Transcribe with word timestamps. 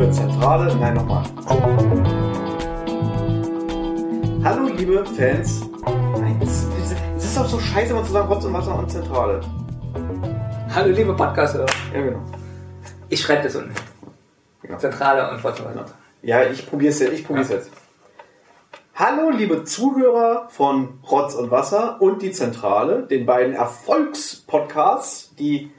liebe 0.00 0.12
Zentrale, 0.12 0.74
nein, 0.76 0.94
nochmal. 0.94 1.22
Hallo, 4.42 4.68
liebe 4.74 5.04
Fans. 5.04 5.60
Nein, 6.18 6.40
es, 6.42 6.66
es 7.16 7.24
ist 7.24 7.38
auch 7.38 7.46
so 7.46 7.58
scheiße, 7.58 7.92
mal 7.92 8.04
zu 8.04 8.12
sagen 8.12 8.32
Rotz 8.32 8.44
und 8.44 8.54
Wasser 8.54 8.78
und 8.78 8.90
Zentrale. 8.90 9.40
Hallo 10.74 10.90
liebe 10.90 11.14
Podcaster. 11.14 11.66
Ja, 11.92 12.00
genau. 12.00 12.20
Ich 13.10 13.20
schreibe 13.20 13.42
das 13.42 13.56
unten. 13.56 13.74
Ja. 14.66 14.78
Zentrale 14.78 15.30
und 15.32 15.44
Wort 15.44 15.62
Ja, 16.22 16.44
ich 16.44 16.66
probier's 16.66 16.98
jetzt. 17.00 17.12
Ich 17.12 17.26
probier's 17.26 17.50
Ja. 17.50 17.56
jetzt. 17.56 17.70
Hallo, 18.94 19.30
liebe 19.30 19.64
Zuhörer 19.64 20.48
von 20.50 21.00
Rotz 21.10 21.34
und 21.34 21.50
Wasser 21.50 22.00
und 22.00 22.22
die 22.22 22.30
Zentrale, 22.30 23.02
den 23.02 23.26
beiden 23.26 23.54
Erfolgspodcasts, 23.54 25.34
die 25.36 25.72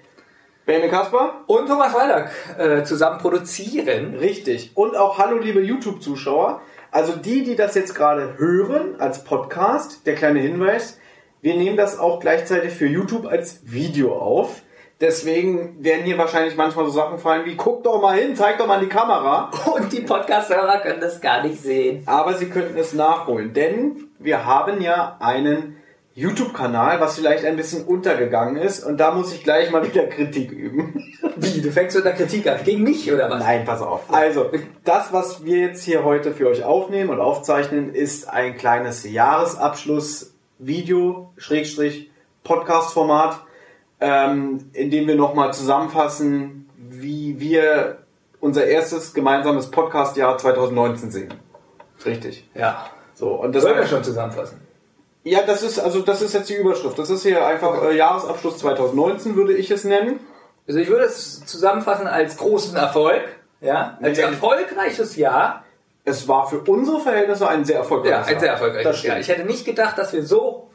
Benjamin 0.72 0.90
Kasper. 0.90 1.42
Und 1.48 1.68
Thomas 1.68 1.94
Waldack 1.94 2.32
äh, 2.58 2.84
zusammen 2.84 3.18
produzieren. 3.20 4.16
Richtig. 4.16 4.72
Und 4.74 4.96
auch 4.96 5.18
hallo, 5.18 5.38
liebe 5.38 5.60
YouTube-Zuschauer. 5.60 6.62
Also 6.92 7.18
die, 7.18 7.44
die 7.44 7.58
das 7.58 7.76
jetzt 7.76 7.94
gerade 7.94 8.38
hören 8.38 8.96
als 8.98 9.26
Podcast, 9.26 10.08
der 10.08 10.16
kleine 10.16 10.40
Hinweis, 10.40 10.98
wir 11.42 11.56
nehmen 11.56 11.76
das 11.76 12.00
auch 12.00 12.22
gleichzeitig 12.22 12.72
für 12.72 12.86
YouTube 12.86 13.26
als 13.26 13.60
Video 13.66 14.16
auf. 14.16 14.62
Deswegen 15.02 15.84
werden 15.84 16.06
hier 16.06 16.18
wahrscheinlich 16.18 16.56
manchmal 16.56 16.86
so 16.86 16.92
Sachen 16.92 17.20
fallen 17.20 17.46
wie, 17.46 17.58
guck 17.58 17.84
doch 17.84 18.02
mal 18.02 18.18
hin, 18.18 18.38
zeig 18.38 18.58
doch 18.58 18.68
mal 18.68 18.76
in 18.76 18.88
die 18.88 18.96
Kamera. 18.96 19.52
Und 19.76 19.92
die 19.92 20.02
Podcast-Hörer 20.02 20.80
können 20.80 21.02
das 21.02 21.20
gar 21.20 21.44
nicht 21.44 21.62
sehen. 21.62 22.04
Aber 22.06 22.36
Sie 22.36 22.50
könnten 22.50 22.78
es 22.78 22.94
nachholen, 22.94 23.52
denn 23.52 24.08
wir 24.20 24.46
haben 24.46 24.80
ja 24.80 25.18
einen 25.20 25.81
YouTube-Kanal, 26.22 27.02
was 27.02 27.16
vielleicht 27.16 27.44
ein 27.46 27.56
bisschen 27.56 27.84
untergegangen 27.84 28.58
ist. 28.58 28.84
Und 28.84 28.98
da 28.98 29.10
muss 29.12 29.34
ich 29.34 29.44
gleich 29.44 29.72
mal 29.72 29.84
wieder 29.84 30.06
Kritik 30.06 30.52
üben. 30.52 31.16
Wie? 31.36 31.62
Du 31.62 31.72
fängst 31.72 31.96
mit 31.96 32.06
der 32.06 32.14
Kritik 32.14 32.46
an? 32.48 32.60
Gegen 32.64 32.84
mich 32.84 33.12
oder 33.12 33.28
was? 33.30 33.40
Nein, 33.40 33.66
pass 33.66 33.82
auf. 33.82 34.14
Also, 34.14 34.52
das, 34.84 35.12
was 35.12 35.44
wir 35.44 35.58
jetzt 35.58 35.84
hier 35.84 36.04
heute 36.04 36.32
für 36.32 36.48
euch 36.48 36.64
aufnehmen 36.64 37.10
und 37.10 37.20
aufzeichnen, 37.20 37.96
ist 37.96 38.30
ein 38.30 38.56
kleines 38.56 39.04
Jahresabschluss-Video, 39.04 41.34
Schrägstrich, 41.38 42.12
Podcast-Format, 42.44 43.40
ähm, 44.00 44.70
in 44.74 44.92
dem 44.92 45.08
wir 45.08 45.16
nochmal 45.16 45.52
zusammenfassen, 45.54 46.70
wie 46.78 47.40
wir 47.40 47.98
unser 48.40 48.66
erstes 48.66 49.16
gemeinsames 49.16 49.72
Podcast-Jahr 49.72 50.38
2019 50.38 51.10
sehen. 51.10 51.34
Richtig. 52.06 52.48
Ja. 52.54 52.86
So, 53.16 53.30
und 53.30 53.56
das 53.56 53.64
wollen 53.64 53.78
wir 53.78 53.88
schon 53.88 54.04
zusammenfassen. 54.04 54.62
Ja, 55.24 55.44
das 55.44 55.62
ist, 55.62 55.80
also, 55.80 56.02
das 56.02 56.22
ist 56.22 56.34
jetzt 56.34 56.50
die 56.50 56.56
Überschrift. 56.56 56.98
Das 56.98 57.10
ist 57.10 57.22
hier 57.24 57.46
einfach 57.46 57.84
äh, 57.84 57.96
Jahresabschluss 57.96 58.58
2019, 58.60 59.36
würde 59.36 59.54
ich 59.54 59.70
es 59.70 59.84
nennen. 59.84 60.20
Also 60.68 60.80
ich 60.80 60.90
würde 60.90 61.06
es 61.06 61.46
zusammenfassen 61.46 62.08
als 62.08 62.38
großen 62.38 62.76
Erfolg. 62.76 63.22
Ja. 63.60 63.98
Als 64.02 64.18
Ja. 64.18 64.28
erfolgreiches 64.28 65.16
Jahr. 65.16 65.64
Es 66.06 66.28
war 66.28 66.50
für 66.50 66.60
unsere 66.62 67.00
Verhältnisse 67.00 67.48
ein 67.48 67.64
sehr 67.66 67.76
Ja, 67.76 67.82
erfolgreiches 67.82 68.28
ein 68.28 68.40
sehr 68.40 68.48
Jahr. 68.48 68.56
Das 68.58 68.62
erfolgreiches. 68.68 69.04
Jahr. 69.04 69.20
Ich 69.20 69.28
hätte 69.28 69.44
nicht 69.44 69.66
gedacht, 69.66 69.98
dass 70.00 70.14
wir 70.14 70.24
so 70.26 70.70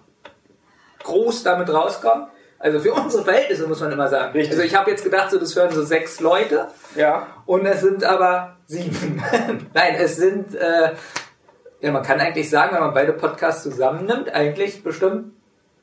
groß 1.02 1.42
damit 1.42 1.72
rauskommen. 1.72 2.28
Also 2.58 2.78
für 2.80 2.92
unsere 2.94 3.24
Verhältnisse 3.24 3.66
muss 3.66 3.80
man 3.80 3.92
immer 3.92 4.08
sagen. 4.08 4.32
Richtig. 4.32 4.52
Also 4.52 4.62
ich 4.62 4.74
habe 4.74 4.90
jetzt 4.90 5.02
gedacht, 5.04 5.30
so 5.30 5.38
das 5.38 5.54
hören 5.56 5.72
so 5.72 5.82
sechs 5.84 6.20
Leute. 6.20 6.68
Ja. 6.94 7.26
Und 7.44 7.66
es 7.66 7.80
sind 7.80 8.04
aber 8.04 8.56
sieben. 8.66 9.22
Nein, 9.74 9.94
es 9.98 10.16
sind, 10.16 10.54
äh, 10.54 10.90
ja, 11.80 11.92
man 11.92 12.02
kann 12.02 12.20
eigentlich 12.20 12.48
sagen, 12.50 12.74
wenn 12.74 12.80
man 12.82 12.94
beide 12.94 13.12
Podcasts 13.12 13.62
zusammennimmt, 13.62 14.32
eigentlich 14.32 14.82
bestimmt 14.82 15.32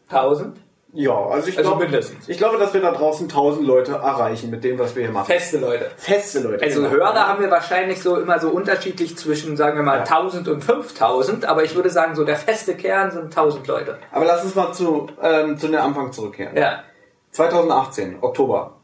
1000 0.10 0.58
Ja, 0.94 1.14
also 1.28 1.48
ich 1.48 1.58
Also 1.58 1.72
glaube, 1.72 1.86
mindestens. 1.86 2.28
ich 2.30 2.38
glaube, 2.38 2.58
dass 2.58 2.74
wir 2.74 2.82
da 2.82 2.92
draußen 2.92 3.28
1000 3.28 3.66
Leute 3.66 3.94
erreichen 3.94 4.50
mit 4.52 4.64
dem, 4.64 4.78
was 4.78 4.96
wir 4.96 5.04
hier 5.04 5.12
machen. 5.12 5.26
feste 5.26 5.58
Leute. 5.58 5.90
Feste 5.98 6.40
Leute. 6.42 6.64
Also 6.64 6.82
genau. 6.82 6.94
Hörer 6.94 7.28
haben 7.28 7.42
wir 7.42 7.50
wahrscheinlich 7.50 8.02
so 8.02 8.18
immer 8.18 8.38
so 8.40 8.50
unterschiedlich 8.50 9.18
zwischen, 9.18 9.58
sagen 9.58 9.76
wir 9.78 9.84
mal, 9.84 9.98
Ja. 10.00 10.04
1000 10.04 10.48
und 10.50 10.64
5000, 10.64 11.46
aber 11.46 11.64
ich 11.64 11.76
würde 11.76 11.90
sagen, 11.90 12.16
so 12.16 12.24
der 12.26 12.36
feste 12.36 12.76
Kern 12.76 13.10
sind 13.12 13.26
1000 13.26 13.66
Leute. 13.68 13.98
Aber 14.12 14.26
lass 14.26 14.44
uns 14.44 14.54
mal 14.56 14.72
zu, 14.74 15.08
ähm, 15.22 15.58
zu 15.58 15.68
den 15.68 15.78
Anfang 15.78 16.12
zurückkehren. 16.12 16.56
Ja. 16.56 16.84
2018, 17.32 18.18
Oktober. 18.22 18.76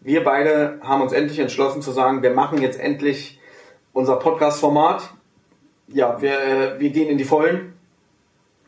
Wir 0.00 0.22
beide 0.24 0.78
haben 0.82 1.00
uns 1.00 1.12
endlich 1.12 1.38
entschlossen 1.38 1.80
zu 1.80 1.90
sagen, 1.90 2.22
wir 2.22 2.30
machen 2.32 2.60
jetzt 2.60 2.78
endlich 2.78 3.40
unser 3.92 4.16
Podcast-Format. 4.16 5.02
Ja, 5.88 6.20
wir, 6.20 6.32
äh, 6.32 6.80
wir 6.80 6.90
gehen 6.90 7.08
in 7.08 7.18
die 7.18 7.24
Vollen. 7.24 7.74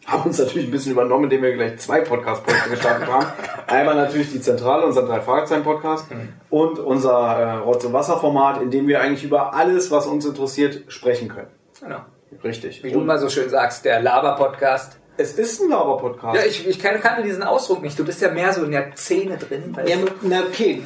Haben 0.06 0.23
uns 0.25 0.39
natürlich 0.39 0.69
ein 0.69 0.71
bisschen 0.71 0.93
übernommen, 0.93 1.25
indem 1.25 1.43
wir 1.43 1.53
gleich 1.53 1.79
zwei 1.79 2.01
Podcast-Projekte 2.01 2.71
gestartet 2.71 3.09
haben. 3.09 3.27
Einmal 3.67 3.95
natürlich 3.95 4.33
die 4.33 4.41
Zentrale, 4.41 4.87
unser 4.87 5.03
drei 5.03 5.21
Fragezeichen-Podcast 5.21 6.06
und 6.49 6.79
unser 6.79 7.11
äh, 7.11 7.53
Rotz- 7.59 7.84
und 7.84 7.93
Wasser-Format, 7.93 8.62
in 8.62 8.71
dem 8.71 8.89
wir 8.89 9.01
eigentlich 9.03 9.25
über 9.25 9.55
alles, 9.55 9.91
was 9.91 10.06
uns 10.06 10.25
interessiert, 10.25 10.84
sprechen 10.89 11.29
können. 11.29 11.49
Genau. 11.81 12.01
Richtig. 12.43 12.83
Wie 12.84 12.93
du 12.93 13.01
immer 13.01 13.19
so 13.19 13.29
schön 13.29 13.50
sagst, 13.50 13.85
der 13.85 14.00
Laber-Podcast. 14.00 14.99
Es 15.19 15.33
ist 15.33 15.61
ein 15.61 15.69
Laber-Podcast. 15.69 16.37
Ja, 16.37 16.47
ich, 16.47 16.67
ich 16.67 16.79
kann- 16.79 17.01
kannte 17.01 17.23
diesen 17.23 17.43
Ausdruck 17.43 17.83
nicht. 17.83 17.99
Du 17.99 18.05
bist 18.05 18.23
ja 18.23 18.31
mehr 18.31 18.53
so 18.53 18.62
in 18.65 18.71
der 18.71 18.97
Szene 18.97 19.37
drin. 19.37 19.77
Ja, 19.87 19.97
na 20.23 20.41
okay, 20.49 20.83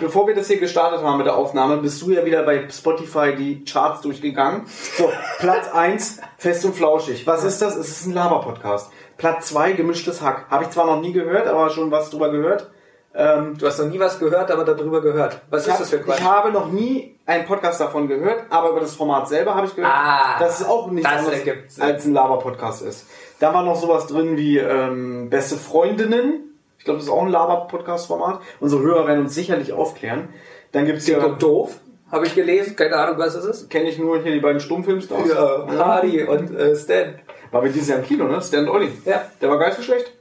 bevor 0.00 0.26
wir 0.26 0.34
das 0.34 0.46
hier 0.46 0.58
gestartet 0.58 1.02
haben 1.02 1.18
mit 1.18 1.26
der 1.26 1.36
Aufnahme, 1.36 1.76
bist 1.78 2.00
du 2.00 2.10
ja 2.12 2.24
wieder 2.24 2.42
bei 2.44 2.68
Spotify 2.70 3.34
die 3.36 3.64
Charts 3.64 4.00
durchgegangen. 4.02 4.62
So, 4.96 5.10
Platz 5.40 5.68
1, 5.72 6.20
fest 6.38 6.64
und 6.64 6.74
flauschig. 6.74 7.26
Was 7.26 7.44
ist 7.44 7.60
das? 7.60 7.76
Es 7.76 7.88
ist 7.90 8.06
ein 8.06 8.14
Laber-Podcast. 8.14 8.90
Platz 9.18 9.48
2, 9.48 9.72
gemischtes 9.72 10.22
Hack. 10.22 10.46
Habe 10.50 10.64
ich 10.64 10.70
zwar 10.70 10.86
noch 10.86 11.00
nie 11.00 11.12
gehört, 11.12 11.46
aber 11.46 11.68
schon 11.70 11.90
was 11.90 12.08
drüber 12.10 12.30
gehört. 12.30 12.70
Ähm, 13.14 13.58
Du 13.58 13.66
hast 13.66 13.78
noch 13.78 13.86
nie 13.88 14.00
was 14.00 14.18
gehört, 14.18 14.50
aber 14.50 14.64
darüber 14.64 15.02
gehört. 15.02 15.42
Was 15.50 15.66
ist 15.66 15.72
hab, 15.72 15.78
das 15.80 15.90
für 15.90 15.98
Quatsch? 15.98 16.18
ich 16.18 16.24
habe 16.24 16.50
noch 16.50 16.68
nie 16.72 17.18
einen 17.26 17.44
Podcast 17.44 17.78
davon 17.78 18.08
gehört, 18.08 18.44
aber 18.48 18.70
über 18.70 18.80
das 18.80 18.94
Format 18.94 19.28
selber 19.28 19.54
habe 19.54 19.66
ich 19.66 19.76
gehört, 19.76 19.92
Ah, 19.94 20.38
dass 20.38 20.60
es 20.60 20.66
auch 20.66 20.90
nichts 20.90 21.10
anderes 21.10 21.42
als 21.78 22.04
ein 22.06 22.14
Laber-Podcast 22.14 22.82
ist. 22.82 23.06
Da 23.42 23.52
war 23.52 23.64
noch 23.64 23.74
sowas 23.74 24.06
drin 24.06 24.36
wie 24.36 24.58
ähm, 24.58 25.28
Beste 25.28 25.56
Freundinnen. 25.56 26.54
Ich 26.78 26.84
glaube, 26.84 26.98
das 26.98 27.08
ist 27.08 27.12
auch 27.12 27.22
ein 27.22 27.28
Laber-Podcast-Format. 27.28 28.40
Unsere 28.60 28.82
Hörer 28.82 29.08
werden 29.08 29.24
uns 29.24 29.34
sicherlich 29.34 29.72
aufklären. 29.72 30.28
Dann 30.70 30.86
gibt's 30.86 31.06
Dick 31.06 31.16
ja, 31.16 31.24
und 31.24 31.42
doof, 31.42 31.80
habe 32.08 32.24
ich 32.24 32.36
gelesen. 32.36 32.76
Keine 32.76 32.94
Ahnung, 32.94 33.18
was 33.18 33.34
es 33.34 33.44
ist. 33.44 33.68
kenne 33.68 33.88
ich 33.88 33.98
nur 33.98 34.22
hier 34.22 34.30
die 34.30 34.38
beiden 34.38 34.60
Stummfilmstars. 34.60 35.28
Ja, 35.28 35.66
Hardy 35.76 36.22
und 36.22 36.54
äh, 36.54 36.76
Stan. 36.76 37.16
War 37.50 37.64
wir 37.64 37.72
dieses 37.72 37.88
Jahr 37.88 37.98
im 37.98 38.04
Kino, 38.04 38.28
ne? 38.28 38.40
Stan 38.40 38.68
Olli. 38.68 38.90
Ja. 39.04 39.24
Der 39.40 39.50
war 39.50 39.58
gar 39.58 39.66
nicht 39.66 39.76
so 39.76 39.82
schlecht. 39.82 40.12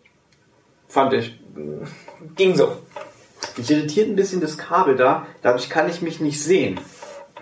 Fand 0.88 1.14
ich. 1.14 1.40
Ging 2.36 2.56
so. 2.56 2.72
Mich 3.56 3.70
irritiert 3.70 4.10
ein 4.10 4.16
bisschen 4.16 4.42
das 4.42 4.58
Kabel 4.58 4.96
da. 4.96 5.28
Dadurch 5.44 5.70
kann 5.70 5.88
ich 5.88 6.02
mich 6.02 6.22
nicht 6.22 6.42
sehen. 6.42 6.80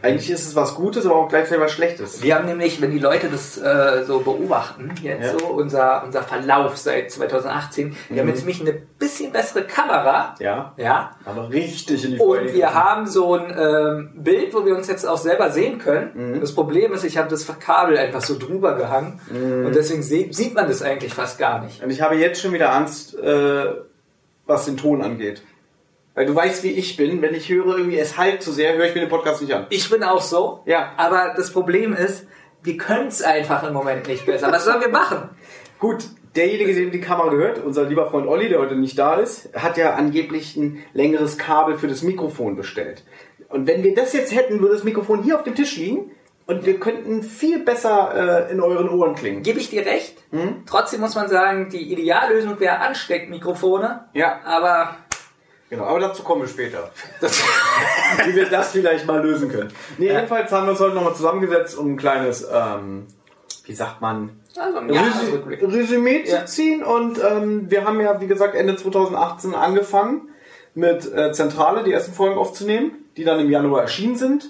Eigentlich 0.02 0.30
ist 0.30 0.48
es 0.48 0.56
was 0.56 0.76
Gutes, 0.76 1.06
aber 1.06 1.16
auch 1.16 1.30
gleichzeitig 1.30 1.64
was 1.64 1.72
Schlechtes. 1.72 2.22
Wir 2.24 2.36
haben 2.36 2.46
nämlich, 2.46 2.82
wenn 2.82 2.92
die 2.92 3.00
Leute 3.00 3.28
das 3.30 3.58
äh, 3.58 4.04
so 4.06 4.20
beobachten, 4.20 4.92
jetzt 5.02 5.34
Ja. 5.34 5.40
so 5.40 5.48
unser, 5.48 6.04
unser 6.06 6.24
Verlauf 6.24 6.78
seit 6.78 7.12
2018, 7.12 7.96
wir 8.10 8.22
haben 8.22 8.30
jetzt 8.30 8.40
nämlich 8.40 8.62
eine 8.62 8.74
bisschen 8.74 9.32
bessere 9.32 9.64
Kamera. 9.64 10.36
Ja. 10.40 10.74
Ja. 10.78 11.12
Aber 11.26 11.50
richtig 11.50 12.06
in 12.06 12.12
die 12.12 12.18
Und 12.20 12.38
Freude 12.38 12.54
wir 12.54 12.74
haben 12.74 13.08
so 13.08 13.36
ein 13.36 13.56
ähm, 13.58 14.10
Bild, 14.24 14.54
wo 14.54 14.66
wir 14.66 14.76
uns 14.76 14.88
jetzt 14.88 15.08
auch 15.08 15.18
selber 15.18 15.52
sehen 15.52 15.80
können. 15.80 16.40
Das 16.40 16.54
Problem 16.54 16.94
ist, 16.94 17.04
ich 17.04 17.18
habe 17.18 17.30
das 17.30 17.46
Kabel 17.60 17.98
einfach 17.98 18.22
so 18.22 18.38
drüber 18.38 18.75
gehangen 18.75 19.19
und 19.30 19.75
deswegen 19.75 20.04
sieht 20.04 20.54
man 20.54 20.68
das 20.68 20.81
eigentlich 20.81 21.13
fast 21.13 21.38
gar 21.40 21.63
nicht. 21.63 21.84
Und 21.84 21.90
ich 21.90 22.02
habe 22.02 22.16
jetzt 22.16 22.42
schon 22.42 22.54
wieder 22.54 22.74
Angst, 22.74 23.18
äh, 23.18 23.66
was 24.45 24.66
den 24.66 24.78
Ton 24.78 25.02
angeht. 25.02 25.42
Weil 26.19 26.25
du 26.25 26.36
weißt, 26.36 26.66
wie 26.66 26.71
ich 26.71 26.98
bin. 26.98 27.21
Wenn 27.21 27.33
ich 27.33 27.48
höre, 27.48 27.77
irgendwie 27.77 27.98
es 27.98 28.18
halt 28.18 28.44
zu 28.44 28.51
sehr, 28.51 28.75
höre 28.75 28.88
ich 28.88 28.94
mir 28.94 29.00
den 29.00 29.10
Podcast 29.10 29.42
nicht 29.42 29.54
an. 29.54 29.68
Ich 29.69 29.89
bin 29.89 30.04
auch 30.04 30.19
so. 30.19 30.60
Ja. 30.66 30.92
Aber 30.98 31.33
das 31.38 31.54
Problem 31.54 31.94
ist, 31.94 32.27
wir 32.62 32.75
können 32.75 33.07
es 33.07 33.21
einfach 33.21 33.66
im 33.66 33.71
Moment 33.71 34.06
nicht 34.06 34.25
besser. 34.25 34.51
Was 34.51 34.66
sollen 34.66 34.81
wir 34.81 34.89
machen? 34.89 35.30
Gut, 35.80 36.04
derjenige, 36.36 36.75
der 36.75 36.88
die 36.88 37.00
Kamera 37.00 37.30
gehört, 37.30 37.63
unser 37.63 37.86
lieber 37.86 38.12
Freund 38.12 38.27
Olli, 38.27 38.50
der 38.50 38.60
heute 38.60 38.75
nicht 38.75 39.00
da 39.00 39.16
ist, 39.16 39.56
hat 39.56 39.77
ja 39.77 39.94
angeblich 39.94 40.57
ein 40.57 40.83
längeres 40.92 41.38
Kabel 41.38 41.77
für 41.77 41.88
das 41.88 42.04
Mikrofon 42.04 42.57
bestellt. 42.57 43.06
Und 43.48 43.66
wenn 43.66 43.81
wir 43.86 43.95
das 43.95 44.12
jetzt 44.12 44.36
hätten, 44.36 44.60
würde 44.60 44.74
das 44.74 44.83
Mikrofon 44.83 45.24
hier 45.24 45.38
auf 45.38 45.44
dem 45.44 45.56
Tisch 45.56 45.77
liegen 45.77 46.12
und 46.48 46.66
wir 46.66 46.81
könnten 46.81 47.24
viel 47.24 47.60
besser 47.60 48.48
äh, 48.50 48.51
in 48.51 48.60
euren 48.60 48.89
Ohren 48.89 49.16
klingen. 49.16 49.42
Gebe 49.42 49.60
ich 49.60 49.69
dir 49.69 49.86
recht. 49.86 50.18
Hm? 50.31 50.63
Trotzdem 50.66 51.00
muss 51.00 51.16
man 51.16 51.30
sagen, 51.30 51.69
die 51.69 51.94
Ideallösung 51.94 52.60
wäre 52.60 52.80
Ansteckmikrofone. 52.80 54.10
Ja. 54.13 54.42
Aber 54.44 54.98
Genau, 55.69 55.83
aber 55.86 56.00
dazu 56.00 56.24
kommen 56.24 56.42
wir 56.42 56.48
später. 56.48 56.92
Das, 57.21 57.42
wie 58.25 58.36
wir 58.36 58.50
das 58.50 58.71
vielleicht 58.71 59.06
mal 59.06 59.21
lösen 59.21 59.50
können. 59.50 59.71
Nee, 59.98 60.07
jedenfalls 60.07 60.51
haben 60.51 60.66
wir 60.66 60.71
uns 60.71 60.80
heute 60.80 60.95
nochmal 60.95 61.16
zusammengesetzt, 61.16 61.77
um 61.77 61.94
ein 61.94 61.98
kleines, 61.98 62.48
ähm, 62.51 63.06
wie 63.66 63.74
sagt 63.74 64.01
man, 64.01 64.39
also 64.57 64.80
Resü. 64.80 65.68
Resümee 65.68 66.24
Ja. 66.25 66.45
zu 66.45 66.45
ziehen. 66.54 66.83
Und 66.83 67.19
ähm, 67.24 67.69
wir 67.69 67.86
haben 67.86 68.01
ja, 68.01 68.19
wie 68.19 68.27
gesagt, 68.27 68.56
Ende 68.56 68.75
2018 68.75 69.54
angefangen 69.54 70.30
mit 70.74 71.12
äh, 71.13 71.31
Zentrale 71.33 71.83
die 71.83 71.92
ersten 71.94 72.13
Folgen 72.13 72.38
aufzunehmen, 72.38 72.92
die 73.18 73.24
dann 73.24 73.39
im 73.39 73.50
Januar 73.50 73.81
erschienen 73.83 74.16
sind. 74.16 74.50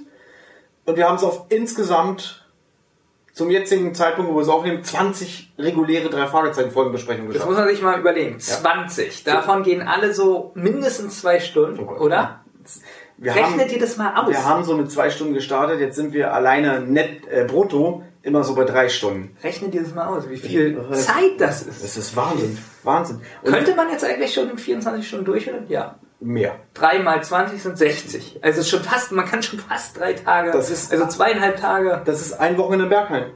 Und 0.86 0.96
wir 0.98 1.08
haben 1.08 1.16
es 1.18 1.24
auf 1.24 1.46
insgesamt 1.50 2.46
zum 3.34 3.50
jetzigen 3.50 3.94
Zeitpunkt, 3.96 4.32
wo 4.32 4.36
wir 4.36 4.42
es 4.42 4.50
aufnehmen, 4.50 4.84
20 4.84 5.54
reguläre 5.58 6.10
drei 6.10 6.28
Fragezeichen 6.28 6.72
Folgenbesprechungen 6.72 7.28
Das 7.28 7.34
geschafft. 7.36 7.50
muss 7.52 7.60
man 7.60 7.68
sich 7.70 7.82
mal 7.82 8.00
überlegen. 8.00 8.40
20. 8.40 9.24
Davon 9.24 9.64
gehen 9.64 9.82
alle 9.82 10.14
so 10.14 10.52
mindestens 10.56 11.22
zwei 11.22 11.40
Stunden, 11.40 11.80
Oh 11.80 11.86
Gott. 11.86 12.02
oder? 12.02 12.42
Wir 13.18 13.36
Rechnet 13.36 13.62
haben, 13.68 13.70
ihr 13.72 13.80
das 13.80 13.98
mal 13.98 14.16
aus? 14.16 14.30
wir 14.30 14.46
haben 14.46 14.64
so 14.64 14.76
mit 14.78 14.90
zwei 14.92 15.10
Stunden 15.10 15.34
gestartet, 15.34 15.80
jetzt 15.82 15.96
sind 15.96 16.14
wir 16.14 16.34
alleine 16.34 16.80
net 16.82 17.28
äh, 17.30 17.44
brutto 17.46 18.04
immer 18.22 18.44
so 18.44 18.56
bei 18.56 18.64
drei 18.66 18.88
Stunden. 18.90 19.36
Rechnet 19.44 19.74
ihr 19.76 19.82
das 19.84 19.94
mal 19.94 20.08
aus, 20.08 20.30
wie 20.30 20.38
viel 20.38 20.74
Ja. 20.90 20.92
Zeit 20.94 21.32
das 21.40 21.64
ist? 21.64 21.84
Das 21.84 21.98
ist 21.98 22.16
Wahnsinn. 22.16 22.58
Wahnsinn. 22.84 23.22
Und 23.44 23.52
Könnte 23.54 23.76
man 23.76 23.90
jetzt 23.90 24.04
eigentlich 24.06 24.34
schon 24.34 24.50
in 24.50 24.58
24 24.58 25.08
Stunden 25.08 25.26
durchhören? 25.26 25.66
Ja. 25.70 25.96
Mehr. 26.20 26.56
3 26.74 27.00
mal 27.00 27.24
20 27.24 27.62
sind 27.62 27.78
60. 27.78 28.40
Also 28.42 28.60
es 28.60 28.66
ist 28.66 28.72
schon 28.72 28.84
fast, 28.84 29.12
man 29.12 29.26
kann 29.26 29.42
schon 29.44 29.60
fast 29.60 29.98
drei 29.98 30.14
Tage, 30.14 30.52
Das 30.52 30.70
ist- 30.70 30.92
also 30.92 31.06
zweieinhalb 31.08 31.60
Tage. 31.60 32.02
Das 32.06 32.22
ist 32.22 32.34
ein 32.40 32.58
Wochenende 32.58 32.88
Berghain. 32.88 33.32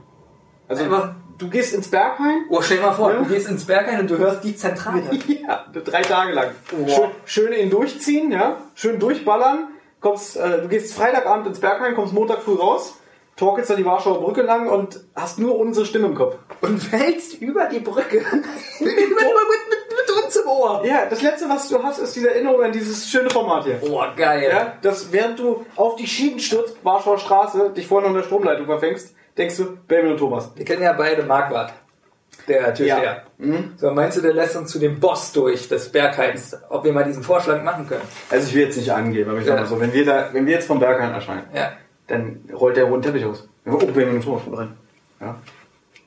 Also 0.68 0.84
Einfach- 0.84 1.16
du 1.38 1.50
gehst 1.50 1.74
ins 1.74 1.88
Berghain 1.90 2.46
Oh, 2.50 2.62
stell 2.62 2.78
dir 2.78 2.84
mal 2.84 2.94
vor, 2.94 3.12
Ja. 3.12 3.20
du 3.20 3.26
gehst 3.26 3.48
ins 3.48 3.66
Berghain 3.66 4.00
und 4.02 4.10
du 4.10 4.18
hörst 4.18 4.44
die 4.44 4.56
Zentrale. 4.56 5.04
Ja, 5.48 5.66
drei 5.74 6.02
Tage 6.02 6.32
lang. 6.34 6.48
Wow. 6.72 7.10
Schön, 7.26 7.50
schön 7.50 7.54
ihn 7.54 7.70
durchziehen, 7.70 8.32
ja, 8.32 8.58
schön 8.76 8.98
durchballern. 9.00 9.68
Kommst, 10.00 10.36
äh, 10.38 10.62
du 10.62 10.68
gehst 10.68 10.94
Freitagabend 10.94 11.48
ins 11.48 11.60
Bergheim, 11.60 11.96
kommst 11.96 12.14
Montag 12.14 12.42
früh 12.42 12.56
raus, 12.56 12.96
torkelst 13.38 13.70
da 13.70 13.76
die 13.76 13.86
Warschauer 13.86 14.22
Brücke 14.22 14.42
lang 14.42 14.68
und 14.70 15.00
hast 15.16 15.40
nur 15.40 15.58
unsere 15.58 15.86
Stimme 15.86 16.08
im 16.08 16.16
Kopf. 16.16 16.36
Und 16.62 16.80
fällst 16.84 17.42
über 17.42 17.66
die 17.66 17.80
Brücke 17.80 18.18
mit, 18.80 18.86
mit 18.86 18.98
uns 19.12 19.63
im 20.44 20.50
Ohr. 20.50 20.82
Ja, 20.86 21.06
das 21.10 21.22
letzte, 21.22 21.48
was 21.50 21.68
du 21.70 21.82
hast, 21.82 22.00
ist 22.00 22.16
diese 22.16 22.30
Erinnerung 22.34 22.62
an 22.64 22.72
dieses 22.72 23.10
schöne 23.10 23.30
Format 23.30 23.64
hier. 23.66 23.80
Oh, 23.82 24.02
geil. 24.16 24.50
Ja, 24.52 24.74
dass 24.82 25.12
während 25.12 25.40
du 25.40 25.66
auf 25.76 25.96
die 25.96 26.08
Schienen 26.08 26.40
stürzt, 26.40 26.78
Warschauer 26.84 27.18
Straße, 27.20 27.72
dich 27.76 27.88
vorne 27.88 28.08
unter 28.08 28.20
der 28.20 28.26
Stromleitung 28.26 28.66
verfängst, 28.66 29.14
denkst 29.38 29.58
du, 29.58 29.78
Baby 29.88 30.10
und 30.10 30.18
Thomas. 30.18 30.52
Wir 30.56 30.66
kennen 30.66 30.84
ja 30.84 30.94
beide 30.94 31.24
Marquardt, 31.24 31.74
der 32.48 32.74
Türsteher. 32.74 33.24
So, 33.78 33.92
meinst 33.92 34.18
du, 34.18 34.22
der 34.22 34.34
lässt 34.34 34.56
uns 34.56 34.72
zu 34.72 34.80
dem 34.80 35.00
Boss 35.00 35.32
durch 35.34 35.68
des 35.68 35.92
Berghains, 35.92 36.56
ob 36.70 36.84
wir 36.84 36.94
mal 36.94 37.04
diesen 37.04 37.24
Vorschlag 37.24 37.62
machen 37.64 37.88
können? 37.88 38.04
Also 38.30 38.48
ich 38.48 38.56
will 38.56 38.64
jetzt 38.64 38.78
nicht 38.78 38.92
angeben, 38.92 39.30
aber 39.30 39.40
ich 39.40 39.46
sag 39.46 39.56
Ja. 39.56 39.62
mal 39.62 39.68
so, 39.68 39.80
wenn 39.80 39.92
wir 39.94 40.06
da, 40.06 40.30
wenn 40.32 40.46
wir 40.46 40.54
jetzt 40.54 40.68
vom 40.68 40.80
Bergheim 40.80 41.14
erscheinen, 41.14 41.44
Ja. 41.54 41.72
dann 42.08 42.46
rollt 42.54 42.78
der 42.78 42.86
roten 42.86 43.02
Teppich 43.02 43.26
aus. 43.26 43.48
Oh, 43.66 43.78
Baby 43.78 44.12
und 44.12 44.24
Thomas 44.24 44.42
rein. 44.52 44.78
Ja. 45.20 45.36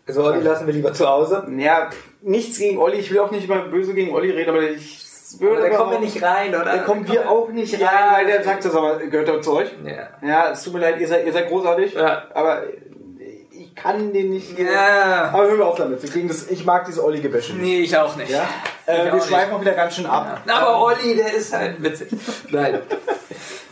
Also 0.06 0.24
Olli 0.24 0.40
lassen 0.40 0.66
wir 0.66 0.74
lieber 0.74 0.92
zu 0.92 1.08
Hause. 1.08 1.46
Ja, 1.56 1.90
nichts 2.22 2.58
gegen 2.58 2.78
Olli. 2.78 2.98
Ich 2.98 3.10
will 3.10 3.18
auch 3.20 3.30
nicht 3.30 3.48
immer 3.48 3.62
böse 3.62 3.92
gegen 3.94 4.14
Olli 4.14 4.30
reden, 4.30 4.50
aber 4.50 4.62
ich 4.62 5.04
würde. 5.40 5.62
Da 5.62 5.76
kommen 5.76 5.92
wir 5.92 5.98
nicht 5.98 6.22
rein, 6.22 6.50
oder? 6.54 6.64
Da 6.64 6.78
kommen 6.78 7.06
wir 7.08 7.28
auch 7.28 7.48
nicht 7.48 7.76
Ja. 7.78 7.88
rein, 7.88 8.14
weil 8.14 8.26
der 8.26 8.44
sagt 8.44 8.64
das 8.64 8.74
aber, 8.74 8.98
gehört 8.98 9.28
er 9.28 9.42
zu 9.42 9.56
euch? 9.56 9.68
Ja. 9.84 10.08
Ja, 10.26 10.50
es 10.52 10.62
tut 10.62 10.74
mir 10.74 10.80
leid, 10.80 11.00
ihr 11.00 11.08
seid, 11.08 11.26
ihr 11.26 11.32
seid 11.32 11.48
großartig, 11.48 11.94
Ja. 11.94 12.22
aber 12.34 12.62
ich 13.50 13.74
kann 13.74 14.12
den 14.12 14.30
nicht. 14.30 14.56
Ja. 14.58 15.30
Aber 15.32 15.44
hören 15.48 15.58
wir 15.58 15.66
auf 15.66 15.76
damit. 15.76 16.00
Wir 16.02 16.08
kriegen 16.10 16.28
das, 16.28 16.48
ich 16.50 16.64
mag 16.64 16.84
diese 16.86 17.04
Olli-Gebäsche 17.04 17.54
nicht. 17.54 17.62
Nee, 17.62 17.80
ich 17.80 17.96
auch 17.98 18.14
nicht. 18.16 18.30
Ja? 18.30 18.44
Äh, 18.86 19.12
wir 19.12 19.20
schweifen 19.20 19.54
auch 19.54 19.60
wieder 19.60 19.72
ganz 19.72 19.96
schön 19.96 20.06
ab. 20.06 20.42
Na, 20.46 20.60
aber 20.60 20.82
Olli, 20.84 21.16
der 21.16 21.34
ist 21.34 21.52
halt 21.52 21.82
witzig. 21.82 22.08
Nein. 22.50 22.78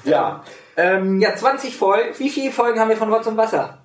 Ja. 0.04 0.42
Ähm, 0.76 1.20
Ja, 1.20 1.36
20 1.36 1.76
Folgen. 1.76 2.08
Wie 2.18 2.28
viele 2.28 2.50
Folgen 2.50 2.80
haben 2.80 2.88
wir 2.88 2.96
von 2.96 3.12
Rotz 3.12 3.26
und 3.28 3.36
Wasser? 3.36 3.78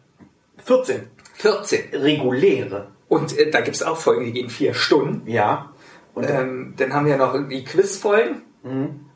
14. 0.66 1.10
14. 1.40 1.90
Reguläre. 1.94 2.88
Und 3.08 3.38
äh, 3.38 3.50
da 3.50 3.62
gibt 3.62 3.76
es 3.76 3.84
auch 3.84 3.98
Folgen, 3.98 4.26
die 4.26 4.34
gehen 4.34 4.50
vier 4.50 4.74
Stunden. 4.74 5.30
Ja. 5.30 5.72
Und 6.14 6.30
Ähm, 6.30 6.74
dann 6.78 6.94
haben 6.94 7.06
wir 7.06 7.18
noch 7.18 7.36
die 7.50 7.64
Quizfolgen. 7.64 8.44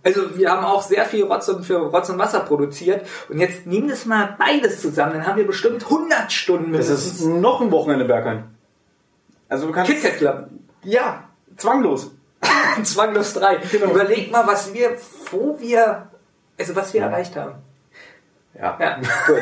Also 0.04 0.38
wir 0.38 0.50
haben 0.50 0.64
auch 0.64 0.82
sehr 0.82 1.04
viel 1.06 1.26
Rotz 1.26 1.50
und 1.50 1.66
für 1.66 1.78
Rotz 1.78 2.10
und 2.10 2.18
Wasser 2.18 2.40
produziert. 2.42 3.06
Und 3.30 3.40
jetzt 3.40 3.66
nimm 3.68 3.90
das 3.90 4.06
mal 4.06 4.36
beides 4.40 4.82
zusammen, 4.82 5.14
dann 5.14 5.28
haben 5.28 5.38
wir 5.38 5.46
bestimmt 5.46 5.84
100 5.84 6.32
Stunden 6.32 6.72
das 6.72 6.88
mindestens. 6.88 7.20
ist 7.20 7.26
noch 7.26 7.60
ein 7.62 7.72
Wochenende 7.72 8.06
Bergheim. 8.06 8.46
Also 9.50 9.68
du 9.68 9.74
kannst. 9.74 9.92
KitKat 9.92 10.18
Club. 10.18 10.48
Ja, 10.84 11.26
zwanglos. 11.58 12.12
Zwanglos 12.84 13.34
3. 13.34 13.58
Genau. 13.72 13.92
Überleg 13.92 14.32
mal, 14.32 14.48
was 14.48 14.74
wir, 14.74 14.92
wo 15.32 15.60
wir, 15.60 16.10
also 16.58 16.76
was 16.76 16.94
wir 16.94 17.02
erreicht 17.02 17.36
haben. 17.36 17.56
Ja. 18.58 18.78
Ja, 18.80 18.98
gut. 19.28 19.42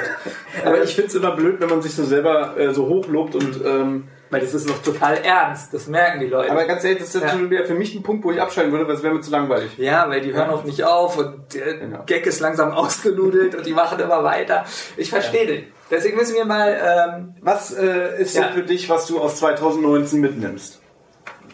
Aber 0.66 0.81
ich 0.84 0.96
finde 0.96 1.08
es 1.08 1.16
immer 1.16 1.31
blöd, 1.36 1.60
wenn 1.60 1.69
man 1.69 1.81
sich 1.81 1.94
so 1.94 2.04
selber 2.06 2.58
äh, 2.58 2.74
so 2.74 2.88
hochlobt 2.88 3.36
und 3.36 3.60
ähm, 3.66 4.08
Weil 4.30 4.40
das 4.40 4.54
ist 4.54 4.69
noch 4.69 4.81
total 4.81 5.18
ernst, 5.18 5.74
das 5.74 5.88
merken 5.88 6.22
die 6.22 6.28
Leute. 6.28 6.50
aber 6.50 6.63
ganz 6.66 6.84
ehrlich, 6.86 7.00
das 7.00 7.13
ist 7.13 7.22
Ja. 7.22 7.50
wieder 7.50 7.66
für 7.66 7.74
mich 7.74 7.94
ein 7.94 8.04
Punkt, 8.04 8.24
wo 8.24 8.31
ich 8.31 8.40
abschalten 8.42 8.72
würde, 8.72 8.88
weil 8.88 8.96
es 8.96 9.04
wäre 9.04 9.13
mir 9.13 9.19
zu 9.19 9.30
langweilig. 9.31 9.78
ja, 9.78 10.08
weil 10.10 10.22
die 10.22 10.34
hören 10.34 10.50
auch 10.50 10.63
nicht 10.63 10.84
auf 10.86 11.18
und 11.18 11.54
der 11.54 11.74
Genau. 11.80 12.04
Gag 12.06 12.25
ist 12.25 12.40
langsam 12.40 12.72
ausgenudelt 12.81 13.54
und 13.56 13.66
die 13.66 13.74
machen 13.74 14.00
immer 14.00 14.24
weiter. 14.24 14.63
Ich 14.96 15.10
verstehe 15.10 15.46
den. 15.46 15.63
Deswegen 15.90 16.16
müssen 16.16 16.36
wir 16.36 16.46
mal, 16.46 16.80
ähm, 16.81 17.36
Was 17.42 17.74
äh, 17.74 18.22
ist 18.22 18.38
Ja. 18.38 18.48
so 18.48 18.54
für 18.54 18.63
dich, 18.63 18.90
was 18.90 19.08
du 19.08 19.19
aus 19.19 19.36
2019 19.40 20.22
mitnimmst? 20.22 20.80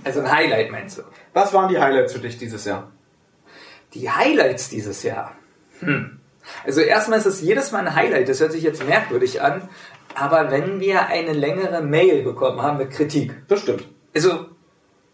also 0.03 0.19
ein 0.21 0.31
Highlight 0.31 0.71
meinst 0.71 0.99
du? 0.99 1.01
Was 1.33 1.53
waren 1.53 1.69
die 1.69 1.79
Highlights 1.79 2.13
für 2.13 2.19
dich 2.19 2.37
dieses 2.37 2.65
Jahr? 2.65 2.91
Die 3.95 4.09
Highlights 4.11 4.69
dieses 4.69 5.01
Jahr. 5.03 5.33
Hm. 5.79 6.16
Also 6.65 6.81
erstmal 6.81 7.19
ist 7.19 7.25
es 7.25 7.41
jedes 7.41 7.71
Mal 7.71 7.79
ein 7.87 7.95
Highlight, 7.95 8.29
das 8.29 8.39
hört 8.39 8.51
sich 8.51 8.63
jetzt 8.63 8.85
merkwürdig 8.87 9.41
an, 9.41 9.67
aber 10.15 10.49
wenn 10.51 10.79
wir 10.79 11.07
eine 11.07 11.33
längere 11.33 11.81
Mail 11.81 12.23
bekommen 12.23 12.61
haben 12.61 12.77
mit 12.77 12.91
Kritik, 12.91 13.33
Das 13.47 13.61
stimmt. 13.61 13.87
also 14.15 14.45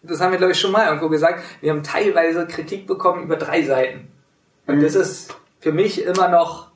das 0.02 0.20
haben 0.22 0.32
wir 0.32 0.38
glaube 0.38 0.54
ich 0.54 0.60
schon 0.60 0.72
mal 0.72 0.88
irgendwo 0.88 1.10
gesagt, 1.10 1.44
wir 1.62 1.72
haben 1.72 1.84
teilweise 1.84 2.46
Kritik 2.48 2.88
bekommen 2.88 3.24
über 3.24 3.36
drei 3.38 3.64
Seiten. 3.64 4.08
Und 4.68 4.78
Mhm. 4.78 4.82
das 4.84 4.96
ist 4.96 5.36
für 5.60 5.72
mich 5.72 6.04
immer 6.06 6.28
noch 6.30 6.72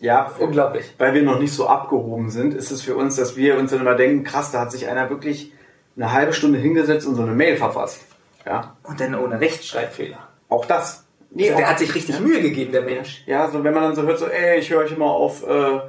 Ja, 0.00 0.32
unglaublich. 0.38 0.94
weil 0.98 1.14
wir 1.14 1.22
noch 1.22 1.38
nicht 1.38 1.52
so 1.54 1.66
abgehoben 1.68 2.30
sind, 2.30 2.54
ist 2.54 2.70
es 2.70 2.82
für 2.82 2.96
uns, 2.96 3.16
dass 3.16 3.36
wir 3.36 3.56
uns 3.58 3.70
dann 3.70 3.80
immer 3.80 3.94
denken, 3.94 4.24
krass, 4.24 4.50
da 4.50 4.60
hat 4.60 4.72
sich 4.72 4.88
einer 4.88 5.08
wirklich 5.10 5.52
eine 5.96 6.12
halbe 6.12 6.32
Stunde 6.32 6.58
hingesetzt 6.58 7.06
und 7.06 7.14
so 7.16 7.22
eine 7.22 7.32
Mail 7.32 7.56
verfasst. 7.56 8.00
Ja, 8.46 8.76
Und 8.82 8.98
dann 9.00 9.14
ohne 9.14 9.40
Rechtschreibfehler. 9.40 10.18
auch 10.48 10.64
das. 10.64 11.04
Nee, 11.34 11.48
Also 11.48 11.58
der 11.58 11.70
hat 11.70 11.78
sich 11.78 11.94
richtig 11.94 12.20
Mühe 12.20 12.40
gegeben, 12.40 12.72
der 12.72 12.82
Mensch. 12.82 13.22
Ja, 13.26 13.50
so 13.50 13.64
wenn 13.64 13.72
man 13.72 13.82
dann 13.84 13.94
so 13.94 14.02
hört, 14.02 14.18
so, 14.18 14.26
ey, 14.26 14.58
ich 14.58 14.70
höre 14.70 14.80
euch 14.80 14.92
immer 14.92 15.06
auf, 15.06 15.46
äh, 15.46 15.80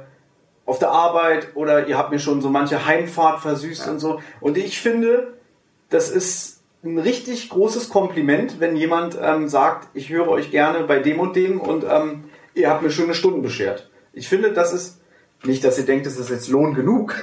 auf 0.64 0.78
der 0.78 0.90
Arbeit 0.90 1.48
oder 1.54 1.86
ihr 1.86 1.98
habt 1.98 2.10
mir 2.10 2.18
schon 2.18 2.40
so 2.40 2.48
manche 2.48 2.86
Heimfahrt 2.86 3.40
versüßt 3.40 3.88
und 3.88 3.98
so. 3.98 4.20
Und 4.40 4.56
ich 4.56 4.80
finde, 4.80 5.34
das 5.90 6.10
ist 6.10 6.62
ein 6.82 6.98
richtig 6.98 7.50
großes 7.50 7.88
Kompliment, 7.88 8.60
wenn 8.60 8.76
jemand 8.76 9.18
ähm, 9.20 9.48
sagt, 9.48 9.88
ich 9.94 10.10
höre 10.10 10.28
euch 10.28 10.50
gerne 10.50 10.84
bei 10.84 10.98
dem 10.98 11.20
und 11.20 11.36
dem 11.36 11.60
und 11.60 11.84
ähm, 11.84 12.24
ihr 12.54 12.70
habt 12.70 12.82
mir 12.82 12.90
schöne 12.90 13.14
Stunden 13.14 13.42
beschert. 13.42 13.90
Ich 14.12 14.28
finde, 14.28 14.52
das 14.52 14.72
ist 14.72 15.00
nicht, 15.44 15.64
dass 15.64 15.78
ihr 15.78 15.84
denkt, 15.84 16.06
es 16.06 16.18
ist 16.18 16.30
jetzt 16.30 16.48
Lohn 16.48 16.74
genug. 16.74 17.14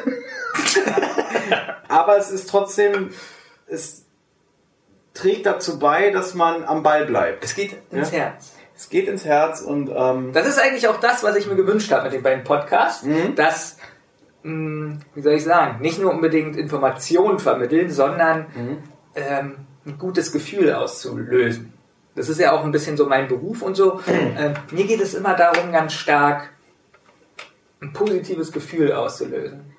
Aber 1.88 2.18
es 2.18 2.32
ist 2.32 2.50
trotzdem, 2.50 3.10
es 3.68 4.06
trägt 5.14 5.46
dazu 5.46 5.80
bei, 5.80 6.10
dass 6.12 6.34
man 6.34 6.64
am 6.64 6.84
Ball 6.84 7.06
bleibt. 7.06 7.44
Es 7.44 7.56
geht 7.56 7.76
ins 7.92 8.12
Ja. 8.12 8.18
Herz. 8.20 8.54
Es 8.76 8.90
geht 8.90 9.08
ins 9.08 9.26
Herz 9.26 9.62
und 9.62 9.90
ähm, 9.96 10.32
Das 10.34 10.48
ist 10.48 10.60
eigentlich 10.60 10.88
auch 10.88 11.00
das, 11.00 11.24
was 11.24 11.36
ich 11.36 11.48
mir 11.48 11.56
gewünscht 11.56 11.92
habe 11.92 12.04
mit 12.06 12.14
den 12.14 12.24
beiden 12.24 12.44
Podcasts, 12.44 13.04
Mhm. 13.04 13.36
dass, 13.36 13.78
mh, 14.44 14.98
wie 15.14 15.22
soll 15.22 15.34
ich 15.34 15.44
sagen, 15.44 15.82
nicht 15.82 16.00
nur 16.00 16.12
unbedingt 16.12 16.56
Informationen 16.56 17.38
vermitteln, 17.40 17.92
sondern 17.92 18.48
Mhm. 18.56 18.78
ähm, 19.16 19.56
ein 19.86 19.98
gutes 19.98 20.32
Gefühl 20.32 20.74
auszulösen. 20.74 21.74
Das 22.16 22.28
ist 22.30 22.40
ja 22.40 22.52
auch 22.54 22.64
ein 22.64 22.72
bisschen 22.72 22.98
so 22.98 23.06
mein 23.06 23.28
Beruf 23.28 23.62
und 23.62 23.76
so. 23.76 24.00
Ähm, 24.08 24.54
mir 24.72 24.86
geht 24.86 25.02
es 25.02 25.14
immer 25.14 25.36
darum, 25.36 25.72
ganz 25.72 25.94
stark 25.94 26.50
ein 27.82 27.94
positives 27.94 28.52
Gefühl 28.52 28.94
auszulösen. 28.94 29.74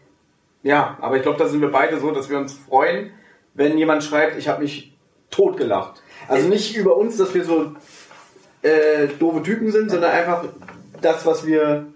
Ja, 0.63 0.97
aber 1.01 1.17
ich 1.17 1.23
glaube, 1.23 1.39
da 1.39 1.49
sind 1.49 1.61
wir 1.61 1.71
beide 1.73 1.99
so, 1.99 2.11
dass 2.13 2.29
wir 2.31 2.39
uns 2.39 2.53
freuen, 2.53 3.11
wenn 3.55 3.77
jemand 3.79 4.05
schreibt, 4.05 4.37
ich 4.39 4.49
habe 4.49 4.63
mich 4.63 4.92
totgelacht. 5.33 6.03
Also 6.29 6.49
nicht 6.49 6.77
über 6.77 6.97
uns, 6.97 7.17
dass 7.17 7.35
wir 7.35 7.45
so 7.45 7.73
äh, 8.63 9.09
doofe 9.19 9.43
Typen 9.43 9.73
sind, 9.73 9.91
sondern 9.91 10.13
einfach 10.13 10.45
das, 11.01 11.27
was 11.27 11.45
wir 11.45 11.87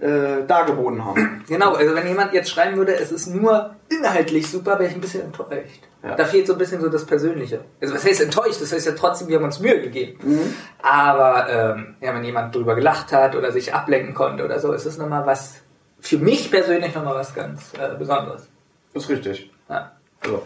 äh, 0.00 0.44
dargeboten 0.46 1.04
haben. 1.04 1.44
Genau, 1.48 1.74
also 1.74 1.94
wenn 1.94 2.06
jemand 2.06 2.32
jetzt 2.32 2.50
schreiben 2.50 2.76
würde, 2.76 2.94
es 2.94 3.12
ist 3.12 3.26
nur 3.26 3.74
inhaltlich 3.88 4.50
super, 4.50 4.78
wäre 4.78 4.88
ich 4.88 4.94
ein 4.94 5.00
bisschen 5.00 5.22
enttäuscht. 5.22 5.82
Ja. 6.02 6.16
Da 6.16 6.24
fehlt 6.24 6.46
so 6.46 6.54
ein 6.54 6.58
bisschen 6.58 6.80
so 6.80 6.88
das 6.88 7.04
Persönliche. 7.04 7.60
Also 7.80 7.94
was 7.94 8.04
heißt 8.04 8.22
enttäuscht? 8.22 8.60
Das 8.60 8.72
heißt 8.72 8.86
ja 8.86 8.92
trotzdem, 8.92 9.28
wir 9.28 9.36
haben 9.36 9.44
uns 9.44 9.60
Mühe 9.60 9.80
gegeben. 9.80 10.18
Mhm. 10.22 10.54
Aber 10.82 11.48
ähm, 11.48 11.94
ja, 12.00 12.14
wenn 12.14 12.24
jemand 12.24 12.54
drüber 12.54 12.74
gelacht 12.74 13.12
hat 13.12 13.36
oder 13.36 13.52
sich 13.52 13.74
ablenken 13.74 14.14
konnte 14.14 14.44
oder 14.44 14.58
so, 14.58 14.72
ist 14.72 14.86
es 14.86 14.98
nochmal 14.98 15.26
was, 15.26 15.56
für 16.00 16.18
mich 16.18 16.50
persönlich 16.50 16.94
nochmal 16.94 17.14
was 17.14 17.34
ganz 17.34 17.72
äh, 17.74 17.96
Besonderes. 17.96 18.48
ist 18.94 19.08
richtig. 19.08 19.50
Ja. 19.68 19.92
So. 20.24 20.42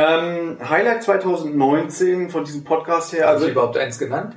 Ähm, 0.00 0.58
Highlight 0.68 1.02
2019 1.02 2.30
von 2.30 2.44
diesem 2.44 2.64
Podcast 2.64 3.12
her. 3.12 3.26
Hast 3.26 3.34
Also, 3.34 3.46
du 3.46 3.52
überhaupt 3.52 3.78
eins 3.78 3.98
genannt? 3.98 4.36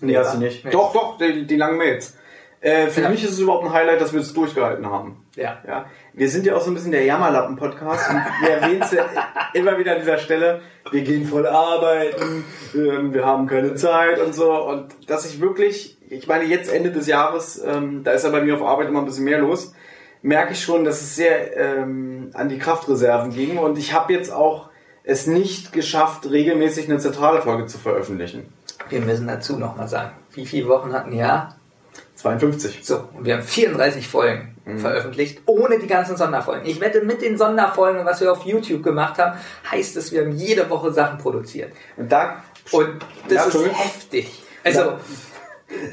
nee, 0.00 0.16
hast 0.16 0.34
du 0.34 0.38
nicht. 0.38 0.64
Nee. 0.64 0.70
Doch, 0.70 0.92
doch, 0.92 1.18
die, 1.18 1.46
die 1.46 1.56
langen 1.56 1.76
Mails. 1.78 2.16
Äh, 2.60 2.86
für 2.88 3.02
Ja. 3.02 3.08
mich 3.10 3.22
ist 3.22 3.32
es 3.32 3.38
überhaupt 3.40 3.64
ein 3.64 3.72
Highlight, 3.72 4.00
dass 4.00 4.12
wir 4.14 4.20
das 4.20 4.32
durchgehalten 4.32 4.86
haben. 4.90 5.22
Ja. 5.36 5.58
Ja, 5.66 5.86
wir 6.14 6.28
sind 6.30 6.46
ja 6.46 6.56
auch 6.56 6.62
so 6.62 6.70
ein 6.70 6.74
bisschen 6.74 6.92
der 6.92 7.04
Jammerlappen-Podcast. 7.04 8.10
und 8.10 8.22
Wir 8.42 8.50
erwähnen 8.56 8.80
es 8.82 8.92
ja 8.92 9.04
immer 9.52 9.76
wieder 9.78 9.92
an 9.92 9.98
dieser 9.98 10.16
Stelle. 10.18 10.62
Wir 10.90 11.02
gehen 11.02 11.26
voll 11.26 11.46
arbeiten, 11.46 12.44
ähm, 12.74 13.12
wir 13.12 13.26
haben 13.26 13.46
keine 13.46 13.74
Zeit 13.74 14.18
und 14.20 14.34
so. 14.34 14.52
Und 14.52 15.10
dass 15.10 15.26
ich 15.26 15.40
wirklich, 15.40 15.98
ich 16.08 16.26
meine, 16.26 16.44
jetzt 16.44 16.72
Ende 16.72 16.90
des 16.90 17.06
Jahres, 17.06 17.62
ähm, 17.62 18.02
da 18.04 18.12
ist 18.12 18.24
ja 18.24 18.30
bei 18.30 18.40
mir 18.42 18.54
auf 18.54 18.62
Arbeit 18.62 18.88
immer 18.88 19.00
ein 19.00 19.04
bisschen 19.04 19.24
mehr 19.24 19.38
los, 19.38 19.74
merke 20.22 20.52
ich 20.54 20.62
schon, 20.62 20.84
dass 20.84 21.02
es 21.02 21.16
sehr 21.16 21.54
ähm, 21.58 22.30
an 22.32 22.48
die 22.48 22.58
Kraftreserven 22.58 23.30
ging. 23.30 23.58
Und 23.58 23.76
ich 23.76 23.92
habe 23.92 24.12
jetzt 24.14 24.32
auch 24.32 24.70
es 25.04 25.26
nicht 25.26 25.72
geschafft, 25.72 26.28
regelmäßig 26.30 26.88
eine 26.88 26.98
zentrale 26.98 27.42
Folge 27.42 27.66
zu 27.66 27.78
veröffentlichen. 27.78 28.52
Wir 28.88 29.00
müssen 29.00 29.26
dazu 29.28 29.56
nochmal 29.56 29.86
sagen, 29.88 30.12
wie 30.32 30.46
viele 30.46 30.68
Wochen 30.68 30.92
hatten 30.92 31.12
ja? 31.12 31.54
52. 32.16 32.80
So, 32.84 33.08
und 33.12 33.24
wir 33.24 33.34
haben 33.34 33.42
34 33.42 34.08
Folgen 34.08 34.54
veröffentlicht, 34.78 35.42
ohne 35.44 35.78
die 35.78 35.86
ganzen 35.86 36.16
Sonderfolgen. 36.16 36.64
Ich 36.64 36.80
wette, 36.80 37.02
mit 37.02 37.20
den 37.20 37.36
Sonderfolgen, 37.36 38.06
was 38.06 38.22
wir 38.22 38.32
auf 38.32 38.44
YouTube 38.46 38.82
gemacht 38.82 39.18
haben, 39.18 39.38
heißt 39.70 39.96
es, 39.98 40.10
wir 40.10 40.22
haben 40.22 40.32
jede 40.32 40.70
Woche 40.70 40.90
Sachen 40.92 41.18
produziert. 41.18 41.72
Und 41.98 42.10
da, 42.10 42.42
Und 42.70 43.04
das 43.28 43.52
Ja, 43.52 43.60
ist 43.60 43.78
heftig. 43.78 44.42
Also, 44.64 44.80
Ja. 44.80 45.00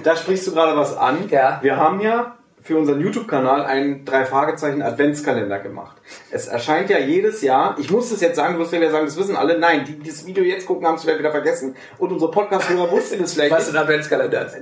da 0.04 0.16
sprichst 0.16 0.48
du 0.48 0.54
gerade 0.54 0.78
was 0.78 0.96
an. 0.96 1.28
Ja. 1.30 1.60
Wir 1.62 1.76
haben 1.76 2.00
ja 2.00 2.38
für 2.62 2.78
unseren 2.78 3.02
YouTube-Kanal 3.02 3.66
einen 3.66 4.06
drei 4.06 4.26
Fragezeichen 4.26 4.82
Adventskalender 4.82 5.60
gemacht. 5.60 5.98
Es 6.32 6.48
erscheint 6.48 6.90
ja 6.90 7.00
jedes 7.00 7.42
Jahr, 7.42 7.76
ich 7.80 7.90
muss 7.90 8.10
das 8.12 8.22
jetzt 8.22 8.36
sagen, 8.36 8.54
du 8.54 8.60
wirst 8.60 8.72
wieder 8.72 8.92
sagen, 8.92 9.06
das 9.06 9.18
wissen 9.18 9.36
alle. 9.36 9.58
Nein, 9.58 9.86
die, 9.86 9.98
die 9.98 10.10
das 10.10 10.26
Video 10.26 10.44
jetzt 10.44 10.66
gucken, 10.68 10.86
haben 10.86 10.96
es 10.96 11.02
vielleicht 11.04 11.20
wieder 11.20 11.32
vergessen. 11.32 11.76
Und 11.98 12.12
unsere 12.12 12.30
Podcast-Hörer 12.32 12.92
wussten 12.92 13.24
es 13.24 13.34
vielleicht 13.34 13.52
was 13.52 13.70
ein 13.70 13.76
Adventskalender 13.78 14.46
ist. 14.46 14.58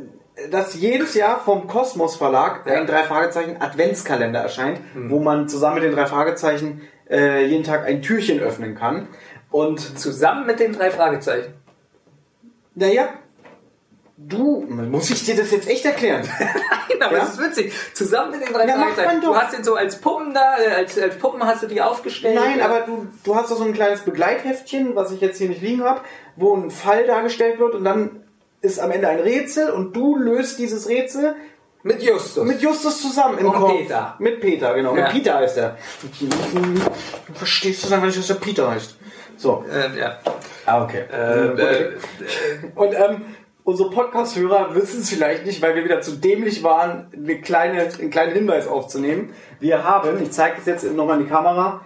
dass 0.51 0.73
jedes 0.75 1.13
Jahr 1.15 1.39
vom 1.39 1.67
Kosmos 1.67 2.15
Verlag 2.15 2.65
Ja. 2.65 2.73
ein 2.79 2.87
drei 2.87 3.03
Fragezeichen 3.03 3.61
Adventskalender 3.61 4.39
erscheint, 4.39 4.79
wo 4.95 5.19
man 5.19 5.49
zusammen 5.49 5.75
mit 5.75 5.83
den 5.83 5.91
drei 5.93 6.05
Fragezeichen 6.05 6.81
äh, 7.09 7.45
jeden 7.45 7.63
Tag 7.63 7.85
ein 7.85 8.01
Türchen 8.01 8.39
öffnen 8.39 8.75
kann. 8.75 9.07
Und 9.51 9.79
Zusammen 9.99 10.45
mit 10.45 10.59
den 10.59 10.73
drei 10.73 10.91
Fragezeichen. 10.91 11.53
naja, 12.75 13.09
du, 14.27 14.65
muss 14.69 15.09
ich 15.09 15.23
dir 15.25 15.35
das 15.35 15.51
jetzt 15.51 15.67
echt 15.69 15.85
erklären? 15.85 16.21
Nein, 16.39 17.01
aber 17.01 17.17
Ja? 17.17 17.19
das 17.23 17.33
ist 17.35 17.39
witzig. 17.41 17.73
Zusammen 17.93 18.31
mit 18.31 18.41
den 18.45 18.53
drei 18.53 18.67
Ja, 18.67 18.75
Fragezeichen. 18.75 19.21
Du 19.21 19.35
hast 19.35 19.53
den 19.55 19.63
so 19.63 19.75
als 19.75 19.95
Puppen 20.01 20.33
da, 20.33 20.57
äh, 20.59 20.67
als, 20.75 20.97
als 20.99 21.17
Puppen 21.17 21.43
hast 21.45 21.63
du 21.63 21.67
die 21.67 21.81
aufgestellt. 21.81 22.35
Nein, 22.35 22.61
aber 22.61 22.81
du, 22.81 23.07
du 23.23 23.35
hast 23.35 23.49
doch 23.51 23.57
so 23.57 23.63
ein 23.63 23.73
kleines 23.73 24.01
Begleitheftchen, 24.01 24.95
was 24.95 25.11
ich 25.11 25.21
jetzt 25.21 25.37
hier 25.37 25.49
nicht 25.49 25.61
liegen 25.61 25.83
habe, 25.83 26.01
wo 26.35 26.55
ein 26.55 26.69
Fall 26.69 27.07
dargestellt 27.07 27.59
wird 27.59 27.75
und 27.75 27.83
dann 27.85 28.23
ist 28.61 28.79
am 28.79 28.91
Ende 28.91 29.07
ein 29.07 29.19
Rätsel 29.19 29.69
und 29.71 29.95
du 29.95 30.17
löst 30.17 30.59
dieses 30.59 30.89
Rätsel 30.89 31.35
Mit 31.83 32.03
Justus. 32.03 32.43
mit 32.45 32.61
Justus 32.61 33.01
zusammen 33.01 33.37
im 33.37 33.47
Und 33.47 33.53
Kopf. 33.55 33.71
Peter. 33.77 34.15
Mit 34.19 34.41
Peter, 34.41 34.73
genau. 34.73 34.93
Ja. 34.97 35.03
Mit 35.03 35.11
Peter 35.13 35.35
heißt 35.35 35.57
er. 35.57 35.77
Du 36.19 37.33
verstehst 37.33 37.85
du 37.85 37.89
dann, 37.89 38.01
wenn 38.01 38.09
ich, 38.09 38.17
dass 38.17 38.27
der 38.27 38.33
Peter 38.35 38.69
heißt. 38.69 38.97
So. 39.37 39.63
ähm, 39.71 39.97
ja. 39.97 40.19
Ah, 40.65 40.83
okay. 40.83 41.03
Äh, 41.09 41.45
äh, 41.45 41.91
Und 42.75 42.93
ähm, 42.93 43.21
unsere 43.69 43.89
Podcast-Hörer 43.91 44.73
wissen 44.73 45.01
es 45.01 45.09
vielleicht 45.09 45.45
nicht, 45.45 45.61
weil 45.61 45.75
wir 45.75 45.83
wieder 45.83 46.01
zu 46.01 46.13
dämlich 46.13 46.63
waren, 46.63 47.07
eine 47.13 47.39
kleine, 47.39 47.81
einen 47.81 48.09
kleinen 48.09 48.33
Hinweis 48.33 48.67
aufzunehmen. 48.67 49.33
Wir 49.59 49.83
haben, 49.83 50.21
ich 50.21 50.31
zeige 50.31 50.57
es 50.59 50.65
jetzt 50.65 50.83
nochmal 50.95 51.19
in 51.19 51.25
die 51.25 51.29
Kamera, 51.29 51.81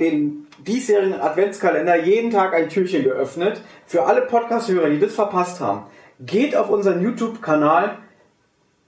den 0.00 0.46
diesjährigen 0.66 1.20
Adventskalender 1.20 1.96
jeden 1.96 2.30
Tag 2.30 2.54
ein 2.54 2.68
Türchen 2.70 3.04
geöffnet. 3.04 3.60
Für 3.86 4.06
alle 4.06 4.22
Podcast-Hörer, 4.22 4.88
die 4.88 4.98
das 4.98 5.14
verpasst 5.14 5.60
haben, 5.60 5.84
geht 6.20 6.56
auf 6.56 6.70
unseren 6.70 7.02
YouTube-Kanal 7.02 7.98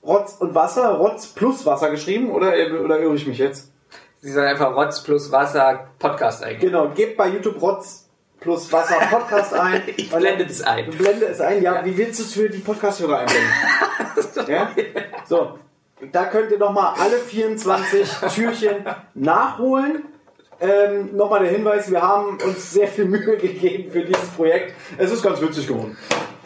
Rotz 0.03 0.37
und 0.41 0.55
Wasser, 0.55 0.95
Rotz 0.95 1.27
plus 1.27 1.67
Wasser 1.67 1.91
geschrieben, 1.91 2.31
oder, 2.31 2.55
oder 2.83 2.99
irre 3.01 3.15
ich 3.15 3.27
mich 3.27 3.39
jetzt? 3.39 3.71
Sie 4.21 4.33
sagen 4.33 4.49
einfach 4.49 4.75
Rotz 4.75 5.03
plus 5.03 5.31
Wasser 5.31 5.89
Podcast 5.99 6.43
eingeben. 6.43 6.73
Genau, 6.73 6.89
gebt 6.89 7.19
bei 7.19 7.29
YouTube 7.29 7.61
Rotz 7.61 8.10
plus 8.41 8.73
Wasser 8.73 8.97
Podcast 9.11 9.55
ein. 9.55 9.83
Ich 9.97 10.11
blende 10.11 10.47
das 10.47 10.63
ein. 10.63 10.91
Du 10.91 10.97
blende 10.97 11.27
es 11.27 11.41
ein, 11.41 11.63
ja. 11.63 11.85
Wie 11.85 11.97
willst 11.97 12.21
du 12.21 12.25
es 12.25 12.33
für 12.33 12.49
die 12.49 12.59
Podcast-Hörer 12.59 13.21
einblenden? 13.21 14.49
ja? 14.49 14.71
So, 15.27 15.59
da 16.11 16.25
könnt 16.25 16.51
ihr 16.51 16.59
nochmal 16.59 16.95
alle 16.99 17.19
24 17.19 18.09
Türchen 18.35 18.85
nachholen. 19.15 20.05
Ähm, 20.61 21.17
nochmal 21.17 21.41
der 21.41 21.51
Hinweis, 21.53 21.91
wir 21.91 22.03
haben 22.03 22.39
uns 22.45 22.73
sehr 22.73 22.87
viel 22.87 23.07
Mühe 23.07 23.37
gegeben 23.37 23.91
für 23.91 24.05
dieses 24.05 24.29
Projekt. 24.29 24.75
Es 24.99 25.11
ist 25.11 25.23
ganz 25.23 25.41
witzig 25.41 25.67
geworden. 25.67 25.97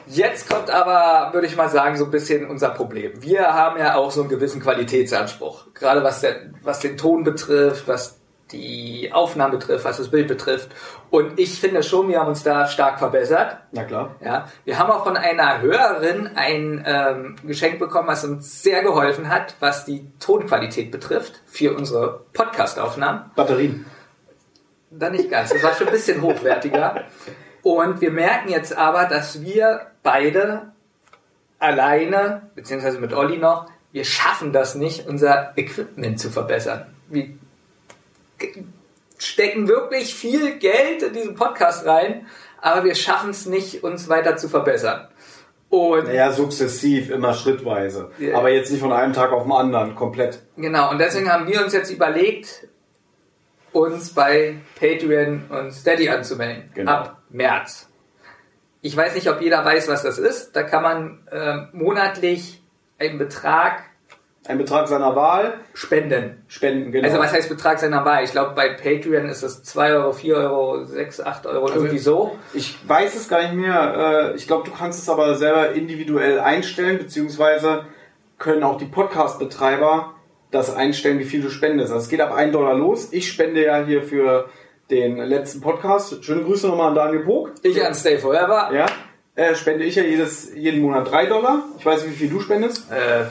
Jetzt 0.07 0.49
kommt 0.49 0.71
aber, 0.71 1.33
würde 1.33 1.47
ich 1.47 1.57
mal 1.57 1.69
sagen, 1.69 1.97
so 1.97 2.05
ein 2.05 2.11
bisschen 2.11 2.49
unser 2.49 2.71
Problem. 2.71 3.23
Wir 3.23 3.55
haben 3.55 3.79
ja 3.79 3.97
auch 3.97 4.11
so 4.11 4.21
einen 4.21 4.29
gewissen 4.29 4.61
Qualitätsanspruch. 4.61 5.73
Gerade 5.75 6.05
was, 6.05 6.21
der, 6.21 6.51
was 6.63 6.81
den 6.81 6.97
Ton 6.97 7.25
betrifft, 7.25 7.89
was 7.89 8.21
die 8.55 9.13
Aufnahmen 9.13 9.53
betrifft, 9.59 9.85
was 9.85 9.99
das 9.99 10.11
Bild 10.11 10.29
betrifft. 10.29 10.69
Und 11.11 11.39
ich 11.39 11.61
finde 11.61 11.83
schon, 11.83 12.09
wir 12.09 12.21
haben 12.21 12.29
uns 12.29 12.43
da 12.43 12.67
stark 12.67 12.99
verbessert. 12.99 13.59
Na 13.73 13.85
klar. 13.85 14.15
Ja, 14.25 14.49
wir 14.65 14.79
haben 14.79 14.91
auch 14.91 15.05
von 15.05 15.17
einer 15.17 15.61
Hörerin 15.61 16.31
ein 16.35 16.85
ähm, 16.87 17.37
Geschenk 17.45 17.79
bekommen, 17.79 18.09
was 18.09 18.25
uns 18.25 18.63
sehr 18.63 18.83
geholfen 18.83 19.29
hat, 19.29 19.55
was 19.61 19.85
die 19.85 20.07
Tonqualität 20.21 20.91
betrifft 20.91 21.43
für 21.47 21.75
unsere 21.75 22.23
Podcast-Aufnahmen. 22.33 23.31
Batterien. 23.37 23.87
Da 24.91 25.11
nicht 25.11 25.31
ganz. 25.31 25.51
Das 25.51 25.63
war 25.63 25.75
schon 25.75 25.89
ein 25.89 25.93
bisschen 25.93 26.23
hochwertiger. 26.23 27.05
Und 27.63 28.01
wir 28.01 28.11
merken 28.11 28.49
jetzt 28.49 28.77
aber, 28.77 29.05
dass 29.07 29.43
wir 29.43 29.89
beide 30.03 30.73
alleine, 31.59 32.51
beziehungsweise 32.55 32.99
mit 32.99 33.13
Olli 33.13 33.39
noch, 33.39 33.67
wir 33.93 34.05
schaffen 34.05 34.53
das 34.53 34.75
nicht, 34.75 35.07
unser 35.07 35.53
Equipment 35.57 36.19
zu 36.21 36.31
verbessern. 36.31 36.95
Wir 37.09 37.25
g- 37.25 37.39
stecken 39.19 39.69
wirklich 39.69 40.15
viel 40.15 40.59
Geld 40.59 41.03
in 41.03 41.13
diesen 41.13 41.35
Podcast 41.35 41.87
rein, 41.87 42.27
aber 42.61 42.85
wir 42.85 42.95
schaffen 42.95 43.31
es 43.31 43.47
nicht, 43.47 43.85
uns 43.85 44.09
weiter 44.09 44.37
zu 44.37 44.49
verbessern. 44.49 45.09
Und 45.71 46.07
Naja, 46.07 46.31
sukzessiv, 46.31 47.11
immer 47.11 47.35
schrittweise. 47.35 48.11
Ja. 48.19 48.37
Aber 48.37 48.51
jetzt 48.51 48.71
nicht 48.71 48.81
von 48.81 48.93
einem 48.93 49.13
Tag 49.13 49.33
auf 49.33 49.43
den 49.43 49.53
anderen, 49.53 49.95
komplett. 49.95 50.39
Genau, 50.57 50.91
und 50.91 50.99
deswegen 50.99 51.33
haben 51.33 51.49
wir 51.49 51.63
uns 51.65 51.73
jetzt 51.73 51.91
überlegt, 51.91 52.69
uns 53.73 54.15
bei 54.15 54.57
Patreon 54.79 55.47
und 55.49 55.73
Steady 55.73 56.09
anzumelden. 56.09 56.71
Genau. 56.75 56.93
Ab 56.93 57.23
März. 57.31 57.89
Ich 58.83 58.97
weiß 58.97 59.15
nicht, 59.15 59.29
ob 59.29 59.41
jeder 59.41 59.65
weiß, 59.65 59.89
was 59.89 60.03
das 60.03 60.19
ist. 60.19 60.55
Da 60.55 60.63
kann 60.63 60.83
man 60.83 61.27
ähm, 61.33 61.69
monatlich 61.73 62.63
einen 62.99 63.19
Betrag 63.19 63.83
Ein 64.47 64.59
Betrag 64.59 64.89
seiner 64.89 65.17
Wahl, 65.17 65.55
spenden. 65.73 66.43
spenden, 66.49 66.93
genau. 66.93 67.09
Also 67.09 67.19
was 67.19 67.33
heißt 67.33 67.49
Betrag 67.49 67.79
seiner 67.79 68.05
Wahl? 68.05 68.25
Ich 68.25 68.33
glaube, 68.33 68.53
bei 68.55 68.69
Patreon 68.69 69.27
ist 69.29 69.43
es 69.43 69.63
2 69.63 69.93
Euro, 69.95 70.13
4 70.13 70.37
Euro, 70.37 70.85
6, 70.85 71.21
8 71.23 71.47
Euro, 71.47 71.65
Also 71.67 71.77
irgendwie 71.77 71.99
so. 71.99 72.37
Ich 72.53 72.77
weiß 72.87 73.15
es 73.17 73.29
gar 73.29 73.43
nicht 73.43 73.55
mehr. 73.55 74.33
Äh, 74.33 74.37
Ich 74.37 74.47
glaube, 74.47 74.69
du 74.69 74.77
kannst 74.77 74.99
es 75.03 75.09
aber 75.09 75.35
selber 75.37 75.71
individuell 75.73 76.41
einstellen, 76.41 76.99
beziehungsweise 76.99 77.87
können 78.39 78.65
auch 78.65 78.77
die 78.77 78.85
Podcast-Betreiber 78.85 80.13
das 80.51 80.75
einstellen, 80.75 81.19
wie 81.19 81.25
viel 81.25 81.41
du 81.41 81.49
spendest. 81.51 81.91
Also 81.93 82.05
es 82.05 82.11
geht 82.11 82.21
ab 82.21 82.33
1 82.35 82.53
Dollar 82.53 82.75
los. 82.75 83.09
Ich 83.13 83.29
spende 83.33 83.65
ja 83.65 83.83
hier 83.85 84.03
für 84.03 84.49
den 84.91 85.17
letzten 85.17 85.63
Podcast. 85.63 86.23
Schöne 86.23 86.43
Grüße 86.43 86.69
nochmal 86.69 86.89
an 86.91 86.95
Daniel 86.95 87.25
Pog. 87.25 87.53
Ich 87.63 87.83
an 87.85 87.95
Stay 87.95 88.19
Forever. 88.19 88.71
Ja, 88.75 88.87
äh, 89.37 89.55
spende 89.55 89.85
ich 89.85 89.95
ja 89.97 90.03
jedes, 90.03 90.55
jeden 90.55 90.83
Monat 90.83 91.11
3 91.11 91.27
Dollar. 91.27 91.65
Ich 91.79 91.87
weiß 91.87 92.03
nicht, 92.05 92.13
wie 92.13 92.27
viel 92.27 92.29
du 92.31 92.41
spendest. 92.41 92.91
Äh, 92.93 93.25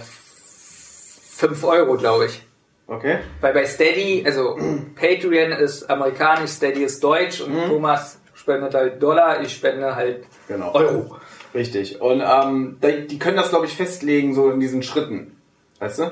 5 1.47 1.63
Euro, 1.65 1.97
glaube 1.97 2.27
ich. 2.27 2.41
Okay. 2.87 3.17
Weil 3.41 3.53
bei 3.53 3.65
Steady, 3.65 4.23
also 4.25 4.57
Patreon 4.95 5.51
ist 5.51 5.89
amerikanisch, 5.89 6.51
Steady 6.51 6.83
ist 6.83 7.03
deutsch 7.03 7.41
und 7.41 7.53
Thomas 7.67 8.19
spendet 8.33 8.73
halt 8.73 9.01
Dollar, 9.03 9.41
ich 9.41 9.53
spende 9.53 9.93
halt 9.95 10.23
Genau. 10.47 10.73
Euro. 10.73 11.17
Richtig. 11.53 12.01
Und 12.01 12.21
ähm, 12.25 12.77
die, 12.81 13.07
die 13.07 13.19
können 13.19 13.37
das, 13.37 13.49
glaube 13.49 13.65
ich, 13.65 13.73
festlegen, 13.75 14.33
so 14.33 14.49
in 14.51 14.59
diesen 14.59 14.83
Schritten. 14.83 15.35
Weißt 15.79 15.99
du? 15.99 16.11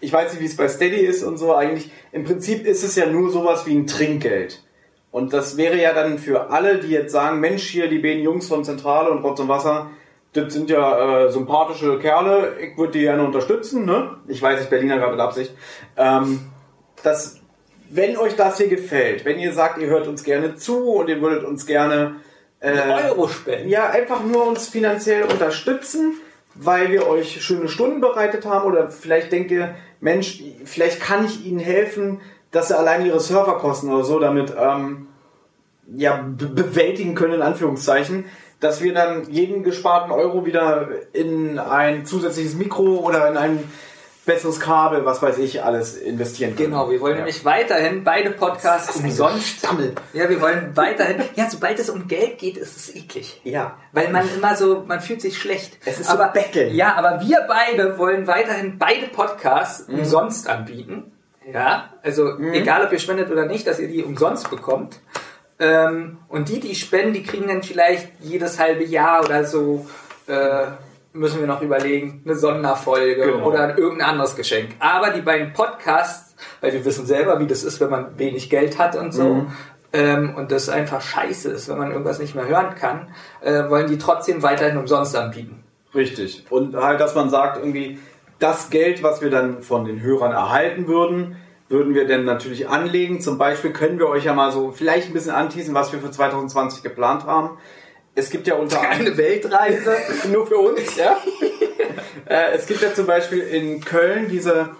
Ich 0.00 0.12
weiß 0.12 0.32
nicht, 0.32 0.40
wie 0.40 0.46
es 0.46 0.56
bei 0.56 0.66
Steady 0.68 1.00
ist 1.00 1.22
und 1.22 1.36
so. 1.36 1.54
Eigentlich, 1.54 1.90
im 2.12 2.24
Prinzip 2.24 2.64
ist 2.66 2.82
es 2.82 2.96
ja 2.96 3.06
nur 3.06 3.30
sowas 3.30 3.66
wie 3.66 3.74
ein 3.74 3.86
Trinkgeld. 3.86 4.62
Und 5.10 5.32
das 5.32 5.56
wäre 5.56 5.80
ja 5.80 5.92
dann 5.92 6.18
für 6.18 6.50
alle, 6.50 6.78
die 6.78 6.88
jetzt 6.88 7.12
sagen, 7.12 7.40
Mensch, 7.40 7.64
hier 7.64 7.88
die 7.88 7.98
beiden 7.98 8.22
Jungs 8.22 8.48
von 8.48 8.64
Zentrale 8.64 9.10
und 9.10 9.22
Rotz 9.22 9.40
und 9.40 9.48
Wasser, 9.48 9.90
das 10.32 10.52
sind 10.52 10.70
ja 10.70 11.24
äh, 11.24 11.30
sympathische 11.30 11.98
Kerle, 11.98 12.56
ich 12.60 12.78
würde 12.78 12.92
die 12.92 13.00
gerne 13.00 13.24
unterstützen, 13.24 13.84
ne? 13.84 14.18
Ich 14.28 14.40
weiß, 14.40 14.62
ich 14.62 14.68
Berliner 14.68 14.98
gerade 14.98 15.12
mit 15.12 15.20
Absicht. 15.20 15.54
Ähm, 15.96 16.40
das, 17.02 17.40
wenn 17.88 18.16
euch 18.16 18.36
das 18.36 18.58
hier 18.58 18.68
gefällt, 18.68 19.24
wenn 19.24 19.38
ihr 19.38 19.52
sagt, 19.52 19.78
ihr 19.78 19.88
hört 19.88 20.06
uns 20.06 20.22
gerne 20.22 20.54
zu 20.54 20.92
und 20.92 21.08
ihr 21.08 21.20
würdet 21.20 21.44
uns 21.44 21.66
gerne 21.66 22.16
äh, 22.60 22.78
Euro 23.08 23.26
spenden. 23.26 23.68
ja, 23.68 23.90
einfach 23.90 24.22
nur 24.22 24.46
uns 24.46 24.68
finanziell 24.68 25.24
unterstützen, 25.24 26.14
weil 26.54 26.90
wir 26.90 27.08
euch 27.08 27.42
schöne 27.42 27.68
Stunden 27.68 28.00
bereitet 28.00 28.44
haben 28.44 28.66
oder 28.70 28.90
vielleicht 28.90 29.32
denkt 29.32 29.50
ihr, 29.50 29.74
Mensch, 30.00 30.42
vielleicht 30.64 31.00
kann 31.00 31.24
ich 31.24 31.44
ihnen 31.44 31.58
helfen, 31.58 32.20
dass 32.50 32.68
sie 32.68 32.78
allein 32.78 33.06
ihre 33.06 33.20
Serverkosten 33.20 33.90
oder 33.90 34.04
so 34.04 34.18
damit 34.18 34.52
ähm, 34.56 35.08
ja, 35.92 36.16
be 36.16 36.46
bewältigen 36.46 37.14
können, 37.14 37.34
in 37.34 37.42
Anführungszeichen, 37.42 38.26
dass 38.60 38.82
wir 38.82 38.94
dann 38.94 39.30
jeden 39.30 39.64
gesparten 39.64 40.12
Euro 40.12 40.44
wieder 40.44 40.88
in 41.12 41.58
ein 41.58 42.06
zusätzliches 42.06 42.54
Mikro 42.54 42.98
oder 42.98 43.28
in 43.28 43.36
ein 43.36 43.72
besseres 44.26 44.60
Kabel, 44.60 45.04
was 45.04 45.22
weiß 45.22 45.38
ich, 45.38 45.64
alles 45.64 45.96
investieren 45.96 46.54
können. 46.54 46.70
Genau, 46.70 46.90
wir 46.90 47.00
wollen 47.00 47.14
ja. 47.14 47.18
nämlich 47.20 47.44
weiterhin 47.44 48.04
beide 48.04 48.30
Podcasts 48.30 48.94
umsonst. 48.96 49.58
Stammel. 49.58 49.94
Ja, 50.12 50.28
wir 50.28 50.40
wollen 50.40 50.72
weiterhin. 50.76 51.22
Ja, 51.34 51.48
sobald 51.50 51.78
es 51.78 51.90
um 51.90 52.06
Geld 52.06 52.38
geht, 52.38 52.56
ist 52.56 52.76
es 52.76 52.94
eklig. 52.94 53.40
Ja. 53.44 53.76
Weil 53.92 54.10
man 54.12 54.28
immer 54.36 54.54
so, 54.54 54.84
man 54.86 55.00
fühlt 55.00 55.20
sich 55.22 55.38
schlecht. 55.38 55.78
Es 55.84 55.98
ist 55.98 56.08
so 56.08 56.12
aber, 56.12 56.28
Betteln. 56.28 56.74
Ja, 56.74 56.94
aber 56.94 57.22
wir 57.26 57.44
beide 57.48 57.98
wollen 57.98 58.26
weiterhin 58.26 58.78
beide 58.78 59.06
Podcasts 59.08 59.88
Mhm. 59.88 60.00
umsonst 60.00 60.48
anbieten. 60.48 61.10
Ja, 61.52 61.94
also 62.02 62.38
egal 62.38 62.84
ob 62.84 62.92
ihr 62.92 62.98
spendet 63.00 63.30
oder 63.30 63.46
nicht, 63.46 63.66
dass 63.66 63.80
ihr 63.80 63.88
die 63.88 64.04
umsonst 64.04 64.50
bekommt. 64.50 65.00
Ähm, 65.60 66.18
und 66.28 66.48
die, 66.48 66.58
die 66.58 66.74
spenden, 66.74 67.12
die 67.12 67.22
kriegen 67.22 67.46
dann 67.46 67.62
vielleicht 67.62 68.08
jedes 68.20 68.58
halbe 68.58 68.82
Jahr 68.84 69.22
oder 69.24 69.44
so 69.44 69.86
äh, 70.26 70.66
müssen 71.12 71.40
wir 71.40 71.46
noch 71.46 71.60
überlegen, 71.60 72.22
eine 72.24 72.34
Sonderfolge 72.34 73.16
Genau. 73.32 73.44
oder 73.46 73.76
irgendein 73.76 74.10
anderes 74.10 74.36
Geschenk. 74.36 74.70
Aber 74.78 75.10
die 75.10 75.20
beiden 75.22 75.52
Podcasts, 75.52 76.34
weil 76.60 76.72
wir 76.72 76.84
wissen 76.84 77.04
selber, 77.04 77.38
wie 77.40 77.46
das 77.46 77.62
ist, 77.64 77.80
wenn 77.80 77.90
man 77.90 78.18
wenig 78.18 78.48
Geld 78.48 78.78
hat 78.78 78.96
und 78.96 79.12
so, 79.12 79.24
Mhm. 79.24 79.52
ähm, 79.92 80.34
und 80.36 80.52
das 80.52 80.68
einfach 80.68 81.00
scheiße 81.02 81.50
ist, 81.50 81.68
wenn 81.68 81.78
man 81.78 81.90
irgendwas 81.90 82.20
nicht 82.20 82.34
mehr 82.34 82.46
hören 82.46 82.74
kann, 82.76 83.08
äh, 83.42 83.68
wollen 83.68 83.88
die 83.88 83.98
trotzdem 83.98 84.42
weiterhin 84.42 84.78
umsonst 84.78 85.16
anbieten. 85.16 85.64
Richtig. 85.94 86.44
Und 86.48 86.76
halt, 86.76 87.00
dass 87.00 87.14
man 87.16 87.28
sagt, 87.28 87.58
irgendwie, 87.58 87.98
das 88.38 88.70
Geld, 88.70 89.02
was 89.02 89.20
wir 89.20 89.30
dann 89.30 89.62
von 89.62 89.84
den 89.84 90.00
Hörern 90.00 90.30
erhalten 90.32 90.86
würden, 90.86 91.36
würden 91.70 91.94
wir 91.94 92.06
dann 92.06 92.24
natürlich 92.24 92.68
anlegen. 92.68 93.20
Zum 93.20 93.38
Beispiel 93.38 93.72
können 93.72 93.98
wir 93.98 94.08
euch 94.08 94.24
ja 94.24 94.34
mal 94.34 94.52
so 94.52 94.72
vielleicht 94.72 95.08
ein 95.08 95.12
bisschen 95.14 95.30
anteasen, 95.30 95.72
was 95.72 95.92
wir 95.92 96.00
für 96.00 96.10
2020 96.10 96.82
geplant 96.82 97.24
haben. 97.24 97.56
Es 98.16 98.28
gibt 98.28 98.48
ja 98.48 98.56
unter 98.56 98.80
Eine 98.80 99.16
Weltreise. 99.16 99.96
nur 100.32 100.46
für 100.46 100.56
uns, 100.56 100.96
ja. 100.96 101.16
äh, 102.26 102.52
es 102.54 102.66
gibt 102.66 102.82
ja 102.82 102.92
zum 102.92 103.06
Beispiel 103.06 103.38
in 103.38 103.80
Köln 103.80 104.28
diese 104.28 104.70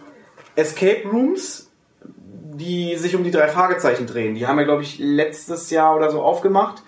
Escape 0.57 1.09
Rooms, 1.09 1.71
die 2.03 2.97
sich 2.97 3.15
um 3.15 3.23
die 3.23 3.31
drei 3.31 3.47
Fragezeichen 3.47 4.07
drehen. 4.07 4.35
Die 4.35 4.49
haben 4.49 4.59
wir, 4.59 4.65
glaube 4.65 4.83
ich, 4.83 4.99
letztes 4.99 5.71
Jahr 5.71 5.97
oder 5.97 6.11
so 6.11 6.21
aufgemacht. 6.21 6.83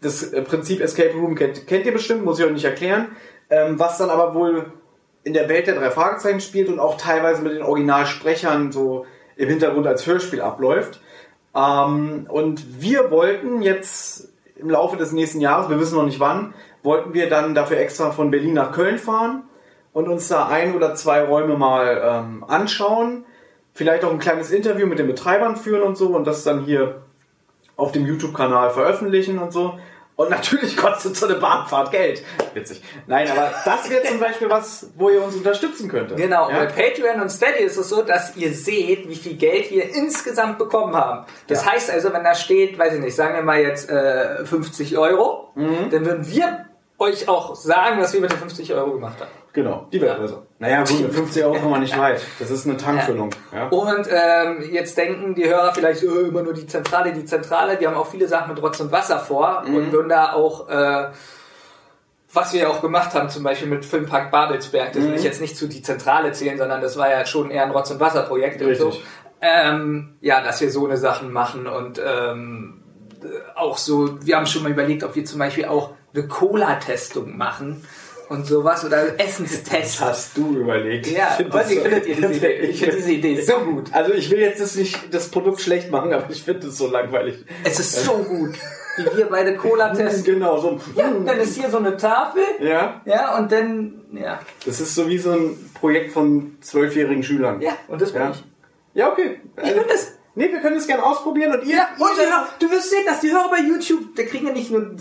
Das 0.00 0.22
äh, 0.22 0.40
Prinzip 0.42 0.80
Escape 0.80 1.14
Room 1.14 1.34
kennt, 1.34 1.66
kennt 1.66 1.84
ihr 1.84 1.92
bestimmt, 1.92 2.24
muss 2.24 2.38
ich 2.38 2.44
euch 2.44 2.52
nicht 2.52 2.64
erklären. 2.64 3.08
Ähm, 3.50 3.76
was 3.80 3.98
dann 3.98 4.08
aber 4.08 4.34
wohl 4.34 4.72
in 5.24 5.34
der 5.34 5.48
Welt 5.48 5.66
der 5.66 5.74
drei 5.74 5.90
Fragezeichen 5.90 6.40
spielt 6.40 6.68
und 6.68 6.78
auch 6.78 6.96
teilweise 6.96 7.42
mit 7.42 7.52
den 7.52 7.62
Originalsprechern 7.62 8.70
so 8.70 9.04
im 9.42 9.48
Hintergrund 9.48 9.86
als 9.86 10.06
Hörspiel 10.06 10.40
abläuft. 10.40 11.00
Ähm, 11.54 12.26
und 12.28 12.80
wir 12.80 13.10
wollten 13.10 13.62
jetzt 13.62 14.28
im 14.56 14.70
Laufe 14.70 14.96
des 14.96 15.12
nächsten 15.12 15.40
Jahres, 15.40 15.68
wir 15.68 15.80
wissen 15.80 15.96
noch 15.96 16.04
nicht 16.04 16.20
wann, 16.20 16.54
wollten 16.82 17.12
wir 17.12 17.28
dann 17.28 17.54
dafür 17.54 17.78
extra 17.78 18.12
von 18.12 18.30
Berlin 18.30 18.54
nach 18.54 18.72
Köln 18.72 18.98
fahren 18.98 19.42
und 19.92 20.08
uns 20.08 20.28
da 20.28 20.46
ein 20.46 20.74
oder 20.74 20.94
zwei 20.94 21.22
Räume 21.22 21.56
mal 21.56 22.00
ähm, 22.04 22.44
anschauen. 22.46 23.24
Vielleicht 23.74 24.04
auch 24.04 24.12
ein 24.12 24.18
kleines 24.18 24.50
Interview 24.50 24.86
mit 24.86 24.98
den 24.98 25.06
Betreibern 25.06 25.56
führen 25.56 25.82
und 25.82 25.96
so 25.96 26.08
und 26.08 26.26
das 26.26 26.44
dann 26.44 26.64
hier 26.64 27.02
auf 27.76 27.90
dem 27.90 28.06
YouTube-Kanal 28.06 28.70
veröffentlichen 28.70 29.38
und 29.38 29.52
so. 29.52 29.78
Und 30.22 30.30
natürlich 30.30 30.76
kostet 30.76 31.16
so 31.16 31.26
eine 31.26 31.36
Bahnfahrt 31.36 31.90
Geld. 31.90 32.22
Witzig. 32.54 32.82
Nein, 33.06 33.30
aber 33.30 33.50
das 33.64 33.88
wäre 33.90 34.02
zum 34.04 34.20
Beispiel 34.20 34.48
was, 34.50 34.88
wo 34.96 35.10
ihr 35.10 35.22
uns 35.22 35.34
unterstützen 35.36 35.88
könntet. 35.88 36.16
Genau, 36.16 36.48
Ja? 36.50 36.58
bei 36.58 36.66
Patreon 36.66 37.20
und 37.20 37.30
Steady 37.30 37.64
ist 37.64 37.76
es 37.76 37.88
so, 37.88 38.02
dass 38.02 38.36
ihr 38.36 38.52
seht, 38.52 39.08
wie 39.08 39.14
viel 39.16 39.34
Geld 39.36 39.70
wir 39.70 39.94
insgesamt 39.94 40.58
bekommen 40.58 40.94
haben. 40.96 41.26
Das 41.48 41.64
Ja. 41.64 41.72
heißt 41.72 41.90
also, 41.90 42.12
wenn 42.12 42.24
da 42.24 42.34
steht, 42.34 42.78
weiß 42.78 42.94
ich 42.94 43.00
nicht, 43.00 43.14
sagen 43.16 43.34
wir 43.34 43.42
mal 43.42 43.60
jetzt 43.60 43.90
äh, 43.90 44.44
50 44.44 44.96
Euro, 44.98 45.50
Mhm. 45.54 45.90
dann 45.90 46.06
würden 46.06 46.26
wir 46.30 46.66
euch 46.98 47.28
auch 47.28 47.54
sagen, 47.56 48.00
was 48.00 48.12
wir 48.12 48.20
mit 48.20 48.30
den 48.30 48.38
50 48.38 48.72
Euro 48.74 48.92
gemacht 48.92 49.20
haben. 49.20 49.30
Genau, 49.52 49.86
die 49.92 50.00
Weltreise. 50.00 50.46
Naja, 50.62 50.84
gut, 50.84 51.00
mit 51.00 51.12
50 51.12 51.44
Euro 51.44 51.54
kommen 51.58 51.72
wir 51.72 51.78
nicht 51.80 51.98
weit. 51.98 52.20
Das 52.38 52.50
ist 52.50 52.66
eine 52.66 52.76
Tankfüllung. 52.76 53.30
Ja. 53.52 53.66
Und 53.68 54.06
ähm, 54.10 54.62
jetzt 54.72 54.96
denken 54.96 55.34
die 55.34 55.48
Hörer 55.48 55.74
vielleicht 55.74 56.02
äh, 56.04 56.06
immer 56.06 56.42
nur 56.42 56.54
die 56.54 56.66
Zentrale, 56.66 57.12
die 57.12 57.24
Zentrale. 57.24 57.76
Die 57.76 57.86
haben 57.86 57.94
auch 57.96 58.06
viele 58.06 58.28
Sachen 58.28 58.54
mit 58.54 58.62
Rotz 58.62 58.78
und 58.80 58.92
Wasser 58.92 59.18
vor 59.18 59.64
Mhm. 59.66 59.74
und 59.74 59.92
würden 59.92 60.08
da 60.08 60.32
auch, 60.34 60.68
äh, 60.68 61.08
was 62.32 62.52
wir 62.52 62.60
ja 62.62 62.68
auch 62.68 62.80
gemacht 62.80 63.12
haben, 63.14 63.28
zum 63.28 63.42
Beispiel 63.42 63.68
mit 63.68 63.84
Filmpark 63.84 64.30
Babelsberg, 64.30 64.92
das 64.92 65.02
will 65.02 65.10
Mhm. 65.10 65.16
ich 65.16 65.24
jetzt 65.24 65.40
nicht 65.40 65.56
zu 65.56 65.66
die 65.68 65.82
Zentrale 65.82 66.30
zählen, 66.32 66.56
sondern 66.56 66.80
das 66.80 66.96
war 66.96 67.10
ja 67.10 67.26
schon 67.26 67.50
eher 67.50 67.64
ein 67.64 67.72
Rotz 67.72 67.90
und 67.90 67.98
Wasser 68.00 68.22
Projekt 68.22 68.62
und 68.62 68.74
so. 68.76 68.92
Ähm, 69.40 70.14
ja, 70.20 70.40
dass 70.42 70.60
wir 70.60 70.70
so 70.70 70.86
eine 70.86 70.96
Sachen 70.96 71.32
machen 71.32 71.66
und 71.66 72.00
ähm, 72.04 72.82
äh, 73.22 73.26
auch 73.58 73.76
so, 73.76 74.24
wir 74.24 74.36
haben 74.36 74.46
schon 74.46 74.62
mal 74.62 74.70
überlegt, 74.70 75.02
ob 75.02 75.16
wir 75.16 75.24
zum 75.24 75.40
Beispiel 75.40 75.64
auch 75.64 75.90
eine 76.14 76.28
Cola-Testung 76.28 77.36
machen 77.36 77.84
und 78.32 78.46
sowas 78.46 78.84
oder 78.84 79.18
Essenstest. 79.20 80.00
hast 80.00 80.36
du 80.36 80.56
überlegt. 80.56 81.06
Ja, 81.06 81.28
Ich 81.30 81.36
find 81.36 81.52
was 81.54 81.68
so- 81.68 81.80
findet 81.80 82.06
ihr 82.06 82.16
diese 82.16 82.32
Idee? 82.48 82.58
Ich 82.70 82.80
finde 82.80 82.96
diese 82.96 83.12
Idee 83.12 83.40
so 83.42 83.58
gut. 83.58 83.84
Also 83.92 84.12
ich 84.14 84.30
will 84.30 84.40
jetzt 84.40 84.60
das 84.60 84.74
nicht 84.76 85.14
das 85.14 85.28
Produkt 85.28 85.60
schlecht 85.60 85.90
machen, 85.90 86.12
aber 86.12 86.26
ich 86.30 86.42
finde 86.42 86.66
es 86.68 86.78
so 86.78 86.88
langweilig. 86.88 87.44
Es 87.64 87.78
ist 87.78 88.04
so 88.04 88.12
gut, 88.14 88.54
wie 88.96 89.16
wir 89.18 89.26
beide 89.26 89.56
Cola 89.56 89.94
testen. 89.94 90.24
Genau, 90.34 90.58
so. 90.58 90.80
Ja, 90.96 91.10
dann 91.24 91.38
ist 91.40 91.56
hier 91.58 91.70
so 91.70 91.78
eine 91.78 91.96
Tafel. 91.96 92.42
Ja, 92.60 93.00
Ja, 93.04 93.36
und 93.38 93.52
dann, 93.52 94.00
ja. 94.12 94.40
das 94.66 94.80
ist 94.80 94.94
so 94.94 95.08
wie 95.08 95.18
so 95.18 95.32
ein 95.32 95.70
Projekt 95.74 96.12
von 96.12 96.56
zwölfjährigen 96.60 97.22
Schülern. 97.22 97.60
Ja, 97.60 97.72
und 97.88 98.00
das 98.02 98.12
bin 98.12 98.22
Ja, 98.22 98.30
ich. 98.30 98.44
ja 98.94 99.12
okay. 99.12 99.40
Ich 99.62 99.72
bin 99.74 99.84
das. 99.88 100.12
Nee, 100.34 100.50
wir 100.50 100.60
können 100.60 100.76
es 100.78 100.86
gerne 100.86 101.02
ausprobieren 101.04 101.52
und 101.52 101.64
ihr, 101.66 101.76
Ja, 101.76 101.88
und 101.98 102.08
ihr 102.18 102.46
du 102.58 102.70
wirst 102.74 102.88
sehen, 102.88 103.04
dass 103.06 103.20
die 103.20 103.30
Hörer 103.30 103.50
bei 103.50 103.60
YouTube, 103.60 104.16
da 104.16 104.22
kriegen 104.22 104.46
ja 104.46 104.52
nicht 104.54 104.70
nur 104.70 104.96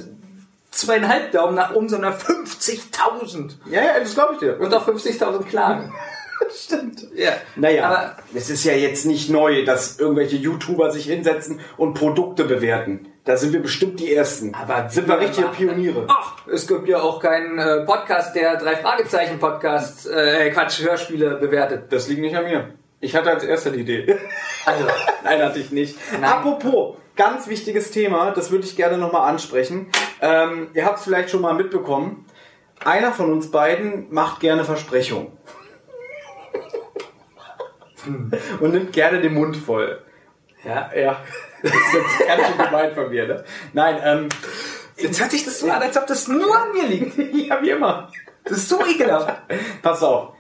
zweieinhalb 0.71 1.31
Daumen 1.31 1.55
nach 1.55 1.73
oben, 1.73 1.89
sondern 1.89 2.13
50.000. 2.13 3.51
Ja, 3.69 3.83
ja, 3.83 3.99
das 3.99 4.13
glaube 4.13 4.33
ich 4.33 4.39
dir. 4.39 4.59
Und 4.59 4.73
auch 4.73 4.87
50.000 4.87 5.43
Klagen. 5.43 5.93
stimmt. 6.55 7.07
Ja. 7.15 7.33
Naja, 7.55 7.87
Aber 7.87 8.17
es 8.33 8.49
ist 8.49 8.63
ja 8.63 8.73
jetzt 8.73 9.05
nicht 9.05 9.29
neu, 9.29 9.65
dass 9.65 9.99
irgendwelche 9.99 10.37
YouTuber 10.37 10.91
sich 10.91 11.05
hinsetzen 11.05 11.59
und 11.77 11.93
Produkte 11.93 12.45
bewerten. 12.45 13.07
Da 13.23 13.37
sind 13.37 13.53
wir 13.53 13.61
bestimmt 13.61 13.99
die 13.99 14.13
Ersten. 14.13 14.55
Aber 14.55 14.89
sind 14.89 15.07
wir 15.07 15.19
richtige 15.19 15.49
Pioniere. 15.49 16.07
Ach, 16.09 16.37
es 16.47 16.67
gibt 16.67 16.87
ja 16.87 17.01
auch 17.01 17.19
keinen 17.19 17.59
äh, 17.59 17.85
Podcast, 17.85 18.35
der 18.35 18.57
drei 18.57 18.75
Fragezeichen 18.75 19.37
Podcast, 19.39 20.09
äh, 20.09 20.49
Quatsch, 20.49 20.81
Hörspiele 20.81 21.35
bewertet. 21.35 21.91
Das 21.91 22.07
liegt 22.07 22.21
nicht 22.21 22.35
an 22.35 22.45
mir. 22.45 22.73
Ich 22.99 23.15
hatte 23.15 23.31
als 23.31 23.43
erster 23.43 23.71
die 23.71 23.81
Idee. 23.81 24.17
Also, 24.65 24.85
Nein, 25.23 25.41
hatte 25.43 25.59
ich 25.59 25.71
nicht. 25.71 25.97
Nein. 26.13 26.23
Apropos, 26.23 26.97
ganz 27.15 27.47
wichtiges 27.47 27.91
Thema, 27.91 28.31
das 28.31 28.51
würde 28.51 28.65
ich 28.65 28.75
gerne 28.75 28.97
nochmal 28.97 29.29
ansprechen. 29.29 29.87
Ähm, 30.21 30.69
ihr 30.73 30.85
habt 30.85 30.99
es 30.99 31.03
vielleicht 31.03 31.29
schon 31.29 31.41
mal 31.41 31.53
mitbekommen. 31.53 32.25
Einer 32.83 33.13
von 33.13 33.31
uns 33.31 33.51
beiden 33.51 34.11
macht 34.11 34.39
gerne 34.39 34.63
Versprechungen. 34.63 35.31
Und 38.59 38.71
nimmt 38.71 38.93
gerne 38.93 39.21
den 39.21 39.33
Mund 39.33 39.55
voll. 39.57 40.01
ja. 40.65 40.91
Ja, 40.95 41.21
das 41.61 41.71
ist 41.71 41.93
jetzt 41.93 42.27
ganz 42.27 42.47
schön 42.47 42.57
gemein 42.57 42.95
von 42.95 43.09
mir, 43.09 43.27
ne? 43.27 43.43
Nein, 43.73 43.99
ähm, 44.03 44.29
Jetzt 45.01 45.19
hört 45.19 45.31
sich 45.31 45.45
das 45.45 45.59
so 45.59 45.69
an, 45.69 45.81
als 45.81 45.97
ob 45.97 46.07
das 46.07 46.27
nur 46.27 46.55
an 46.55 46.71
mir 46.73 46.87
liegt. 46.87 47.17
ja, 47.33 47.61
wie 47.61 47.71
immer. 47.71 48.09
Das 48.43 48.57
ist 48.57 48.69
so 48.69 48.85
ekelhaft. 48.85 49.33
Pass 49.81 50.03
auf. 50.03 50.33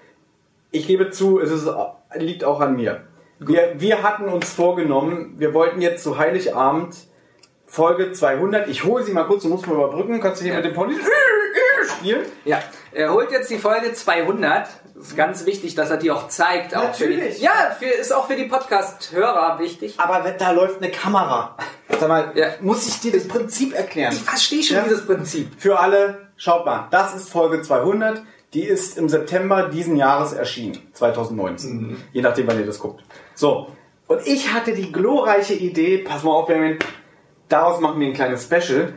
Ich 0.71 0.87
gebe 0.87 1.09
zu, 1.09 1.39
es 1.39 1.51
ist, 1.51 1.69
liegt 2.15 2.43
auch 2.43 2.61
an 2.61 2.75
mir. 2.75 3.05
Wir, 3.43 3.73
wir 3.77 4.03
hatten 4.03 4.25
uns 4.29 4.53
vorgenommen, 4.53 5.33
wir 5.37 5.53
wollten 5.55 5.81
jetzt 5.81 6.03
zu 6.03 6.19
Heiligabend 6.19 6.95
Folge 7.65 8.11
200. 8.11 8.67
Ich 8.67 8.83
hole 8.83 9.03
sie 9.03 9.13
mal 9.13 9.23
kurz, 9.23 9.41
du 9.43 9.49
musst 9.49 9.65
mal 9.65 9.73
überbrücken. 9.73 10.19
Kannst 10.21 10.41
du 10.41 10.45
hier 10.45 10.53
mit 10.53 10.65
dem 10.65 10.73
Pony 10.75 10.93
spielen? 11.97 12.25
Ja, 12.45 12.59
er 12.91 13.11
holt 13.11 13.31
jetzt 13.31 13.49
die 13.49 13.57
Folge 13.57 13.93
200. 13.93 14.67
Das 14.93 15.07
ist 15.07 15.17
ganz 15.17 15.45
wichtig, 15.47 15.73
dass 15.73 15.89
er 15.89 15.97
die 15.97 16.11
auch 16.11 16.27
zeigt. 16.27 16.75
Auch 16.75 16.83
Natürlich. 16.83 17.37
die, 17.37 17.43
ja, 17.43 17.75
für, 17.79 17.85
ist 17.87 18.13
auch 18.13 18.27
für 18.27 18.35
die 18.35 18.43
Podcast-Hörer 18.45 19.57
wichtig. 19.57 19.95
Aber 19.97 20.19
da 20.37 20.51
läuft 20.51 20.83
eine 20.83 20.91
Kamera. 20.91 21.57
Sag 21.99 22.07
mal, 22.09 22.31
Ja. 22.35 22.49
muss 22.59 22.87
ich 22.87 22.99
dir 22.99 23.11
das 23.11 23.27
Prinzip 23.27 23.73
erklären? 23.73 24.13
Ich 24.13 24.21
verstehe 24.21 24.61
schon 24.61 24.75
Ja. 24.77 24.83
dieses 24.83 25.03
Prinzip. 25.07 25.59
Für 25.59 25.79
alle, 25.79 26.27
schaut 26.37 26.65
mal, 26.67 26.87
das 26.91 27.15
ist 27.15 27.29
Folge 27.29 27.63
200. 27.63 28.21
Die 28.53 28.63
ist 28.63 28.97
im 28.97 29.07
September 29.09 29.69
diesen 29.69 29.95
Jahres 29.95 30.33
erschienen, 30.33 30.77
2019. 30.93 31.95
Je 32.11 32.21
nachdem, 32.21 32.45
wann 32.47 32.59
ihr 32.59 32.65
das 32.65 32.79
guckt. 32.79 33.01
So, 33.41 33.69
und 34.05 34.27
ich 34.27 34.53
hatte 34.53 34.71
die 34.75 34.91
glorreiche 34.91 35.55
Idee, 35.55 35.97
pass 35.97 36.21
mal 36.21 36.29
auf, 36.29 36.45
Benjamin, 36.45 36.77
daraus 37.49 37.79
machen 37.79 37.99
wir 37.99 38.05
ein 38.05 38.13
kleines 38.13 38.43
Special. 38.43 38.93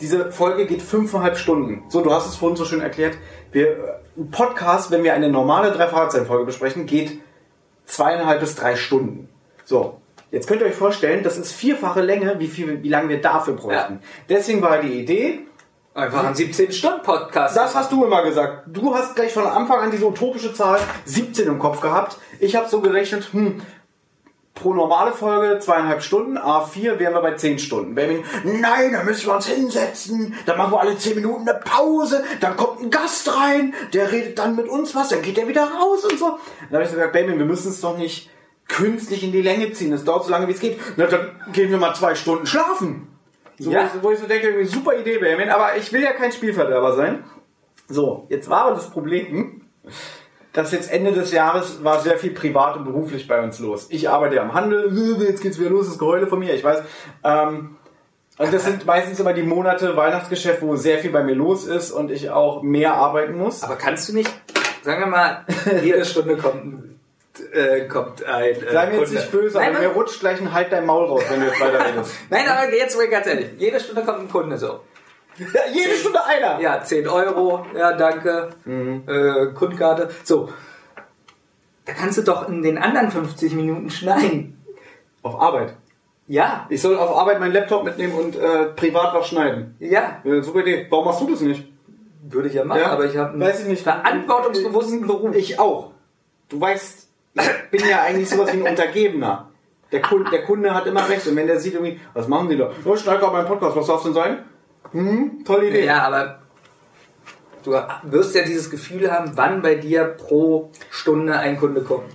Diese 0.00 0.32
Folge 0.32 0.66
geht 0.66 0.82
fünfeinhalb 0.82 1.38
Stunden. 1.38 1.84
So, 1.88 2.00
du 2.00 2.10
hast 2.10 2.26
es 2.26 2.34
vorhin 2.34 2.56
so 2.56 2.64
schön 2.64 2.80
erklärt. 2.80 3.16
Wir, 3.52 4.00
ein 4.16 4.32
Podcast, 4.32 4.90
wenn 4.90 5.04
wir 5.04 5.14
eine 5.14 5.28
normale 5.28 5.70
drei 5.70 5.86
folge 5.86 6.44
besprechen, 6.44 6.86
geht 6.86 7.20
zweieinhalb 7.84 8.40
bis 8.40 8.56
drei 8.56 8.74
Stunden. 8.74 9.28
So, 9.64 10.00
jetzt 10.32 10.48
könnt 10.48 10.62
ihr 10.62 10.66
euch 10.66 10.74
vorstellen, 10.74 11.22
das 11.22 11.38
ist 11.38 11.52
vierfache 11.52 12.00
Länge, 12.02 12.40
wie 12.40 12.48
viel, 12.48 12.82
wie 12.82 12.88
lange 12.88 13.10
wir 13.10 13.20
dafür 13.20 13.54
bräuchten. 13.54 14.00
Deswegen 14.28 14.60
war 14.60 14.82
die 14.82 15.00
Idee, 15.00 15.46
Einfach 15.96 16.24
ein 16.24 16.34
17-Stunden-Podcast. 16.34 17.56
das 17.56 17.76
hast 17.76 17.92
du 17.92 18.04
immer 18.04 18.24
gesagt. 18.24 18.64
Du 18.66 18.92
hast 18.96 19.14
gleich 19.14 19.32
von 19.32 19.46
Anfang 19.46 19.78
an 19.78 19.92
diese 19.92 20.06
utopische 20.06 20.52
Zahl 20.52 20.80
17 21.04 21.46
im 21.46 21.60
Kopf 21.60 21.80
gehabt. 21.80 22.16
Ich 22.40 22.56
habe 22.56 22.68
so 22.68 22.80
gerechnet, 22.80 23.32
hm, 23.32 23.62
pro 24.54 24.72
normale 24.72 25.12
Folge 25.12 25.58
zweieinhalb 25.58 26.02
Stunden, 26.02 26.38
A4 26.38 26.98
wären 26.98 27.14
wir 27.14 27.20
bei 27.22 27.34
10 27.34 27.58
Stunden. 27.58 27.94
Benjamin, 27.94 28.24
nein, 28.44 28.92
da 28.92 29.02
müssen 29.02 29.26
wir 29.26 29.34
uns 29.34 29.46
hinsetzen, 29.48 30.34
dann 30.46 30.56
machen 30.58 30.72
wir 30.72 30.80
alle 30.80 30.96
10 30.96 31.16
Minuten 31.16 31.48
eine 31.48 31.58
Pause, 31.58 32.22
dann 32.40 32.56
kommt 32.56 32.80
ein 32.80 32.90
Gast 32.90 33.36
rein, 33.36 33.74
der 33.92 34.12
redet 34.12 34.38
dann 34.38 34.54
mit 34.54 34.68
uns 34.68 34.94
was, 34.94 35.08
dann 35.08 35.22
geht 35.22 35.38
er 35.38 35.48
wieder 35.48 35.64
raus 35.64 36.04
und 36.04 36.18
so. 36.18 36.38
Dann 36.70 36.74
habe 36.74 36.84
ich 36.84 36.90
gesagt, 36.90 37.12
Benjamin, 37.12 37.40
wir 37.40 37.46
müssen 37.46 37.68
es 37.70 37.80
doch 37.80 37.98
nicht 37.98 38.30
künstlich 38.68 39.24
in 39.24 39.32
die 39.32 39.42
Länge 39.42 39.72
ziehen, 39.72 39.92
es 39.92 40.04
dauert 40.04 40.24
so 40.24 40.30
lange, 40.30 40.46
wie 40.48 40.52
es 40.52 40.60
geht. 40.60 40.78
Na, 40.96 41.06
dann 41.06 41.30
gehen 41.52 41.70
wir 41.70 41.78
mal 41.78 41.94
zwei 41.94 42.14
Stunden 42.14 42.46
schlafen. 42.46 43.08
So, 43.58 43.70
Ja. 43.70 43.82
wo, 43.82 43.98
ich, 43.98 44.02
wo 44.04 44.10
ich 44.12 44.18
so 44.20 44.26
denke, 44.26 44.64
super 44.66 44.96
Idee, 44.96 45.18
Benjamin, 45.18 45.50
aber 45.50 45.76
ich 45.76 45.92
will 45.92 46.02
ja 46.02 46.12
kein 46.12 46.32
Spielverderber 46.32 46.94
sein. 46.94 47.24
So, 47.88 48.26
jetzt 48.30 48.48
war 48.48 48.62
aber 48.66 48.76
das 48.76 48.88
Problem, 48.90 49.62
dass 50.54 50.70
jetzt 50.70 50.90
Ende 50.90 51.12
des 51.12 51.32
Jahres 51.32 51.82
war 51.84 52.00
sehr 52.00 52.16
viel 52.16 52.30
privat 52.30 52.76
und 52.76 52.84
beruflich 52.84 53.28
bei 53.28 53.42
uns 53.42 53.58
los. 53.58 53.86
Ich 53.90 54.08
arbeite 54.08 54.36
ja 54.36 54.42
am 54.42 54.54
Handel, 54.54 54.90
jetzt 55.20 55.42
geht's 55.42 55.58
wieder 55.58 55.68
los, 55.70 55.88
das 55.88 55.98
Geheule 55.98 56.26
von 56.26 56.38
mir, 56.38 56.54
ich 56.54 56.64
weiß. 56.64 56.82
Ähm, 57.24 57.76
Und 58.38 58.52
das 58.52 58.64
sind 58.64 58.86
meistens 58.86 59.18
immer 59.20 59.32
die 59.32 59.42
Monate 59.42 59.96
Weihnachtsgeschäft, 59.96 60.62
wo 60.62 60.76
sehr 60.76 61.00
viel 61.00 61.10
bei 61.10 61.24
mir 61.24 61.34
los 61.34 61.66
ist 61.66 61.90
und 61.90 62.10
ich 62.10 62.30
auch 62.30 62.62
mehr 62.62 62.94
arbeiten 62.94 63.36
muss. 63.36 63.64
Aber 63.64 63.76
kannst 63.76 64.08
du 64.08 64.14
nicht, 64.14 64.30
sagen 64.82 65.00
wir 65.00 65.06
mal, 65.08 65.44
jede 65.82 66.04
Stunde 66.04 66.36
kommt 66.36 66.64
ein, 66.64 67.00
äh, 67.52 67.88
kommt 67.88 68.24
ein 68.24 68.44
äh, 68.44 68.72
Sei 68.72 68.86
mir 68.86 69.00
jetzt 69.00 69.12
nicht 69.12 69.32
böse, 69.32 69.58
Nein, 69.58 69.74
aber 69.74 69.80
mir 69.80 69.88
rutscht 69.88 70.20
gleich 70.20 70.40
ein 70.40 70.52
Halt 70.52 70.70
dein 70.70 70.86
Maul 70.86 71.06
raus, 71.06 71.24
wenn 71.30 71.40
du 71.40 71.46
jetzt 71.46 71.60
weiter 71.60 71.84
redest. 71.84 72.12
nein, 72.30 72.46
aber 72.48 72.72
jetzt 72.72 72.96
mal 72.96 73.08
ganz 73.08 73.26
ehrlich, 73.26 73.46
jede 73.58 73.80
Stunde 73.80 74.02
kommt 74.02 74.20
ein 74.20 74.30
Kunde 74.30 74.56
so. 74.56 74.80
Ja, 75.38 75.60
jede 75.72 75.94
Stunde 75.94 76.24
einer. 76.24 76.60
Ja, 76.60 76.82
10 76.82 77.08
Euro, 77.08 77.66
ja, 77.76 77.92
danke, 77.92 78.50
äh, 78.66 79.46
Kundkarte. 79.54 80.10
So, 80.22 80.48
da 81.84 81.92
kannst 81.92 82.18
du 82.18 82.22
doch 82.22 82.48
in 82.48 82.62
den 82.62 82.78
anderen 82.78 83.10
50 83.10 83.54
Minuten 83.54 83.90
schneiden. 83.90 84.62
Auf 85.22 85.40
Arbeit. 85.40 85.74
Ja, 86.26 86.66
Ich 86.70 86.80
soll 86.80 86.96
auf 86.96 87.14
Arbeit 87.16 87.40
meinen 87.40 87.52
Laptop 87.52 87.84
mitnehmen 87.84 88.14
und 88.14 88.36
äh, 88.36 88.66
privat 88.76 89.12
was 89.14 89.26
schneiden. 89.28 89.74
ja, 89.78 90.20
Ja, 90.24 90.42
super 90.42 90.60
Idee. 90.60 90.86
Warum 90.88 91.04
machst 91.06 91.20
du 91.20 91.30
das 91.30 91.40
nicht? 91.40 91.68
würde 92.26 92.48
ich 92.48 92.54
ja 92.54 92.64
machen, 92.64 92.80
Ja, 92.80 92.86
aber 92.92 93.04
ich 93.04 93.14
habe 93.18 93.32
einen 93.32 93.40
weiß 93.42 93.60
ich 93.60 93.66
nicht. 93.66 93.82
verantwortungsbewussten 93.82 95.06
Beruf. 95.06 95.34
Ich 95.36 95.58
auch. 95.58 95.90
Du 96.48 96.58
weißt, 96.58 97.06
ich 97.34 97.42
bin 97.70 97.86
ja 97.88 98.00
eigentlich 98.00 98.30
sowas 98.30 98.50
wie 98.54 98.56
ein 98.64 98.66
Untergebener. 98.70 99.50
Der 99.92 100.00
Kunde, 100.00 100.30
der 100.30 100.42
Kunde 100.44 100.74
hat 100.74 100.86
immer 100.86 101.06
recht. 101.06 101.26
Und 101.26 101.36
wenn 101.36 101.46
der 101.46 101.60
sieht 101.60 101.74
irgendwie, 101.74 102.00
was 102.14 102.26
machen 102.26 102.48
die 102.48 102.56
da? 102.56 102.70
Oh, 102.86 102.94
ich 102.94 103.00
schneide 103.00 103.18
gerade 103.18 103.32
meinen 103.34 103.46
Podcast, 103.46 103.76
was 103.76 103.86
darf 103.86 104.02
denn 104.02 104.14
sein? 104.14 104.38
Hm, 104.94 105.44
tolle 105.44 105.68
Idee. 105.68 105.86
Ja, 105.86 106.02
aber 106.04 106.38
du 107.64 107.72
wirst 108.04 108.34
ja 108.34 108.42
dieses 108.44 108.70
Gefühl 108.70 109.10
haben, 109.10 109.32
wann 109.34 109.60
bei 109.60 109.74
dir 109.74 110.04
pro 110.04 110.70
Stunde 110.90 111.36
ein 111.36 111.58
Kunde 111.58 111.82
kommt. 111.82 112.14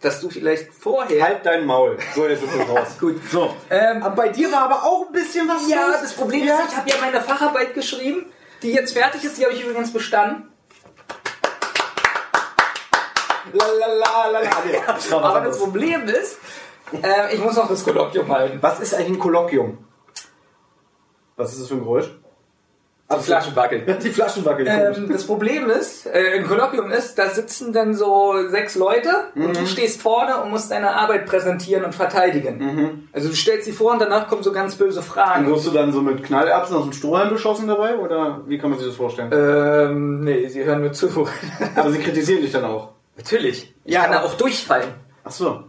Dass 0.00 0.20
du 0.20 0.28
vielleicht 0.30 0.72
vorher. 0.72 1.24
Halt 1.24 1.44
dein 1.44 1.66
Maul. 1.66 1.98
So, 2.14 2.26
jetzt 2.28 2.44
ist 2.44 2.54
es 2.54 2.68
raus. 2.68 2.96
Gut. 3.00 3.16
So. 3.32 3.52
Ähm, 3.70 4.02
Aber 4.02 4.14
bei 4.14 4.28
dir 4.28 4.52
war 4.52 4.62
aber 4.70 4.84
auch 4.84 5.06
ein 5.06 5.12
bisschen 5.12 5.48
was 5.48 5.68
ja, 5.68 5.88
los. 5.88 5.96
das 6.02 6.12
Problem 6.14 6.44
Ja. 6.46 6.60
ist, 6.60 6.70
ich 6.70 6.76
habe 6.76 6.88
ja 6.90 6.96
meine 7.00 7.20
Facharbeit 7.20 7.74
geschrieben, 7.74 8.26
die 8.62 8.72
jetzt 8.72 8.96
fertig 8.96 9.24
ist, 9.24 9.36
die 9.38 9.44
habe 9.44 9.54
ich 9.54 9.64
übrigens 9.64 9.92
bestanden. 9.92 10.48
Lalalala. 13.52 14.40
Aber 15.12 15.40
das 15.40 15.58
Problem 15.58 16.04
ist, 16.08 16.38
äh, 17.02 17.34
ich 17.34 17.40
muss 17.40 17.56
noch 17.56 17.68
das 17.68 17.82
Kolloquium 17.84 18.30
halten. 18.30 18.58
Was 18.60 18.80
ist 18.80 18.94
eigentlich 18.94 19.10
ein 19.10 19.18
Kolloquium? 19.18 19.78
Was 21.36 21.52
ist 21.52 21.60
das 21.62 21.68
für 21.68 21.74
ein 21.74 21.80
Geräusch? 21.80 22.10
Die 23.08 23.22
Flaschen 23.22 23.54
wackeln. 23.54 23.84
Die 24.02 24.10
Flaschen 24.10 24.44
wackeln. 24.44 24.66
Ähm, 24.68 25.08
das 25.12 25.24
Problem 25.24 25.70
ist, 25.70 26.06
äh, 26.06 26.38
ein 26.38 26.44
Kolloquium 26.44 26.90
ist, 26.90 27.14
da 27.16 27.28
sitzen 27.30 27.72
dann 27.72 27.94
so 27.94 28.34
sechs 28.48 28.74
Leute 28.74 29.10
und 29.36 29.46
Mhm. 29.50 29.52
du 29.54 29.66
stehst 29.66 30.02
vorne 30.02 30.42
und 30.42 30.50
musst 30.50 30.72
deine 30.72 30.90
Arbeit 30.90 31.24
präsentieren 31.26 31.84
und 31.84 31.94
verteidigen. 31.94 33.06
Also 33.12 33.28
du 33.28 33.36
stellst 33.36 33.66
sie 33.66 33.70
vor 33.72 33.92
und 33.92 34.00
danach 34.00 34.26
kommen 34.26 34.42
so 34.42 34.50
ganz 34.50 34.74
böse 34.74 34.98
Und 34.98 35.04
Fragen. 35.06 35.46
wirst 35.48 35.66
du 35.66 35.70
dann 35.70 35.92
so 35.92 36.00
mit 36.02 36.24
Knallerbsen 36.24 36.76
aus 36.76 36.82
dem 36.82 36.92
Strohhalm 36.94 37.30
beschossen 37.30 37.68
dabei? 37.68 37.96
Oder 37.96 38.40
wie 38.48 38.58
kann 38.58 38.70
man 38.70 38.78
sich 38.80 38.88
das 38.88 38.96
vorstellen? 38.96 39.30
Ähm, 39.32 40.24
nee, 40.24 40.48
sie 40.48 40.64
hören 40.64 40.80
nur 40.80 40.92
zu. 40.92 41.28
Aber 41.76 41.92
sie 41.92 42.00
kritisieren 42.00 42.42
dich 42.42 42.50
dann 42.50 42.64
auch. 42.64 42.88
Natürlich. 43.16 43.72
Ich 43.84 43.94
Ja, 43.94 44.02
kann 44.02 44.12
da 44.12 44.22
auch 44.24 44.34
durchfallen. 44.34 44.88
Ach 45.22 45.30
so. 45.30 45.62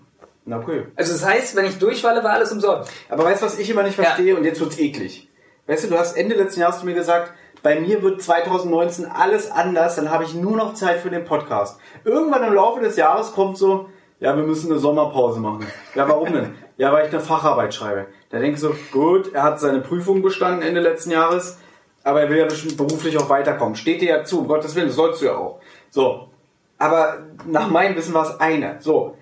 Na 0.45 0.63
cool. 0.67 0.87
Also 0.95 1.11
das 1.13 1.23
heißt, 1.23 1.55
wenn 1.55 1.65
ich 1.65 1.77
durchfalle, 1.77 2.23
war 2.23 2.31
alles 2.31 2.51
umsonst. 2.51 2.89
Aber 3.09 3.25
weißt 3.25 3.43
du, 3.43 3.45
was 3.45 3.59
ich 3.59 3.69
immer 3.69 3.83
nicht 3.83 3.95
verstehe? 3.95 4.35
Und 4.35 4.43
jetzt 4.43 4.59
wird's 4.59 4.79
eklig. 4.79 5.26
Weißt 5.67 5.83
du, 5.83 5.89
du 5.89 5.99
hast 5.99 6.15
Ende 6.15 6.35
letzten 6.35 6.61
Jahres 6.61 6.79
zu 6.79 6.85
mir 6.85 6.93
gesagt, 6.93 7.33
bei 7.61 7.79
mir 7.79 8.01
wird 8.01 8.21
2019 8.21 9.05
alles 9.05 9.51
anders, 9.51 9.97
dann 9.97 10.09
habe 10.09 10.23
ich 10.23 10.33
nur 10.33 10.55
noch 10.55 10.73
Zeit 10.73 10.99
für 10.99 11.09
den 11.09 11.25
Podcast. 11.25 11.79
Irgendwann 12.05 12.43
im 12.43 12.53
Laufe 12.53 12.79
des 12.79 12.95
Jahres 12.95 13.33
kommt 13.33 13.57
so, 13.57 13.89
ja, 14.19 14.35
wir 14.35 14.43
müssen 14.43 14.71
eine 14.71 14.79
Sommerpause 14.79 15.39
machen. 15.39 15.67
Ja, 15.93 16.07
warum 16.07 16.31
denn? 16.31 16.55
Ja, 16.77 16.93
weil 16.93 17.05
ich 17.05 17.11
eine 17.11 17.21
Facharbeit 17.21 17.73
schreibe. 17.73 18.07
Da 18.29 18.39
denke 18.39 18.55
ich 18.55 18.61
so, 18.61 18.73
gut, 18.91 19.33
er 19.33 19.43
hat 19.43 19.59
seine 19.59 19.81
Prüfung 19.81 20.21
bestanden 20.21 20.61
Ende 20.61 20.79
letzten 20.79 21.11
Jahres, 21.11 21.57
aber 22.03 22.21
er 22.21 22.29
will 22.29 22.37
ja 22.37 22.45
bestimmt 22.45 22.77
beruflich 22.77 23.17
auch 23.17 23.29
weiterkommen. 23.29 23.75
Steht 23.75 24.01
dir 24.01 24.09
ja 24.09 24.23
zu, 24.23 24.39
um 24.39 24.47
Gottes 24.47 24.73
Willen, 24.75 24.87
das 24.87 24.95
sollst 24.95 25.21
du 25.21 25.25
ja 25.25 25.35
auch. 25.35 25.59
So. 25.89 26.29
Aber 26.77 27.17
nach 27.45 27.69
meinem 27.69 27.95
Wissen 27.95 28.13
war 28.13 28.23
es 28.29 28.39
eine. 28.39 28.77
So. 28.79 29.15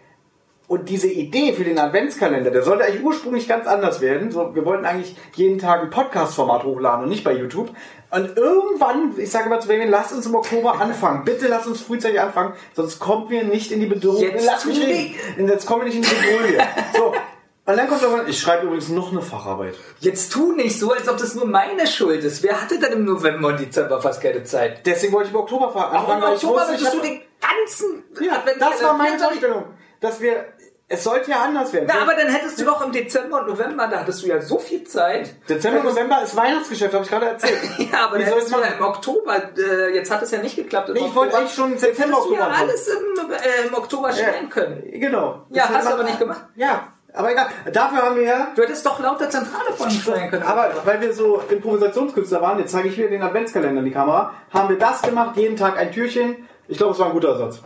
Und 0.68 0.90
diese 0.90 1.08
Idee 1.08 1.54
für 1.54 1.64
den 1.64 1.78
Adventskalender, 1.78 2.50
der 2.50 2.64
sollte 2.64 2.86
eigentlich 2.86 3.04
ursprünglich 3.04 3.48
ganz 3.48 3.68
anders 3.68 4.02
werden. 4.02 4.32
So, 4.32 4.56
wir 4.56 4.66
wollten 4.66 4.86
eigentlich 4.86 5.16
jeden 5.36 5.60
Tag 5.60 5.82
ein 5.84 5.90
Podcast-Format 5.92 6.64
hochladen 6.64 7.04
und 7.04 7.10
nicht 7.10 7.24
bei 7.24 7.34
YouTube. 7.34 7.70
Und 8.10 8.36
irgendwann, 8.38 9.14
ich 9.18 9.30
sage 9.30 9.48
mal 9.50 9.60
zu 9.62 9.68
Benjamin, 9.68 9.92
lasst 9.92 10.14
uns 10.14 10.26
im 10.26 10.34
Oktober 10.36 10.80
anfangen. 10.82 11.24
Bitte 11.24 11.48
lasst 11.48 11.68
uns 11.68 11.82
frühzeitig 11.82 12.20
anfangen, 12.20 12.54
sonst 12.74 13.00
kommen 13.00 13.30
wir 13.30 13.44
nicht 13.44 13.72
in 13.72 13.80
die 13.80 13.86
Bedrohung. 13.86 14.22
Jetzt 14.22 14.46
Lass 14.46 14.66
mich 14.66 14.80
reden. 14.86 15.48
Jetzt 15.48 15.66
kommen 15.68 15.82
wir 15.82 15.86
nicht 15.94 15.98
in 15.98 16.02
die 16.02 16.10
Bedrohung. 16.10 16.68
so. 16.96 17.14
Und 17.68 17.78
dann 17.78 17.88
kommt 17.88 18.04
irgendwann, 18.04 18.28
ich 18.30 18.40
schreibe 18.40 18.68
übrigens 18.68 18.90
noch 18.90 19.12
eine 19.12 19.22
Facharbeit. 19.24 19.74
Jetzt 20.00 20.32
tu 20.32 20.52
nicht 20.52 20.80
so, 20.80 20.92
als 20.92 21.10
ob 21.10 21.18
das 21.18 21.34
nur 21.36 21.46
meine 21.46 21.88
Schuld 21.88 22.24
ist. 22.24 22.44
Wer 22.44 22.62
hatte 22.62 22.80
denn 22.80 22.94
im 22.94 23.06
November 23.06 23.48
und 23.50 23.60
Dezember 23.60 24.00
fast 24.02 24.22
keine 24.22 24.44
Zeit? 24.44 24.86
Deswegen 24.86 25.14
wollte 25.14 25.30
ich 25.30 25.34
im 25.34 25.40
Oktober 25.40 25.68
anfangen. 25.76 26.22
Weil 26.22 26.36
ich 26.36 26.44
Oktober 26.44 26.62
wusste, 26.62 26.76
ich 26.76 26.90
du 26.90 27.02
den 27.02 27.22
ganzen 27.42 28.04
Ja, 28.24 28.34
Adventskalender- 28.34 28.60
das 28.72 28.84
war 28.84 28.94
meine 28.94 29.10
24 29.18 29.40
Vorstellung. 29.40 29.64
Dass 30.00 30.22
wir, 30.22 30.46
es 30.88 31.04
sollte 31.04 31.32
ja 31.32 31.42
anders 31.42 31.74
werden. 31.74 31.86
Na, 31.88 32.02
aber 32.04 32.14
dann 32.14 32.28
hättest 32.28 32.60
du 32.62 32.66
doch 32.66 32.86
im 32.86 32.92
Dezember 32.92 33.40
und 33.42 33.48
November, 33.48 33.88
da 33.88 34.02
hattest 34.02 34.22
du 34.24 34.28
ja 34.28 34.40
so 34.40 34.60
viel 34.60 34.84
Zeit. 34.84 35.34
Dezember, 35.50 35.82
November 35.84 36.22
ist 36.22 36.36
Weihnachtsgeschäft, 36.36 36.94
habe 36.94 37.04
ich 37.04 37.10
gerade 37.10 37.26
erzählt. 37.28 37.58
Ja, 37.92 38.06
aber 38.06 38.20
Wie 38.20 38.24
dann 38.24 38.62
ja 38.62 38.68
im 38.78 38.84
Oktober, 38.84 39.36
äh, 39.58 39.96
jetzt 39.96 40.12
hat 40.12 40.22
es 40.22 40.32
ja 40.32 40.40
nicht 40.40 40.56
geklappt. 40.56 40.90
Nee, 40.94 41.06
ich 41.08 41.16
wollte 41.16 41.38
eigentlich 41.38 41.54
schon 41.54 41.72
im 41.72 41.78
September, 41.78 42.18
ja 42.18 42.18
Oktober 42.18 42.48
anfangen. 42.48 42.70
alles 42.70 42.88
im, 42.88 43.32
äh, 43.32 43.68
im 43.68 43.74
Oktober 43.74 44.12
stellen 44.12 44.50
können. 44.50 44.84
Genau. 44.92 45.46
Ja, 45.50 45.64
Das 45.64 45.70
hast 45.70 45.76
hätte 45.78 45.88
du 45.88 45.94
aber 45.94 46.04
nicht 46.04 46.20
gemacht. 46.20 46.42
Ja, 46.56 46.88
aber 47.14 47.32
egal. 47.32 47.48
Dafür 47.72 48.02
haben 48.04 48.16
wir 48.18 48.24
ja. 48.24 48.48
Du 48.56 48.62
hättest 48.62 48.86
doch 48.86 49.00
lauter 49.00 49.30
Zentrale 49.30 49.72
von 49.76 49.90
steuern 49.90 50.30
können. 50.30 50.44
Aber 50.44 50.70
weil 50.84 51.02
wir 51.02 51.14
so 51.14 51.42
Improvisationskünstler 51.50 52.42
waren, 52.42 52.60
jetzt 52.60 52.72
zeige 52.72 52.90
ich 52.90 52.98
wieder 52.98 53.10
den 53.10 53.24
Adventskalender 53.24 53.80
in 53.80 53.86
die 53.86 53.92
Kamera, 53.92 54.34
haben 54.54 54.70
wir 54.70 54.78
das 54.78 55.02
gemacht, 55.02 55.36
jeden 55.38 55.56
Tag 55.56 55.78
ein 55.78 55.92
Türchen. 55.92 56.48
Ich 56.68 56.78
glaube, 56.78 56.94
es 56.94 57.00
war 57.00 57.08
ein 57.08 57.14
guter 57.14 57.30
Ersatz. 57.30 57.62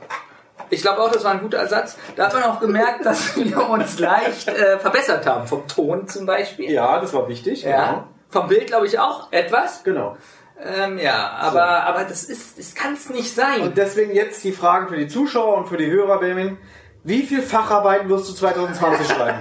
Ich 0.69 0.81
glaube 0.81 1.01
auch, 1.01 1.11
das 1.11 1.23
war 1.23 1.31
ein 1.31 1.41
guter 1.41 1.57
Ersatz. 1.57 1.97
Da 2.15 2.25
hat 2.25 2.33
man 2.33 2.43
auch 2.43 2.59
gemerkt, 2.59 3.05
dass 3.05 3.35
wir 3.35 3.69
uns 3.69 3.99
leicht 3.99 4.47
äh, 4.47 4.79
verbessert 4.79 5.25
haben. 5.25 5.47
Vom 5.47 5.67
Ton 5.67 6.07
zum 6.07 6.25
Beispiel. 6.25 6.71
Ja, 6.71 6.99
das 6.99 7.13
war 7.13 7.27
wichtig. 7.27 7.63
Ja. 7.63 8.07
Vom 8.29 8.47
Bild 8.47 8.67
glaube 8.67 8.85
ich 8.85 8.99
auch 8.99 9.31
etwas. 9.31 9.83
Genau. 9.83 10.17
Ähm, 10.61 10.97
ja, 10.99 11.29
aber, 11.39 11.83
aber 11.85 12.03
das 12.03 12.23
ist, 12.25 12.59
das 12.59 12.75
kann 12.75 12.93
es 12.93 13.09
nicht 13.09 13.33
sein. 13.33 13.61
Und 13.61 13.77
deswegen 13.77 14.13
jetzt 14.13 14.43
die 14.43 14.51
Fragen 14.51 14.89
für 14.89 14.97
die 14.97 15.07
Zuschauer 15.07 15.55
und 15.57 15.67
für 15.67 15.77
die 15.77 15.89
Hörer, 15.89 16.19
Benjamin. 16.19 16.57
Wie 17.03 17.23
viel 17.23 17.41
Facharbeiten 17.41 18.09
wirst 18.09 18.29
du 18.29 18.33
2020 18.33 19.07
schreiben? 19.15 19.39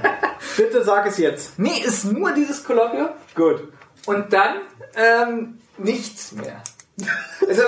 Bitte 0.57 0.85
sag 0.85 1.07
es 1.07 1.19
jetzt. 1.19 1.59
nee, 1.59 1.83
ist 1.85 2.05
nur 2.05 2.33
dieses 2.33 2.65
Kolloquium 2.65 3.09
Gut. 3.35 3.65
und 4.07 4.33
dann 4.33 4.59
ähm, 4.95 5.59
nichts 5.77 6.33
mehr. 6.33 6.63
Also, 7.49 7.63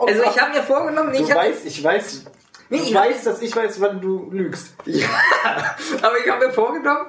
also 0.00 0.22
ich 0.22 0.40
habe 0.40 0.52
mir 0.52 0.62
vorgenommen, 0.62 1.10
nee, 1.10 1.18
Du 1.18 1.24
ich 1.24 1.30
hab, 1.32 1.38
weißt, 1.38 1.66
ich 1.66 1.82
weiß, 1.82 2.24
Nee, 2.70 2.78
ich- 2.78 2.94
weißt, 2.94 3.26
dass 3.26 3.40
ich 3.42 3.54
weiß, 3.54 3.80
wann 3.80 4.00
du 4.00 4.28
lügst. 4.30 4.74
aber 6.02 6.18
ich 6.24 6.30
habe 6.30 6.46
mir 6.46 6.52
vorgenommen, 6.52 7.06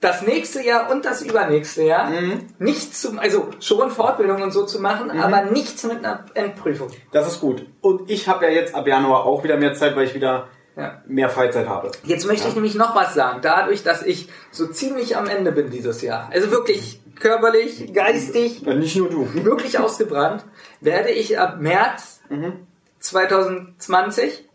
das 0.00 0.22
nächste 0.22 0.62
Jahr 0.62 0.90
und 0.90 1.04
das 1.06 1.22
übernächste 1.22 1.82
Jahr 1.82 2.10
Mhm. 2.10 2.48
nichts 2.58 3.00
zum, 3.00 3.18
also 3.18 3.48
schon 3.60 3.90
Fortbildung 3.90 4.42
und 4.42 4.50
so 4.52 4.66
zu 4.66 4.78
machen, 4.80 5.10
aber 5.10 5.46
nichts 5.46 5.82
mit 5.84 5.98
einer 6.04 6.26
Endprüfung. 6.34 6.88
Das 7.12 7.26
ist 7.26 7.40
gut. 7.40 7.64
Und 7.80 8.10
ich 8.10 8.28
habe 8.28 8.44
ja 8.44 8.50
jetzt 8.50 8.74
ab 8.74 8.86
Januar 8.86 9.24
auch 9.24 9.42
wieder 9.42 9.56
mehr 9.56 9.72
Zeit, 9.72 9.96
weil 9.96 10.04
ich 10.06 10.14
wieder 10.14 10.48
Ja. 10.76 11.00
mehr 11.06 11.30
Freizeit 11.30 11.66
habe. 11.66 11.90
Jetzt 12.04 12.26
möchte 12.26 12.46
ich 12.48 12.54
nämlich 12.54 12.74
noch 12.74 12.94
was 12.94 13.14
sagen. 13.14 13.38
Dadurch, 13.40 13.82
dass 13.82 14.02
ich 14.02 14.28
so 14.50 14.66
ziemlich 14.66 15.16
am 15.16 15.26
Ende 15.26 15.50
bin 15.50 15.70
dieses 15.70 16.02
Jahr, 16.02 16.28
also 16.30 16.50
wirklich 16.50 17.00
körperlich, 17.18 17.94
geistig, 17.94 18.66
Äh, 18.66 18.74
nicht 18.74 18.94
nur 18.96 19.08
du. 19.08 19.26
wirklich 19.44 19.78
ausgebrannt, 19.78 20.44
werde 20.82 21.08
ich 21.08 21.38
ab 21.38 21.56
März 21.58 22.20
2020 23.00 24.45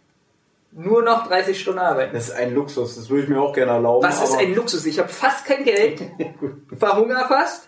nur 0.74 1.04
noch 1.04 1.28
30 1.28 1.60
Stunden 1.60 1.80
arbeiten. 1.80 2.14
Das 2.14 2.30
ist 2.30 2.36
ein 2.36 2.54
Luxus, 2.56 2.96
das 2.96 3.10
würde 3.10 3.24
ich 3.24 3.30
mir 3.30 3.42
auch 3.42 3.54
gerne 3.54 3.72
erlauben. 3.74 4.06
Was 4.08 4.24
ist 4.24 4.38
ein 4.38 4.56
Luxus? 4.56 4.86
Ich 4.86 5.00
habe 5.00 5.10
fast 5.10 5.46
kein 5.46 5.64
Geld, 5.64 6.02
verhungere 6.78 7.28
fast, 7.28 7.68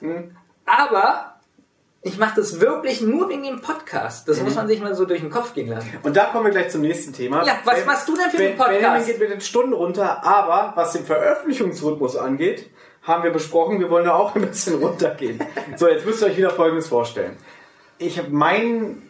aber 0.65 1.29
ich 2.01 2.17
mache 2.17 2.35
das 2.35 2.59
wirklich 2.59 3.01
nur 3.01 3.29
wegen 3.29 3.43
dem 3.43 3.61
Podcast. 3.61 4.27
Das 4.27 4.41
muss 4.41 4.55
man 4.55 4.67
sich 4.67 4.81
mal 4.81 4.93
so 4.93 5.05
durch 5.05 5.21
den 5.21 5.29
Kopf 5.29 5.53
gehen 5.53 5.69
lassen. 5.69 5.89
Und 6.03 6.15
da 6.17 6.25
kommen 6.25 6.45
wir 6.45 6.51
gleich 6.51 6.69
zum 6.69 6.81
nächsten 6.81 7.13
Thema. 7.13 7.45
Ja, 7.45 7.57
was 7.63 7.75
Ben- 7.75 7.85
machst 7.85 8.07
du 8.09 8.15
denn 8.17 8.29
für 8.29 8.37
Ben- 8.37 8.47
den 8.51 8.57
Podcast? 8.57 8.79
Benjamin 8.79 9.05
geht 9.05 9.19
mit 9.19 9.31
den 9.31 9.41
Stunden 9.41 9.73
runter, 9.73 10.23
aber 10.23 10.73
was 10.75 10.91
den 10.93 11.05
Veröffentlichungsrhythmus 11.05 12.17
angeht, 12.17 12.69
haben 13.03 13.23
wir 13.23 13.31
besprochen, 13.31 13.79
wir 13.79 13.89
wollen 13.89 14.05
da 14.05 14.15
auch 14.15 14.35
ein 14.35 14.41
bisschen 14.45 14.81
runtergehen. 14.81 15.39
so, 15.77 15.87
jetzt 15.87 16.05
müsst 16.05 16.21
ihr 16.21 16.27
euch 16.27 16.37
wieder 16.37 16.49
Folgendes 16.51 16.87
vorstellen. 16.87 17.37
Ich 17.97 18.17
habe 18.17 18.29
mein 18.31 19.01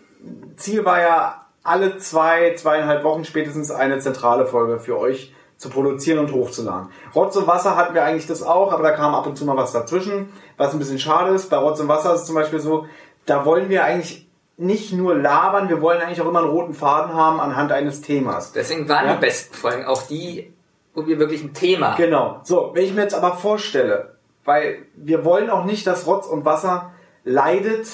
Ziel 0.55 0.85
war 0.85 0.99
ja 1.01 1.42
alle 1.63 1.97
zwei, 1.97 2.53
zweieinhalb 2.55 3.03
Wochen 3.03 3.25
spätestens 3.25 3.71
eine 3.71 3.99
zentrale 3.99 4.45
Folge 4.45 4.79
für 4.79 4.97
euch 4.99 5.33
zu 5.57 5.69
produzieren 5.69 6.19
und 6.19 6.31
hochzuladen. 6.33 6.89
Rotz 7.15 7.35
und 7.37 7.47
Wasser 7.47 7.77
hatten 7.77 7.93
wir 7.93 8.03
eigentlich 8.03 8.27
das 8.27 8.43
auch, 8.43 8.73
aber 8.73 8.83
da 8.83 8.91
kam 8.91 9.15
ab 9.15 9.25
und 9.27 9.37
zu 9.37 9.45
mal 9.45 9.55
was 9.55 9.71
dazwischen, 9.71 10.29
was 10.57 10.73
ein 10.73 10.79
bisschen 10.79 10.99
schade 10.99 11.33
ist. 11.33 11.49
Bei 11.49 11.57
Rotz 11.57 11.79
und 11.79 11.87
Wasser 11.87 12.13
ist 12.13 12.21
es 12.21 12.25
zum 12.27 12.35
Beispiel 12.35 12.59
so, 12.59 12.85
da 13.25 13.45
wollen 13.45 13.69
wir 13.69 13.85
eigentlich 13.85 14.27
nicht 14.57 14.91
nur 14.93 15.15
labern, 15.15 15.69
wir 15.69 15.81
wollen 15.81 16.01
eigentlich 16.01 16.21
auch 16.21 16.27
immer 16.27 16.39
einen 16.39 16.49
roten 16.49 16.73
Faden 16.73 17.13
haben 17.13 17.39
anhand 17.39 17.71
eines 17.71 18.01
Themas. 18.01 18.51
Deswegen 18.51 18.87
waren 18.89 19.07
Ja. 19.07 19.13
die 19.15 19.21
besten 19.21 19.55
Folgen 19.55 19.85
auch 19.85 20.03
die, 20.03 20.53
wo 20.93 21.07
wir 21.07 21.17
wirklich 21.17 21.43
ein 21.43 21.53
Thema 21.53 21.95
Genau. 21.95 22.41
So, 22.43 22.71
wenn 22.73 22.83
ich 22.83 22.93
mir 22.93 23.01
jetzt 23.01 23.15
aber 23.15 23.35
vorstelle, 23.37 24.15
weil 24.43 24.79
wir 24.95 25.23
wollen 25.23 25.49
auch 25.49 25.63
nicht, 25.63 25.87
dass 25.87 26.05
Rotz 26.05 26.27
und 26.27 26.43
Wasser 26.45 26.91
leidet 27.23 27.87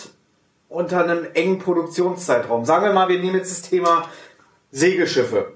unter 0.69 1.03
einem 1.03 1.27
engen 1.33 1.59
Produktionszeitraum. 1.59 2.63
Sagen 2.63 2.85
wir 2.85 2.93
mal, 2.93 3.09
wir 3.09 3.19
nehmen 3.19 3.35
jetzt 3.35 3.51
das 3.51 3.69
Thema 3.69 4.07
Segelschiffe. 4.71 5.53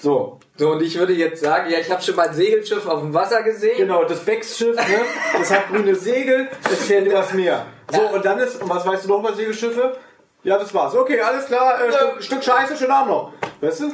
So. 0.00 0.38
So, 0.56 0.70
und 0.70 0.82
ich 0.82 0.98
würde 0.98 1.12
jetzt 1.12 1.42
sagen, 1.42 1.70
ja, 1.70 1.78
ich 1.78 1.90
habe 1.90 2.00
schon 2.00 2.16
mal 2.16 2.28
ein 2.28 2.34
Segelschiff 2.34 2.86
auf 2.86 3.00
dem 3.00 3.12
Wasser 3.12 3.42
gesehen. 3.42 3.76
Genau, 3.76 4.04
das 4.04 4.20
Becks-Schiff, 4.20 4.76
ne? 4.76 5.00
das 5.36 5.50
hat 5.50 5.68
grüne 5.68 5.94
Segel, 5.94 6.48
das 6.62 6.84
fährt 6.84 7.06
übers 7.06 7.34
Meer. 7.34 7.66
So, 7.92 8.00
und 8.00 8.24
dann 8.24 8.38
ist, 8.38 8.62
und 8.62 8.70
was 8.70 8.86
weißt 8.86 9.04
du 9.04 9.08
noch 9.08 9.18
über 9.18 9.34
Segelschiffe? 9.34 9.96
Ja, 10.44 10.58
das 10.58 10.72
war's. 10.72 10.94
Okay, 10.94 11.20
alles 11.20 11.46
klar, 11.46 11.78
äh, 11.84 11.92
Stück, 11.92 12.22
Stück 12.22 12.44
Scheiße, 12.44 12.76
schönen 12.76 12.92
Abend 12.92 13.10
noch. 13.10 13.32
Weißt 13.60 13.80
du? 13.80 13.92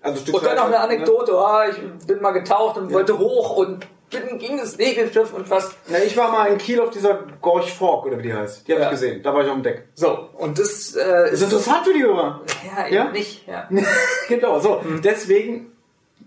Also 0.00 0.22
Stück 0.22 0.36
Und 0.36 0.46
dann 0.46 0.56
noch 0.56 0.66
eine 0.66 0.78
Anekdote, 0.78 1.32
ah, 1.36 1.66
ich 1.68 2.06
bin 2.06 2.22
mal 2.22 2.30
getaucht 2.30 2.78
und 2.78 2.92
wollte 2.92 3.18
hoch 3.18 3.56
und 3.56 3.86
gegen 4.10 4.58
das 4.58 4.72
Segelschiff 4.72 5.32
und 5.32 5.48
was. 5.50 5.74
Ja, 5.88 5.98
ich 5.98 6.16
war 6.16 6.30
mal 6.30 6.46
in 6.46 6.58
Kiel 6.58 6.80
auf 6.80 6.90
dieser 6.90 7.24
Gorch 7.40 7.72
Fork, 7.72 8.06
oder 8.06 8.18
wie 8.18 8.22
die 8.24 8.34
heißt. 8.34 8.66
Die 8.66 8.72
habe 8.72 8.82
Ja. 8.82 8.86
ich 8.88 8.92
gesehen. 8.92 9.22
Da 9.22 9.34
war 9.34 9.42
ich 9.42 9.48
auf 9.48 9.54
dem 9.54 9.62
Deck. 9.62 9.88
So, 9.94 10.28
und 10.38 10.58
das 10.58 10.94
äh, 10.94 11.30
Ist 11.32 11.42
interessant 11.42 11.86
für 11.86 11.92
die 11.92 12.02
Hörer. 12.04 12.40
ja, 12.76 12.86
eben 12.86 12.94
Ja? 12.94 13.10
nicht. 13.10 13.46
Ja. 13.48 13.68
genau, 14.28 14.58
so. 14.60 14.80
Deswegen 15.02 15.72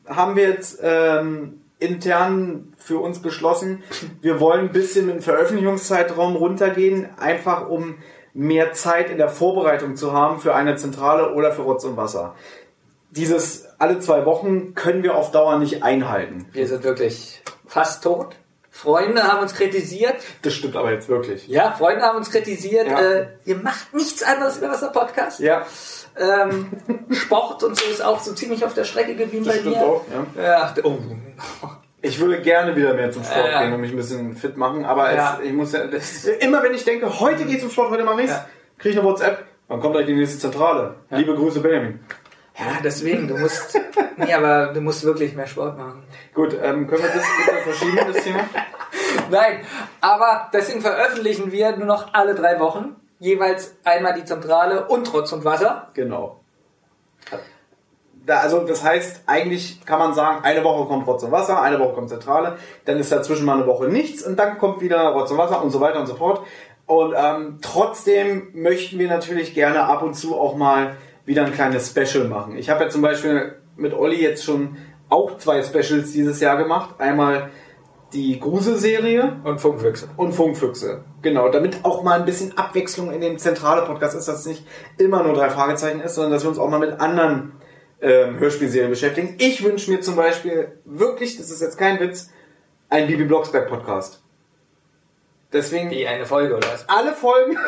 haben 0.08 0.36
wir 0.36 0.50
jetzt 0.50 0.80
ähm, 0.84 1.62
intern 1.80 2.74
für 2.78 2.98
uns 3.00 3.20
beschlossen, 3.20 3.84
wir 4.22 4.40
wollen 4.42 4.62
ein 4.68 4.72
bisschen 4.72 5.06
mit 5.06 5.16
dem 5.16 5.22
Veröffentlichungszeitraum 5.22 6.36
runtergehen, 6.36 7.08
einfach 7.18 7.70
um 7.70 7.96
mehr 8.34 8.74
Zeit 8.74 9.10
in 9.10 9.18
der 9.18 9.30
Vorbereitung 9.30 9.96
zu 9.96 10.12
haben 10.14 10.40
für 10.40 10.54
eine 10.54 10.76
Zentrale 10.76 11.34
oder 11.34 11.52
für 11.54 11.62
Rotz 11.62 11.84
und 11.86 11.96
Wasser. 11.98 12.36
Dieses 13.12 13.66
alle 13.80 14.00
zwei 14.00 14.26
Wochen 14.26 14.76
können 14.76 15.02
wir 15.04 15.16
auf 15.16 15.32
Dauer 15.32 15.58
nicht 15.58 15.82
einhalten. 15.84 16.46
Wir 16.52 16.68
sind 16.68 16.84
wirklich 16.84 17.42
fast 17.70 18.04
tot. 18.04 18.36
Freunde 18.72 19.24
haben 19.24 19.40
uns 19.40 19.54
kritisiert. 19.56 20.16
Das 20.44 20.54
stimmt 20.54 20.76
aber 20.76 20.92
jetzt 20.92 21.10
wirklich. 21.10 21.48
Ja, 21.48 21.72
Freunde 21.72 22.04
haben 22.04 22.18
uns 22.18 22.30
kritisiert. 22.30 22.88
Ja. 22.88 23.00
Äh, 23.00 23.28
ihr 23.46 23.56
macht 23.58 23.94
nichts 23.94 24.22
anderes 24.24 24.62
wie 24.62 24.66
was 24.68 24.92
Podcast. 24.92 25.40
Ja, 25.40 25.66
Ähm, 26.18 26.68
Sport 27.12 27.64
und 27.64 27.78
so 27.78 27.86
ist 27.90 28.04
auch 28.04 28.20
so 28.20 28.34
ziemlich 28.34 28.66
auf 28.66 28.74
der 28.74 28.84
Strecke 28.84 29.16
geblieben 29.16 29.46
das 29.46 29.56
bei 29.56 29.60
stimmt 29.62 29.76
mir. 29.78 29.84
auch. 29.84 30.06
Ja. 30.36 30.44
Ja, 30.44 30.74
oh. 30.84 30.98
Ich 32.02 32.20
würde 32.20 32.42
gerne 32.42 32.76
wieder 32.76 32.94
mehr 32.94 33.12
zum 33.12 33.24
Sport 33.24 33.48
Ja. 33.48 33.62
gehen 33.64 33.74
und 33.74 33.82
mich 33.82 33.92
ein 33.92 33.98
bisschen 33.98 34.36
fit 34.36 34.56
machen, 34.58 34.86
aber 34.86 35.14
Ja. 35.14 35.38
es, 35.42 35.46
ich 35.48 35.54
muss 35.54 35.72
ja, 35.72 35.86
das, 35.88 36.26
immer 36.26 36.62
wenn 36.64 36.74
ich 36.74 36.84
denke, 36.84 37.20
heute 37.20 37.46
geht's 37.46 37.62
zum 37.62 37.72
Sport, 37.72 37.92
heute 37.92 38.04
mache 38.04 38.22
ich's, 38.22 38.32
Ja. 38.32 38.46
kriege 38.78 38.94
ich 38.96 39.00
eine 39.00 39.08
WhatsApp, 39.08 39.46
wann 39.68 39.80
kommt 39.82 39.96
eigentlich 39.96 40.08
die 40.08 40.16
nächste 40.16 40.40
Zentrale? 40.40 40.96
Liebe 41.10 41.36
Grüße, 41.36 41.60
Benjamin. 41.62 42.00
Ja, 42.60 42.80
deswegen, 42.84 43.28
du 43.28 43.38
musst. 43.38 43.80
nee, 44.18 44.34
aber 44.34 44.74
du 44.74 44.82
musst 44.82 45.04
wirklich 45.04 45.34
mehr 45.34 45.48
Sport 45.48 45.78
machen. 45.78 46.04
Gut, 46.34 46.54
ähm, 46.54 46.88
können 46.88 47.04
wir 47.04 47.10
das 47.10 47.26
bitte 47.46 47.62
verschieben, 47.64 48.14
das 48.14 48.24
Thema? 48.24 48.40
Nein, 49.32 49.62
aber 50.02 50.50
deswegen 50.54 50.82
veröffentlichen 50.82 51.52
wir 51.52 51.78
nur 51.78 51.88
noch 51.88 52.14
alle 52.14 52.36
drei 52.36 52.60
Wochen 52.60 52.96
jeweils 53.20 53.76
einmal 53.84 54.14
die 54.14 54.26
Zentrale 54.26 54.88
und 54.88 55.06
Trotz 55.06 55.32
und 55.32 55.46
Wasser. 55.46 55.90
Genau. 55.94 56.40
Da, 58.26 58.42
also 58.42 58.60
das 58.60 58.84
heißt, 58.84 59.24
eigentlich 59.26 59.84
kann 59.86 59.98
man 59.98 60.14
sagen, 60.14 60.44
eine 60.44 60.64
Woche 60.64 60.88
kommt 60.88 61.08
Rotz 61.08 61.24
und 61.24 61.32
Wasser, 61.32 61.62
eine 61.62 61.80
Woche 61.80 61.94
kommt 61.94 62.10
Zentrale, 62.10 62.58
dann 62.86 62.98
ist 62.98 63.12
dazwischen 63.12 63.46
mal 63.46 63.56
eine 63.56 63.66
Woche 63.66 63.88
nichts 63.88 64.22
und 64.24 64.38
dann 64.38 64.60
kommt 64.60 64.82
wieder 64.82 65.00
Rotz 65.10 65.32
und 65.32 65.38
Wasser 65.38 65.64
und 65.64 65.72
so 65.72 65.80
weiter 65.80 66.00
und 66.00 66.06
so 66.06 66.16
fort. 66.16 66.46
Und 66.86 67.16
ähm, 67.18 67.58
trotzdem 67.62 68.50
möchten 68.54 69.00
wir 69.00 69.08
natürlich 69.08 69.54
gerne 69.54 69.84
ab 69.84 70.04
und 70.04 70.16
zu 70.16 70.40
auch 70.40 70.56
mal 70.56 70.96
wieder 71.30 71.46
ein 71.46 71.54
kleines 71.54 71.88
Special 71.90 72.28
machen. 72.28 72.58
Ich 72.58 72.70
habe 72.72 72.84
ja 72.84 72.90
zum 72.90 73.04
Beispiel 73.04 73.56
mit 73.78 73.94
Olli 73.94 74.20
jetzt 74.22 74.44
schon 74.44 74.78
auch 75.10 75.38
zwei 75.38 75.62
Specials 75.62 76.12
dieses 76.12 76.40
Jahr 76.40 76.58
gemacht. 76.58 76.96
Einmal 77.00 77.52
die 78.14 78.40
Grusel-Serie 78.40 79.40
Und 79.44 79.62
Funkfüchse. 79.62 80.10
und 80.18 80.34
Funkfüchse. 80.34 81.04
Genau, 81.22 81.50
damit 81.50 81.86
auch 81.86 82.02
mal 82.02 82.20
ein 82.20 82.26
bisschen 82.26 82.58
Abwechslung 82.58 83.12
in 83.12 83.22
dem 83.22 83.38
zentrale 83.38 83.84
Podcast 83.84 84.16
ist, 84.18 84.28
dass 84.28 84.40
es 84.40 84.46
nicht 84.48 84.66
immer 84.98 85.22
nur 85.22 85.34
drei 85.36 85.52
Fragezeichen 85.52 86.02
ist, 86.02 86.16
sondern 86.16 86.32
dass 86.34 86.44
wir 86.44 86.50
uns 86.50 86.58
auch 86.58 86.70
mal 86.70 86.80
mit 86.80 87.00
anderen 87.00 87.52
ähm, 88.02 88.40
Hörspielserien 88.40 88.90
beschäftigen. 88.90 89.36
Ich 89.38 89.64
wünsche 89.64 89.92
mir 89.92 90.02
zum 90.02 90.16
Beispiel 90.16 90.80
wirklich, 90.86 91.38
das 91.38 91.52
ist 91.52 91.62
jetzt 91.62 91.78
kein 91.78 92.00
Witz, 92.00 92.32
einen 92.90 93.08
Bibi 93.08 93.26
Blocksberg 93.26 93.68
Podcast. 93.70 94.24
Deswegen 95.54 95.92
Wie 95.92 96.08
eine 96.08 96.26
Folge 96.26 96.56
oder 96.58 96.68
was? 96.72 96.90
alle 96.90 97.14
Folgen. 97.14 97.56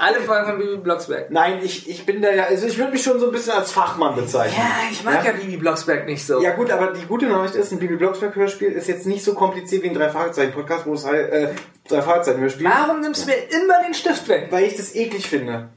Alle 0.00 0.20
Folgen 0.20 0.46
von 0.46 0.58
Bibi 0.58 0.76
Blocksberg. 0.76 1.30
Nein, 1.30 1.60
ich, 1.62 1.88
ich 1.88 2.06
bin 2.06 2.22
da 2.22 2.30
ja, 2.30 2.44
also 2.44 2.66
ich 2.66 2.78
würde 2.78 2.92
mich 2.92 3.02
schon 3.02 3.18
so 3.18 3.26
ein 3.26 3.32
bisschen 3.32 3.52
als 3.52 3.72
Fachmann 3.72 4.14
bezeichnen. 4.14 4.58
Ja, 4.58 4.90
ich 4.90 5.02
mag 5.04 5.24
ja, 5.24 5.32
Bibi 5.32 5.56
Blocksberg 5.56 6.06
nicht 6.06 6.24
so. 6.24 6.42
Ja 6.42 6.52
gut, 6.54 6.70
aber 6.70 6.92
die 6.92 7.04
gute 7.06 7.26
Nachricht 7.26 7.54
ist, 7.54 7.72
ein 7.72 7.78
Bibi 7.78 7.96
Blocksberg 7.96 8.34
Hörspiel 8.36 8.72
ist 8.72 8.88
jetzt 8.88 9.06
nicht 9.06 9.24
so 9.24 9.34
kompliziert 9.34 9.82
wie 9.82 9.88
ein 9.88 9.94
drei 9.94 10.08
Fragezeichen 10.08 10.52
Podcast, 10.52 10.86
wo 10.86 10.94
es 10.94 11.04
halt 11.04 11.30
äh, 11.30 11.48
drei 11.88 12.02
Fragezeichen 12.02 12.40
Hörspiel, 12.40 12.66
Warum 12.66 13.00
nimmst 13.00 13.24
du 13.24 13.30
mir 13.30 13.36
immer 13.50 13.82
den 13.84 13.94
Stift 13.94 14.28
weg? 14.28 14.48
weil 14.50 14.64
ich 14.64 14.76
das 14.76 14.94
eklig 14.94 15.26
finde. 15.28 15.68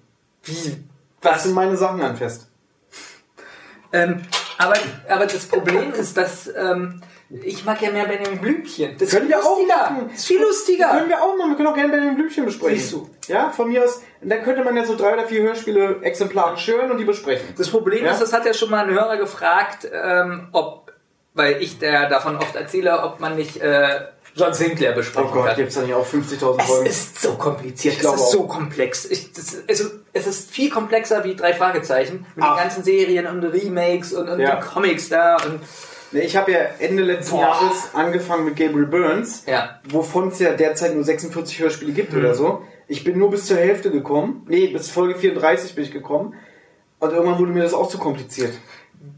Wie? 0.43 0.77
Was 1.21 1.43
sind 1.43 1.53
meine 1.53 1.77
Sachen 1.77 2.01
anfasst? 2.01 2.47
Ähm, 3.93 4.21
aber, 4.57 4.75
aber 5.09 5.25
das 5.25 5.45
Problem 5.45 5.93
ist, 5.93 6.15
dass 6.17 6.47
ähm, 6.55 7.01
ich 7.43 7.63
mag 7.65 7.81
ja 7.81 7.91
mehr 7.91 8.05
Benjamin 8.05 8.39
Blümchen. 8.39 8.93
Das 8.97 9.07
ist 9.09 9.13
Können 9.15 9.29
wir 9.29 9.39
auch 9.39 9.57
lustiger. 9.57 9.75
machen. 9.77 10.05
Das 10.09 10.19
ist 10.19 10.25
viel 10.25 10.41
lustiger. 10.41 10.89
Können 10.89 11.09
wir 11.09 11.21
auch 11.21 11.37
machen. 11.37 11.51
Wir 11.51 11.55
können 11.57 11.67
auch 11.69 11.75
gerne 11.75 11.89
Benjamin 11.91 12.15
Blümchen 12.15 12.45
besprechen. 12.45 12.77
Siehst 12.79 12.91
du. 12.93 13.09
Ja, 13.27 13.49
von 13.49 13.69
mir 13.69 13.83
aus. 13.83 14.01
Dann 14.21 14.43
könnte 14.43 14.63
man 14.63 14.75
ja 14.75 14.85
so 14.85 14.95
drei 14.95 15.13
oder 15.13 15.25
vier 15.27 15.41
Hörspiele 15.43 15.99
exemplarisch 16.01 16.67
hören 16.67 16.91
und 16.91 16.97
die 16.97 17.05
besprechen. 17.05 17.47
Das 17.57 17.69
Problem 17.69 18.05
Ja? 18.05 18.11
ist, 18.11 18.21
das 18.21 18.33
hat 18.33 18.45
ja 18.45 18.53
schon 18.53 18.69
mal 18.69 18.85
ein 18.85 18.93
Hörer 18.93 19.17
gefragt, 19.17 19.87
ähm, 19.91 20.49
ob, 20.51 20.91
weil 21.33 21.61
ich 21.61 21.79
der 21.79 22.09
davon 22.09 22.35
oft 22.37 22.55
erzähle, 22.55 23.01
ob 23.03 23.19
man 23.19 23.35
nicht 23.37 23.57
äh, 23.57 24.01
John 24.35 24.53
Sinclair 24.53 24.91
Oh 24.91 24.95
besprechen 24.95 25.31
Gott, 25.31 25.45
kann. 25.47 25.55
gibt's 25.57 25.75
da 25.75 25.81
nicht 25.81 25.93
auch 25.93 26.05
50.000 26.07 26.59
Es 26.61 26.65
Folgen? 26.67 26.85
ist 26.85 27.21
so 27.21 27.33
kompliziert, 27.35 27.93
Ich 27.95 27.99
es 28.01 28.05
ist 28.05 28.11
auch. 28.11 28.17
so 28.31 28.43
komplex. 28.47 29.05
Ich, 29.05 29.31
das, 29.33 29.57
also, 29.67 29.89
es 30.13 30.27
ist 30.27 30.51
viel 30.51 30.69
komplexer 30.69 31.23
wie 31.23 31.35
drei 31.35 31.53
Fragezeichen 31.53 32.25
mit 32.35 32.45
Ach. 32.45 32.55
den 32.57 32.63
ganzen 32.63 32.83
Serien 32.83 33.25
und 33.27 33.43
Remakes 33.43 34.13
und, 34.13 34.29
und 34.29 34.39
Ja. 34.39 34.55
den 34.55 34.61
Comics 34.65 35.09
da 35.09 35.35
und 35.45 35.59
Nee, 36.13 36.21
ich 36.21 36.35
habe 36.35 36.51
ja 36.51 36.59
Ende 36.79 37.03
letzten 37.03 37.35
Boah. 37.37 37.41
Jahres 37.43 37.89
angefangen 37.93 38.45
mit 38.45 38.55
Gabriel 38.57 38.85
Burns, 38.87 39.43
ja. 39.47 39.79
wovon 39.89 40.27
es 40.29 40.39
ja 40.39 40.51
derzeit 40.53 40.93
nur 40.93 41.03
46 41.03 41.59
Hörspiele 41.59 41.93
gibt 41.93 42.13
oder 42.13 42.33
so. 42.35 42.63
Ich 42.87 43.03
bin 43.05 43.17
nur 43.17 43.31
bis 43.31 43.45
zur 43.45 43.57
Hälfte 43.57 43.91
gekommen. 43.91 44.43
Nee, 44.47 44.67
bis 44.67 44.89
Folge 44.91 45.15
34 45.15 45.73
bin 45.75 45.85
ich 45.85 45.91
gekommen. 45.91 46.33
Und 46.99 47.13
irgendwann 47.13 47.39
wurde 47.39 47.51
mir 47.53 47.63
das 47.63 47.73
auch 47.73 47.87
zu 47.87 47.97
kompliziert. 47.97 48.51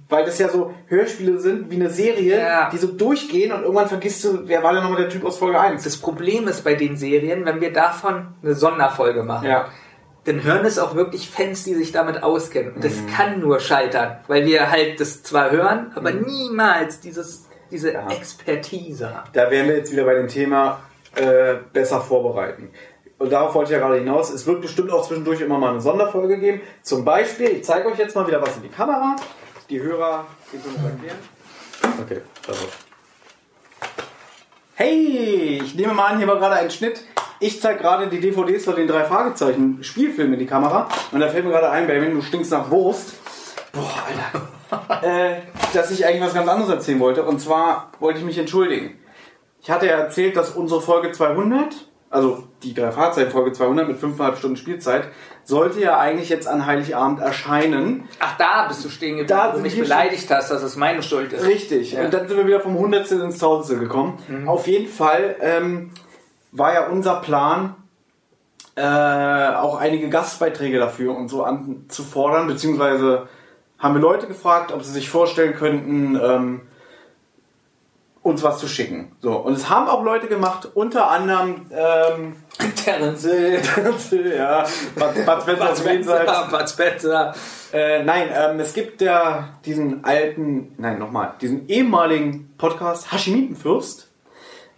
Weil 0.07 0.23
das 0.25 0.37
ja 0.37 0.47
so 0.49 0.73
Hörspiele 0.87 1.39
sind 1.39 1.71
wie 1.71 1.75
eine 1.75 1.89
Serie, 1.89 2.37
Ja. 2.39 2.69
die 2.69 2.77
so 2.77 2.87
durchgehen 2.87 3.51
und 3.51 3.63
irgendwann 3.63 3.87
vergisst 3.89 4.23
du, 4.23 4.47
wer 4.47 4.61
war 4.61 4.73
denn 4.73 4.83
nochmal 4.83 5.01
der 5.01 5.09
Typ 5.09 5.25
aus 5.25 5.37
Folge 5.37 5.59
1? 5.59 5.83
Das 5.83 5.97
Problem 5.97 6.47
ist 6.47 6.63
bei 6.63 6.75
den 6.75 6.95
Serien, 6.95 7.43
wenn 7.45 7.59
wir 7.59 7.73
davon 7.73 8.27
eine 8.43 8.53
Sonderfolge 8.53 9.23
machen, 9.23 9.47
Ja. 9.49 9.65
Dann 10.25 10.43
hören 10.43 10.65
es 10.65 10.79
auch 10.79 10.95
wirklich 10.95 11.29
Fans, 11.29 11.63
die 11.63 11.73
sich 11.75 11.91
damit 11.91 12.23
auskennen. 12.23 12.73
Und 12.73 12.83
das 12.83 12.93
Mhm. 12.95 13.07
kann 13.07 13.39
nur 13.39 13.59
scheitern, 13.59 14.17
weil 14.27 14.45
wir 14.45 14.69
halt 14.71 14.99
das 14.99 15.21
zwar 15.23 15.51
hören, 15.51 15.91
aber 15.95 16.11
niemals 16.11 16.99
dieses, 17.01 17.45
diese 17.71 17.89
Mhm. 17.89 17.93
Ja. 17.95 18.07
Expertise 18.11 19.13
haben. 19.13 19.29
Da 19.33 19.49
wären 19.51 19.67
wir 19.67 19.77
jetzt 19.77 19.91
wieder 19.91 20.05
bei 20.05 20.13
dem 20.15 20.27
Thema 20.27 20.79
äh, 21.15 21.57
besser 21.71 22.01
vorbereiten. 22.01 22.71
Und 23.19 23.31
darauf 23.31 23.53
wollte 23.53 23.71
ich 23.71 23.79
ja 23.79 23.85
gerade 23.85 23.99
hinaus. 23.99 24.31
Es 24.31 24.47
wird 24.47 24.61
bestimmt 24.61 24.91
auch 24.91 25.05
zwischendurch 25.07 25.41
immer 25.41 25.59
mal 25.59 25.69
eine 25.69 25.79
Sonderfolge 25.81 26.39
geben. 26.39 26.61
Zum 26.81 27.05
Beispiel, 27.05 27.49
ich 27.51 27.63
zeige 27.63 27.87
euch 27.87 27.97
jetzt 27.99 28.15
mal 28.15 28.25
wieder 28.27 28.41
was 28.41 28.55
in 28.57 28.63
die 28.63 28.69
Kamera. 28.69 29.15
Die 29.69 29.79
Hörer, 29.79 30.25
die 30.51 30.57
können 30.57 30.75
es 30.75 30.83
erklären. 30.83 31.17
Okay, 32.01 32.21
also. 32.47 32.65
Hey, 34.75 35.61
ich 35.63 35.75
nehme 35.75 35.93
mal 35.93 36.07
an, 36.07 36.17
hier 36.17 36.27
war 36.27 36.37
gerade 36.37 36.55
ein 36.55 36.71
Schnitt. 36.71 37.01
Ich 37.43 37.59
zeige 37.59 37.79
gerade 37.79 38.07
die 38.07 38.21
DVDs 38.21 38.63
von 38.63 38.77
den 38.77 38.87
drei 38.87 39.03
Fragezeichen 39.03 39.83
Spielfilmen 39.83 40.35
in 40.35 40.39
die 40.39 40.45
Kamera. 40.45 40.87
Und 41.11 41.19
da 41.19 41.27
fällt 41.27 41.43
mir 41.43 41.51
gerade 41.51 41.69
ein, 41.69 41.87
Benjamin, 41.87 42.15
du 42.15 42.21
stinkst 42.21 42.49
nach 42.51 42.71
Wurst. 42.71 43.15
Boah, 43.73 43.91
Alter. 44.71 45.05
äh, 45.05 45.41
dass 45.73 45.91
ich 45.91 46.05
eigentlich 46.05 46.21
was 46.21 46.33
ganz 46.33 46.47
anderes 46.47 46.69
erzählen 46.69 47.01
wollte. 47.01 47.23
Und 47.23 47.41
zwar 47.41 47.91
wollte 47.99 48.19
ich 48.19 48.25
mich 48.25 48.37
entschuldigen. 48.37 48.97
Ich 49.61 49.69
hatte 49.69 49.87
ja 49.87 49.97
erzählt, 49.97 50.37
dass 50.37 50.51
unsere 50.51 50.79
Folge 50.79 51.11
200, 51.11 51.89
also 52.09 52.45
die 52.63 52.73
drei 52.73 52.93
Fahrzeichen 52.93 53.31
Folge 53.31 53.51
200 53.51 53.89
mit 53.89 54.01
5,5 54.01 54.37
Stunden 54.37 54.55
Spielzeit, 54.55 55.09
sollte 55.43 55.81
ja 55.81 55.99
eigentlich 55.99 56.29
jetzt 56.29 56.47
an 56.47 56.65
Heiligabend 56.65 57.19
erscheinen. 57.19 58.07
Ach, 58.21 58.37
da 58.37 58.69
bist 58.69 58.85
du 58.85 58.89
stehen 58.89 59.17
geblieben, 59.17 59.27
Da 59.27 59.51
wo 59.51 59.57
du 59.57 59.63
mich 59.63 59.77
beleidigt 59.77 60.31
hast, 60.31 60.49
dass 60.49 60.63
es 60.63 60.77
meine 60.77 61.03
Schuld 61.03 61.33
ist. 61.33 61.45
Richtig. 61.45 61.91
Ja. 61.91 62.05
Und 62.05 62.13
dann 62.13 62.25
sind 62.25 62.37
wir 62.37 62.47
wieder 62.47 62.61
vom 62.61 62.79
Hundertstel 62.79 63.19
ins 63.19 63.37
Tausendstel 63.37 63.79
gekommen. 63.79 64.17
Auf 64.47 64.65
jeden 64.65 64.87
Fall 64.87 65.35
ähm, 65.41 65.91
war 66.53 66.73
ja 66.73 66.87
unser 66.87 67.15
Plan, 67.15 67.75
äh, 68.75 68.81
auch 68.81 69.77
einige 69.77 70.09
Gastbeiträge 70.09 70.79
dafür 70.79 71.15
und 71.15 71.27
so 71.27 71.43
anzufordern, 71.43 72.47
beziehungsweise 72.47 73.27
haben 73.77 73.95
wir 73.95 74.01
Leute 74.01 74.27
gefragt, 74.27 74.71
ob 74.71 74.83
sie 74.83 74.91
sich 74.91 75.09
vorstellen 75.09 75.53
könnten, 75.53 76.15
ähm, 76.15 76.61
uns 78.23 78.41
was 78.41 78.57
zu 78.57 78.67
schicken. 78.67 79.11
So, 79.21 79.35
und 79.35 79.53
es 79.53 79.69
haben 79.69 79.89
auch 79.89 80.03
Leute 80.03 80.27
gemacht, 80.27 80.69
unter 80.73 81.11
anderem 81.11 81.65
ähm, 81.71 82.35
Terence 82.75 83.23
Hill, 83.23 84.33
ja, 84.35 84.63
Bud, 84.95 85.25
Bud 85.25 85.41
Spencer 85.41 85.67
Bud. 85.67 85.77
Spencer, 85.77 86.47
Bud 86.51 86.69
Spencer. 86.69 87.33
Äh, 87.73 88.03
nein, 88.03 88.29
ähm, 88.33 88.59
es 88.61 88.73
gibt 88.73 89.01
ja 89.01 89.49
diesen 89.65 90.05
alten, 90.05 90.73
nein, 90.77 90.99
nochmal, 90.99 91.33
diesen 91.41 91.67
ehemaligen 91.67 92.53
Podcast 92.57 93.11
Hashimitenfürst. 93.11 94.12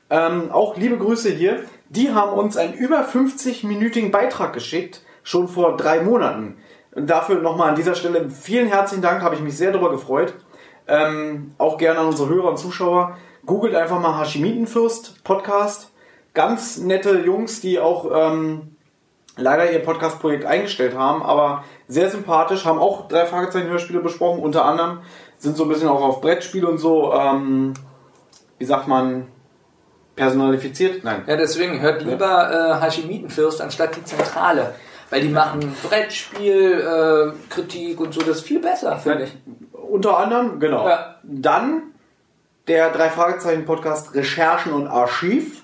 Ähm, 0.09 0.51
auch 0.51 0.77
liebe 0.77 0.97
Grüße 0.97 1.29
hier. 1.29 1.63
Die 1.89 2.13
haben 2.13 2.37
uns 2.37 2.57
einen 2.57 2.73
über 2.73 3.07
50-minütigen 3.07 4.11
Beitrag 4.11 4.53
geschickt, 4.53 5.01
schon 5.23 5.47
vor 5.47 5.77
drei 5.77 6.01
Monaten. 6.01 6.57
Und 6.93 7.09
dafür 7.09 7.41
nochmal 7.41 7.69
an 7.69 7.75
dieser 7.75 7.95
Stelle 7.95 8.29
vielen 8.29 8.67
herzlichen 8.67 9.01
Dank, 9.01 9.21
habe 9.21 9.35
ich 9.35 9.41
mich 9.41 9.57
sehr 9.57 9.71
darüber 9.71 9.91
gefreut. 9.91 10.33
Ähm, 10.87 11.53
auch 11.57 11.77
gerne 11.77 11.99
an 11.99 12.07
unsere 12.07 12.29
Hörer 12.29 12.49
und 12.49 12.57
Zuschauer. 12.57 13.17
Googelt 13.45 13.75
einfach 13.75 13.99
mal 13.99 14.19
Hashimitenfürst 14.19 15.23
Podcast. 15.23 15.91
Ganz 16.33 16.77
nette 16.77 17.19
Jungs, 17.19 17.61
die 17.61 17.79
auch 17.79 18.09
ähm, 18.13 18.75
leider 19.37 19.71
ihr 19.71 19.79
Podcast-Projekt 19.79 20.45
eingestellt 20.45 20.95
haben, 20.95 21.23
aber 21.23 21.63
sehr 21.87 22.09
sympathisch, 22.09 22.65
haben 22.65 22.79
auch 22.79 23.07
drei 23.07 23.25
Fragezeichen-Hörspiele 23.25 23.99
besprochen, 23.99 24.41
unter 24.41 24.65
anderem 24.65 24.99
sind 25.37 25.57
so 25.57 25.63
ein 25.63 25.69
bisschen 25.69 25.89
auch 25.89 26.01
auf 26.01 26.21
Brettspiele 26.21 26.67
und 26.67 26.77
so, 26.77 27.13
ähm, 27.13 27.73
wie 28.57 28.65
sagt 28.65 28.87
man, 28.87 29.27
personalifiziert? 30.15 31.03
Nein. 31.03 31.23
Ja, 31.27 31.35
deswegen 31.35 31.81
hört 31.81 32.03
lieber 32.03 32.79
äh, 32.79 32.83
Hashimitenfürst 32.83 33.61
anstatt 33.61 33.95
die 33.95 34.03
Zentrale. 34.03 34.75
Weil 35.09 35.21
die 35.21 35.29
machen 35.29 35.75
Brettspiel, 35.83 36.81
äh, 36.81 37.53
Kritik 37.53 37.99
und 37.99 38.13
so, 38.13 38.21
das 38.21 38.37
ist 38.37 38.47
viel 38.47 38.59
besser, 38.59 38.97
finde 38.97 39.25
ich. 39.25 39.37
Unter 39.71 40.17
anderem, 40.17 40.59
genau. 40.59 40.87
Ja. 40.87 41.17
Dann 41.23 41.93
der 42.67 42.89
drei 42.89 43.09
Fragezeichen 43.09 43.65
Podcast 43.65 44.15
Recherchen 44.15 44.73
und 44.73 44.87
Archiv 44.87 45.63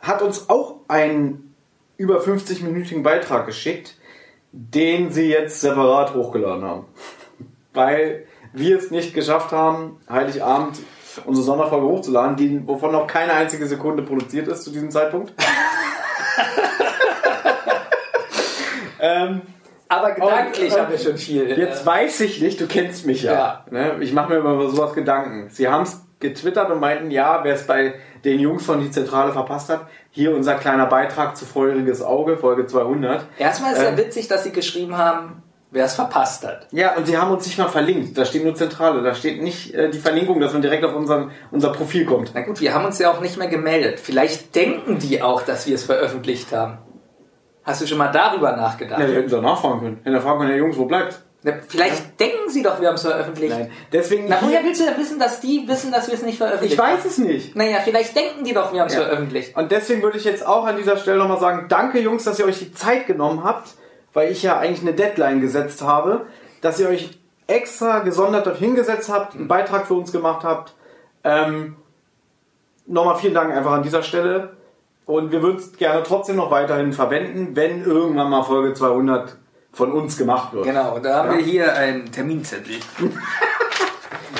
hat 0.00 0.22
uns 0.22 0.50
auch 0.50 0.80
einen 0.88 1.54
über 1.96 2.20
50-minütigen 2.20 3.04
Beitrag 3.04 3.46
geschickt, 3.46 3.94
den 4.50 5.12
sie 5.12 5.28
jetzt 5.28 5.60
separat 5.60 6.14
hochgeladen 6.14 6.64
haben. 6.64 6.86
Weil 7.72 8.26
wir 8.52 8.76
es 8.76 8.90
nicht 8.90 9.14
geschafft 9.14 9.52
haben, 9.52 10.00
Heiligabend 10.10 10.78
unsere 11.24 11.44
Sonderfolge 11.44 11.86
hochzuladen, 11.86 12.36
die, 12.36 12.66
wovon 12.66 12.92
noch 12.92 13.06
keine 13.06 13.32
einzige 13.32 13.66
Sekunde 13.66 14.02
produziert 14.02 14.48
ist 14.48 14.62
zu 14.64 14.70
diesem 14.70 14.90
Zeitpunkt. 14.90 15.32
ähm, 19.00 19.42
Aber 19.88 20.12
gedanklich 20.12 20.78
haben 20.78 20.90
wir 20.90 20.98
schon 20.98 21.16
viel. 21.16 21.46
Jetzt 21.58 21.84
weiß 21.84 22.20
ich 22.20 22.40
nicht, 22.40 22.60
du 22.60 22.66
kennst 22.66 23.06
mich 23.06 23.22
ja. 23.22 23.32
Ja. 23.32 23.64
Ne? 23.70 23.96
Ich 24.00 24.12
mache 24.12 24.32
mir 24.32 24.38
über 24.38 24.68
sowas 24.68 24.94
Gedanken. 24.94 25.48
Sie 25.50 25.68
haben 25.68 25.82
es 25.82 26.00
getwittert 26.20 26.70
und 26.70 26.80
meinten, 26.80 27.10
ja, 27.10 27.40
wer 27.42 27.54
es 27.54 27.66
bei 27.66 27.94
den 28.24 28.38
Jungs 28.38 28.64
von 28.64 28.80
die 28.80 28.90
Zentrale 28.90 29.32
verpasst 29.32 29.68
hat, 29.68 29.86
hier 30.10 30.34
unser 30.34 30.54
kleiner 30.54 30.86
Beitrag 30.86 31.36
zu 31.36 31.44
Feuriges 31.44 32.00
Auge, 32.02 32.36
Folge 32.36 32.66
200. 32.66 33.26
Erstmal 33.38 33.72
ist 33.72 33.78
es 33.78 33.84
Ähm. 33.88 33.98
ja 33.98 34.04
witzig, 34.04 34.28
dass 34.28 34.44
sie 34.44 34.52
geschrieben 34.52 34.96
haben, 34.96 35.42
wer 35.72 35.86
es 35.86 35.94
verpasst 35.94 36.46
hat. 36.46 36.68
Ja, 36.70 36.94
und 36.96 37.06
sie 37.06 37.16
haben 37.18 37.30
uns 37.32 37.46
nicht 37.46 37.58
mal 37.58 37.68
verlinkt. 37.68 38.16
Da 38.16 38.24
steht 38.24 38.44
nur 38.44 38.54
Zentrale. 38.54 39.02
Da 39.02 39.14
steht 39.14 39.42
nicht 39.42 39.74
äh, 39.74 39.90
die 39.90 39.98
Verlinkung, 39.98 40.38
dass 40.40 40.52
man 40.52 40.62
direkt 40.62 40.84
auf 40.84 40.94
unseren, 40.94 41.30
unser 41.50 41.72
Profil 41.72 42.04
kommt. 42.04 42.32
Na 42.34 42.42
gut, 42.42 42.60
wir 42.60 42.74
haben 42.74 42.84
uns 42.84 42.98
ja 42.98 43.10
auch 43.10 43.20
nicht 43.20 43.38
mehr 43.38 43.48
gemeldet. 43.48 43.98
Vielleicht 43.98 44.54
denken 44.54 44.98
die 44.98 45.22
auch, 45.22 45.42
dass 45.42 45.66
wir 45.66 45.74
es 45.74 45.84
veröffentlicht 45.84 46.52
haben. 46.52 46.78
Hast 47.64 47.80
du 47.80 47.86
schon 47.86 47.98
mal 47.98 48.08
darüber 48.12 48.54
nachgedacht? 48.56 49.00
Ja, 49.00 49.06
die 49.06 49.14
hätten 49.14 49.28
sie 49.28 49.36
auch 49.38 49.42
nachfragen 49.42 49.80
können. 49.80 50.00
Hätten 50.04 50.20
fragen 50.20 50.38
können, 50.40 50.50
ja 50.50 50.56
Jungs, 50.56 50.76
wo 50.76 50.84
bleibt? 50.84 51.20
Na, 51.44 51.54
Vielleicht 51.66 52.20
denken 52.20 52.48
sie 52.48 52.62
doch, 52.62 52.80
wir 52.80 52.86
haben 52.88 52.94
es 52.94 53.02
veröffentlicht. 53.02 53.56
Nein. 53.56 53.70
Deswegen. 53.92 54.26
Na, 54.28 54.38
woher 54.40 54.62
willst 54.62 54.80
du 54.80 54.84
denn 54.84 54.96
wissen, 54.96 55.18
dass 55.18 55.40
die 55.40 55.64
wissen, 55.66 55.90
dass 55.90 56.06
wir 56.06 56.14
es 56.14 56.22
nicht 56.22 56.38
veröffentlicht 56.38 56.74
ich 56.74 56.78
weiß 56.78 57.04
es 57.04 57.18
nicht. 57.18 57.56
Naja, 57.56 57.78
vielleicht 57.82 58.14
denken 58.14 58.44
die 58.44 58.52
doch, 58.52 58.72
wir 58.72 58.80
haben 58.80 58.86
es 58.88 58.94
Ja. 58.94 59.02
veröffentlicht. 59.02 59.56
Und 59.56 59.72
deswegen 59.72 60.02
würde 60.02 60.18
ich 60.18 60.24
jetzt 60.24 60.46
auch 60.46 60.64
an 60.66 60.76
dieser 60.76 60.96
Stelle 60.96 61.18
nochmal 61.18 61.40
sagen, 61.40 61.66
danke 61.68 61.98
Jungs, 62.00 62.22
dass 62.24 62.38
ihr 62.38 62.44
euch 62.44 62.60
die 62.60 62.72
Zeit 62.72 63.06
genommen 63.08 63.42
habt, 63.42 63.70
weil 64.12 64.30
ich 64.30 64.42
ja 64.42 64.58
eigentlich 64.58 64.82
eine 64.82 64.92
Deadline 64.94 65.40
gesetzt 65.40 65.82
habe, 65.82 66.26
dass 66.60 66.78
ihr 66.80 66.88
euch 66.88 67.18
extra 67.46 68.00
gesondert 68.00 68.46
dort 68.46 68.58
hingesetzt 68.58 69.08
habt, 69.08 69.34
einen 69.34 69.48
Beitrag 69.48 69.86
für 69.86 69.94
uns 69.94 70.12
gemacht 70.12 70.44
habt. 70.44 70.74
Ähm, 71.24 71.76
nochmal 72.86 73.16
vielen 73.16 73.34
Dank 73.34 73.54
einfach 73.54 73.72
an 73.72 73.82
dieser 73.82 74.02
Stelle. 74.02 74.56
Und 75.04 75.32
wir 75.32 75.42
würden 75.42 75.56
es 75.56 75.72
gerne 75.72 76.02
trotzdem 76.04 76.36
noch 76.36 76.50
weiterhin 76.50 76.92
verwenden, 76.92 77.56
wenn 77.56 77.84
irgendwann 77.84 78.30
mal 78.30 78.42
Folge 78.44 78.72
200 78.74 79.36
von 79.72 79.90
uns 79.92 80.16
gemacht 80.16 80.52
wird. 80.52 80.64
Genau, 80.64 80.98
da 81.00 81.16
haben 81.24 81.30
Ja. 81.32 81.38
wir 81.38 81.44
hier 81.44 81.74
einen 81.74 82.10
Terminzettel. 82.12 82.76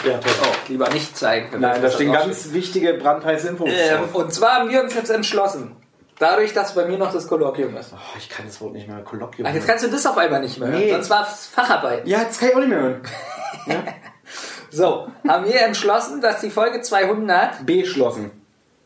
Ja, 0.05 0.19
toll. 0.19 0.33
Oh, 0.43 0.55
lieber 0.67 0.89
nicht 0.89 1.17
zeigen. 1.17 1.61
Nein, 1.61 1.77
da 1.77 1.79
Das 1.79 1.95
stehen 1.95 2.13
ganz 2.13 2.53
wichtige 2.53 2.95
brandheiße 2.95 3.49
Infos 3.51 3.69
Ähm, 3.71 4.01
und 4.13 4.33
zwar 4.33 4.59
haben 4.61 4.69
wir 4.71 4.83
uns 4.83 4.95
jetzt 4.97 5.11
entschlossen, 5.11 5.77
dadurch, 6.19 6.53
dass 6.55 6.75
bei 6.75 6.85
mir 6.87 6.99
noch 6.99 7.13
das 7.13 7.27
Kolloquium 7.27 7.77
ist. 7.77 7.93
Oh, 7.95 8.17
ich 8.19 8.29
kann 8.29 8.47
das 8.47 8.61
Wort 8.61 8.73
nicht 8.73 8.89
mehr, 8.89 8.99
Kolloquium. 9.03 9.47
Ach, 9.49 9.55
jetzt 9.55 9.67
kannst 9.67 9.85
du 9.85 9.89
das 9.91 10.07
auf 10.07 10.17
einmal 10.19 10.41
nicht 10.41 10.59
mehr 10.59 10.69
hören, 10.69 10.81
Nee. 10.81 10.91
sonst 10.93 11.11
war 11.11 11.27
es 11.27 11.47
Facharbeit. 11.47 12.07
ja, 12.07 12.23
jetzt 12.23 12.39
kann 12.41 12.49
ich 12.51 12.55
auch 12.55 12.61
nicht 12.61 12.69
mehr 12.71 12.81
hören. 12.81 13.03
So, 14.71 15.09
haben 15.29 15.45
wir 15.45 15.61
entschlossen, 15.61 16.23
dass 16.23 16.41
die 16.41 16.49
Folge 16.49 16.81
200, 16.81 17.67
Beschlossen. 17.67 18.31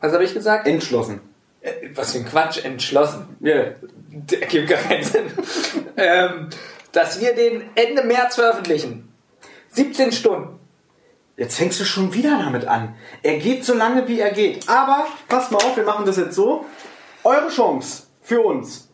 was 0.01 0.11
habe 0.11 0.25
ich 0.25 0.33
gesagt? 0.33 0.67
Entschlossen. 0.67 1.21
Äh, 1.61 1.71
Was 1.95 2.11
für 2.11 2.17
ein 2.19 2.25
Quatsch, 2.25 2.63
entschlossen. 2.65 3.37
Ja. 3.39 3.55
Der 4.09 4.39
gibt 4.47 4.69
gar 4.69 4.79
keinen 4.79 5.03
Sinn. 5.03 5.31
ähm, 5.95 6.49
dass 6.91 7.21
wir 7.21 7.33
den 7.35 7.69
Ende 7.75 8.03
März 8.03 8.35
veröffentlichen. 8.35 9.13
17 9.69 10.11
Stunden. 10.11 10.59
Jetzt 11.37 11.55
fängst 11.57 11.79
du 11.79 11.85
schon 11.85 12.13
wieder 12.13 12.37
damit 12.37 12.67
an. 12.67 12.95
Er 13.23 13.37
geht 13.37 13.63
so 13.63 13.73
lange, 13.73 14.07
wie 14.09 14.19
er 14.19 14.31
geht. 14.31 14.67
Aber, 14.67 15.05
passt 15.29 15.51
mal 15.51 15.57
auf, 15.59 15.77
wir 15.77 15.83
machen 15.85 16.05
das 16.05 16.17
jetzt 16.17 16.35
so. 16.35 16.65
Eure 17.27 17.49
Chance 17.49 18.03
für 18.21 18.39
uns. 18.39 18.89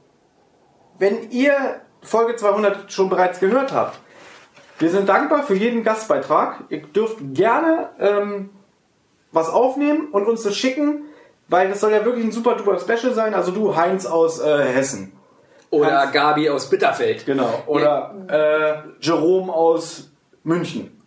Wenn 0.98 1.30
ihr 1.30 1.82
Folge 2.02 2.36
200 2.36 2.92
schon 2.92 3.08
bereits 3.08 3.40
gehört 3.40 3.72
habt, 3.72 4.00
wir 4.80 4.90
sind 4.90 5.08
dankbar 5.08 5.44
für 5.44 5.54
jeden 5.54 5.84
Gastbeitrag. 5.84 6.64
Ihr 6.70 6.82
dürft 6.82 7.18
gerne 7.36 7.90
ähm, 8.00 8.50
was 9.32 9.50
aufnehmen 9.50 10.08
und 10.12 10.26
uns 10.26 10.42
das 10.42 10.58
schicken, 10.58 11.06
weil 11.48 11.70
das 11.70 11.80
soll 11.80 11.92
ja 11.92 12.04
wirklich 12.06 12.26
ein 12.26 12.32
super 12.32 12.56
duper 12.56 12.80
Special 12.80 13.14
sein. 13.14 13.36
Also 13.36 13.52
du, 13.52 13.76
Heinz 13.76 14.08
aus 14.08 14.40
äh, 14.40 14.64
Hessen. 14.64 15.14
Oder 15.70 15.90
Kannst- 15.90 16.14
Gabi 16.14 16.50
aus 16.50 16.72
Bitterfeld. 16.72 17.28
Genau. 17.28 17.62
Oder 17.68 18.16
äh, 18.30 18.90
Jerome 19.00 19.54
aus 19.54 20.12
München. 20.44 21.00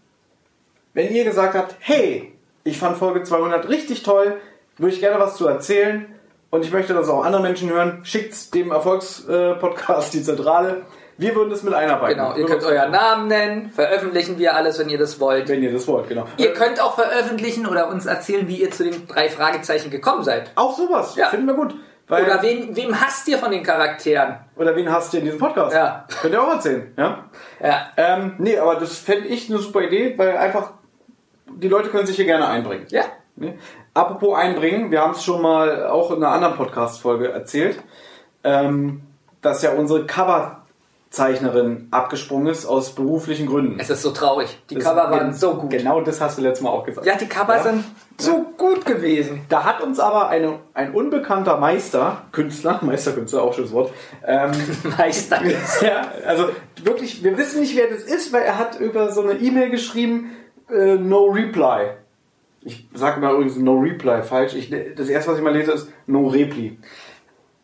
Wenn 0.95 1.13
ihr 1.13 1.25
gesagt 1.25 1.57
habt, 1.57 1.75
hey, 1.81 2.33
ich 2.63 2.79
fand 2.79 2.97
Folge 2.97 3.25
200 3.25 3.69
richtig 3.69 4.05
toll, 4.05 4.37
würde 4.79 4.95
ich 4.95 5.01
gerne 5.01 5.19
was 5.19 5.37
zu 5.37 5.49
erzählen 5.49 6.16
und 6.51 6.65
ich 6.65 6.73
möchte 6.73 6.95
das 6.95 7.09
auch 7.09 7.25
andere 7.25 7.43
Menschen 7.43 7.71
hören, 7.71 8.01
schickt 8.05 8.55
dem 8.55 8.71
Erfolgspodcast 8.73 10.15
die 10.15 10.23
Zentrale. 10.23 10.83
Wir 11.19 11.35
würden 11.35 11.49
das 11.49 11.63
mit 11.63 11.73
einarbeiten. 11.73 12.19
Genau, 12.19 12.37
ihr 12.37 12.45
könnt 12.45 12.63
euren 12.63 12.91
Namen 12.91 13.29
nennen, 13.29 13.71
veröffentlichen 13.71 14.39
wir 14.39 14.55
alles, 14.55 14.79
wenn 14.79 14.91
ihr 14.91 14.99
das 14.99 15.19
wollt. 15.19 15.49
Wenn 15.49 15.63
ihr 15.63 15.73
das 15.73 15.89
wollt, 15.89 16.09
genau. 16.09 16.27
Ihr 16.37 16.53
könnt 16.53 16.79
auch 16.81 16.95
veröffentlichen 16.95 17.67
oder 17.67 17.89
uns 17.89 18.05
erzählen, 18.05 18.47
wie 18.49 18.57
ihr 18.61 18.71
zu 18.71 18.85
den 18.85 19.07
drei 19.09 19.31
Fragezeichen 19.31 19.91
gekommen 19.91 20.25
seid. 20.25 20.51
auch 20.57 20.77
sowas, 20.77 21.17
Ja. 21.17 21.29
finden 21.29 21.47
wir 21.47 21.55
gut. 21.55 21.75
Oder 22.09 22.23
oder, 22.23 22.43
wen, 22.43 22.77
wem 22.77 23.01
hasst 23.01 23.27
ihr 23.29 23.39
von 23.39 23.51
den 23.51 23.63
Charakteren? 23.65 24.37
wen 24.57 24.93
hast 24.93 25.13
du 25.13 25.17
in 25.17 25.25
diesem 25.25 25.41
Podcast? 25.41 25.75
Ja. 25.75 26.07
Könnt 26.21 26.35
ihr 26.35 26.43
auch 26.43 26.53
erzählen, 26.53 26.93
ja? 26.97 27.25
Ja, 27.61 27.87
Ähm, 27.97 28.35
nee, 28.39 28.57
aber 28.59 28.77
das 28.77 28.99
fände 28.99 29.27
ich 29.27 29.49
eine 29.51 29.59
super 29.59 29.81
Idee, 29.81 30.15
weil 30.17 30.37
einfach 30.37 30.73
die 31.51 31.69
Leute 31.69 31.89
können 31.89 32.07
sich 32.07 32.15
hier 32.17 32.27
gerne 32.27 32.47
einbringen. 32.47 32.87
ja. 32.91 33.03
Ne? 33.39 33.59
Apropos 33.97 34.37
einbringen, 34.37 34.91
wir 34.91 35.01
haben 35.01 35.13
es 35.13 35.25
schon 35.25 35.41
mal 35.41 35.87
auch 35.87 36.11
in 36.11 36.19
einer 36.19 36.31
anderen 36.33 36.55
Podcast-Folge 36.57 37.31
erzählt, 37.33 37.83
ähm, 38.45 39.01
dass 39.41 39.63
ja 39.63 39.73
unsere 39.73 40.05
Coverzeichnerin 40.07 41.89
abgesprungen 41.91 42.49
ist 42.49 42.67
aus 42.67 42.95
beruflichen 42.95 43.47
Gründen. 43.47 43.81
Es 43.81 43.89
ist 43.89 44.03
so 44.03 44.11
traurig. 44.11 44.59
Die 44.71 44.75
Das- 44.75 44.85
Cover 44.85 45.11
waren 45.11 45.33
so 45.33 45.55
gut. 45.55 45.71
Genau 45.71 46.01
das 46.03 46.21
hast 46.21 46.37
du 46.37 46.43
letztes 46.43 46.63
Mal 46.63 46.71
auch 46.71 46.85
gesagt. 46.85 47.07
Ja, 47.07 47.17
die 47.17 47.27
Cover 47.27 47.57
Ja. 47.57 47.63
sind 47.63 47.85
so 48.19 48.45
gut 48.59 48.85
gewesen. 48.85 49.41
Da 49.49 49.65
hat 49.65 49.81
uns 49.81 49.99
aber 49.99 50.29
eine, 50.29 50.59
ein 50.75 50.93
unbekannter 50.93 51.57
Meister, 51.59 52.23
Künstler, 52.33 52.79
Meisterkünstler, 52.83 53.43
auch 53.43 53.55
schönes 53.55 53.73
Wort, 53.73 53.93
ähm, 54.27 54.51
Meister. 54.99 55.41
ja, 55.81 56.03
also 56.27 56.51
wirklich, 56.83 57.25
wir 57.25 57.37
wissen 57.39 57.61
nicht, 57.61 57.75
wer 57.77 57.89
das 57.89 58.03
ist, 58.03 58.33
weil 58.33 58.43
er 58.43 58.59
hat 58.59 58.79
über 58.79 59.11
so 59.11 59.23
eine 59.23 59.35
E-Mail 59.35 59.71
geschrieben, 59.71 60.33
äh, 60.71 60.97
no 60.97 61.27
reply. 61.27 61.93
Ich 62.67 62.89
sage 62.95 63.21
mal 63.21 63.33
übrigens 63.33 63.57
no 63.57 63.79
reply 63.79 64.23
falsch. 64.25 64.55
Ich, 64.55 64.71
das 64.71 65.09
erste, 65.09 65.31
was 65.31 65.39
ich 65.39 65.45
mal 65.45 65.55
lese, 65.57 65.73
ist 65.73 65.89
no 66.07 66.27
reply. 66.27 66.77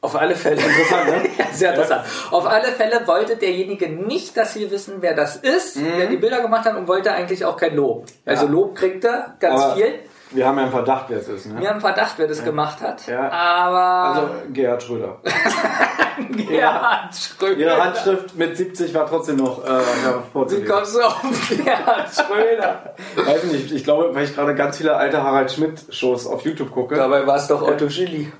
Auf 0.00 0.16
alle 0.16 0.34
Fälle. 0.34 0.56
Interessant, 0.60 1.06
ne? 1.06 1.28
Ja, 1.38 1.44
Sehr 1.52 1.70
interessant. 1.70 2.04
Auf 2.30 2.46
alle 2.46 2.68
Fälle 2.68 3.06
wollte 3.06 3.36
derjenige 3.36 3.88
nicht, 3.88 4.36
dass 4.36 4.56
wir 4.56 4.70
wissen, 4.70 4.94
wer 5.00 5.14
das 5.14 5.36
ist, 5.36 5.78
wer 5.80 6.06
die 6.06 6.16
Bilder 6.16 6.40
gemacht 6.40 6.64
hat 6.64 6.76
und 6.76 6.88
wollte 6.88 7.12
eigentlich 7.12 7.44
auch 7.44 7.56
kein 7.56 7.76
Lob. 7.76 8.06
Also 8.24 8.46
Ja. 8.46 8.50
Lob 8.50 8.74
kriegt 8.76 9.04
er 9.04 9.36
ganz 9.38 9.60
Aber 9.60 9.76
viel. 9.76 9.94
Wir 10.34 10.46
haben 10.46 10.56
ja 10.56 10.62
einen 10.64 10.72
Verdacht, 10.72 11.06
wer 11.08 11.18
es 11.18 11.28
ist. 11.28 11.46
Ne? 11.46 11.60
Wir 11.60 11.68
haben 11.70 11.80
Verdacht, 11.80 12.14
wer 12.16 12.26
das 12.26 12.42
gemacht 12.44 12.80
hat. 12.80 13.06
Ja. 13.06 13.30
Aber 13.30 13.78
Also 13.80 14.28
Gerhard 14.52 14.82
Schröder. 14.82 15.18
Gerhard 16.30 17.14
Schröder. 17.14 17.58
Ihre 17.58 17.84
Handschrift 17.84 18.36
mit 18.36 18.56
70 18.56 18.94
war 18.94 19.06
trotzdem 19.06 19.36
noch 19.36 19.64
äh, 19.64 19.68
ja, 19.68 19.78
Wie 19.80 20.30
vorzulesen. 20.32 20.68
kommst 20.68 20.94
du 20.96 21.00
auf 21.00 21.22
Gerhard 21.64 22.10
Schröder? 22.14 22.94
Weiß 23.16 23.44
nicht, 23.44 23.72
ich 23.72 23.84
glaube, 23.84 24.14
weil 24.14 24.24
ich 24.24 24.34
gerade 24.34 24.54
ganz 24.54 24.76
viele 24.78 24.96
alte 24.96 25.22
Harald 25.22 25.50
Schmidt-Shows 25.50 26.26
auf 26.26 26.42
YouTube 26.42 26.70
gucke. 26.70 26.94
Dabei 26.94 27.26
war 27.26 27.36
es 27.36 27.46
doch 27.48 27.62
Otto 27.62 27.88
Schilly. 27.88 28.32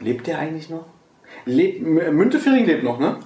Lebt 0.00 0.26
der 0.26 0.38
eigentlich 0.38 0.70
noch? 0.70 0.84
Lebt, 1.44 1.82
Müntefering 1.82 2.64
lebt 2.66 2.84
noch, 2.84 2.98
ne? 2.98 3.16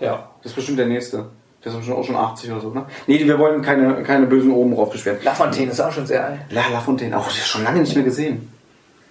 Ja. 0.00 0.30
Das 0.42 0.52
ist 0.52 0.56
bestimmt 0.56 0.78
der 0.78 0.86
nächste. 0.86 1.30
Der 1.64 1.70
ist 1.70 1.78
bestimmt 1.78 1.96
auch 1.98 2.04
schon 2.04 2.16
80 2.16 2.50
oder 2.50 2.60
so, 2.60 2.70
ne? 2.70 2.84
Nee, 3.06 3.24
wir 3.24 3.38
wollen 3.38 3.62
keine, 3.62 4.02
keine 4.02 4.26
bösen 4.26 4.50
Oben 4.52 4.72
raufbeschweren. 4.74 5.18
Lafontaine 5.22 5.70
ist 5.70 5.80
auch 5.80 5.92
schon 5.92 6.06
sehr 6.06 6.24
alt. 6.24 6.40
La 6.50 6.62
Lafontaine, 6.72 7.16
auch 7.16 7.30
schon 7.30 7.62
lange 7.62 7.80
nicht 7.80 7.94
mehr 7.94 8.04
gesehen. 8.04 8.52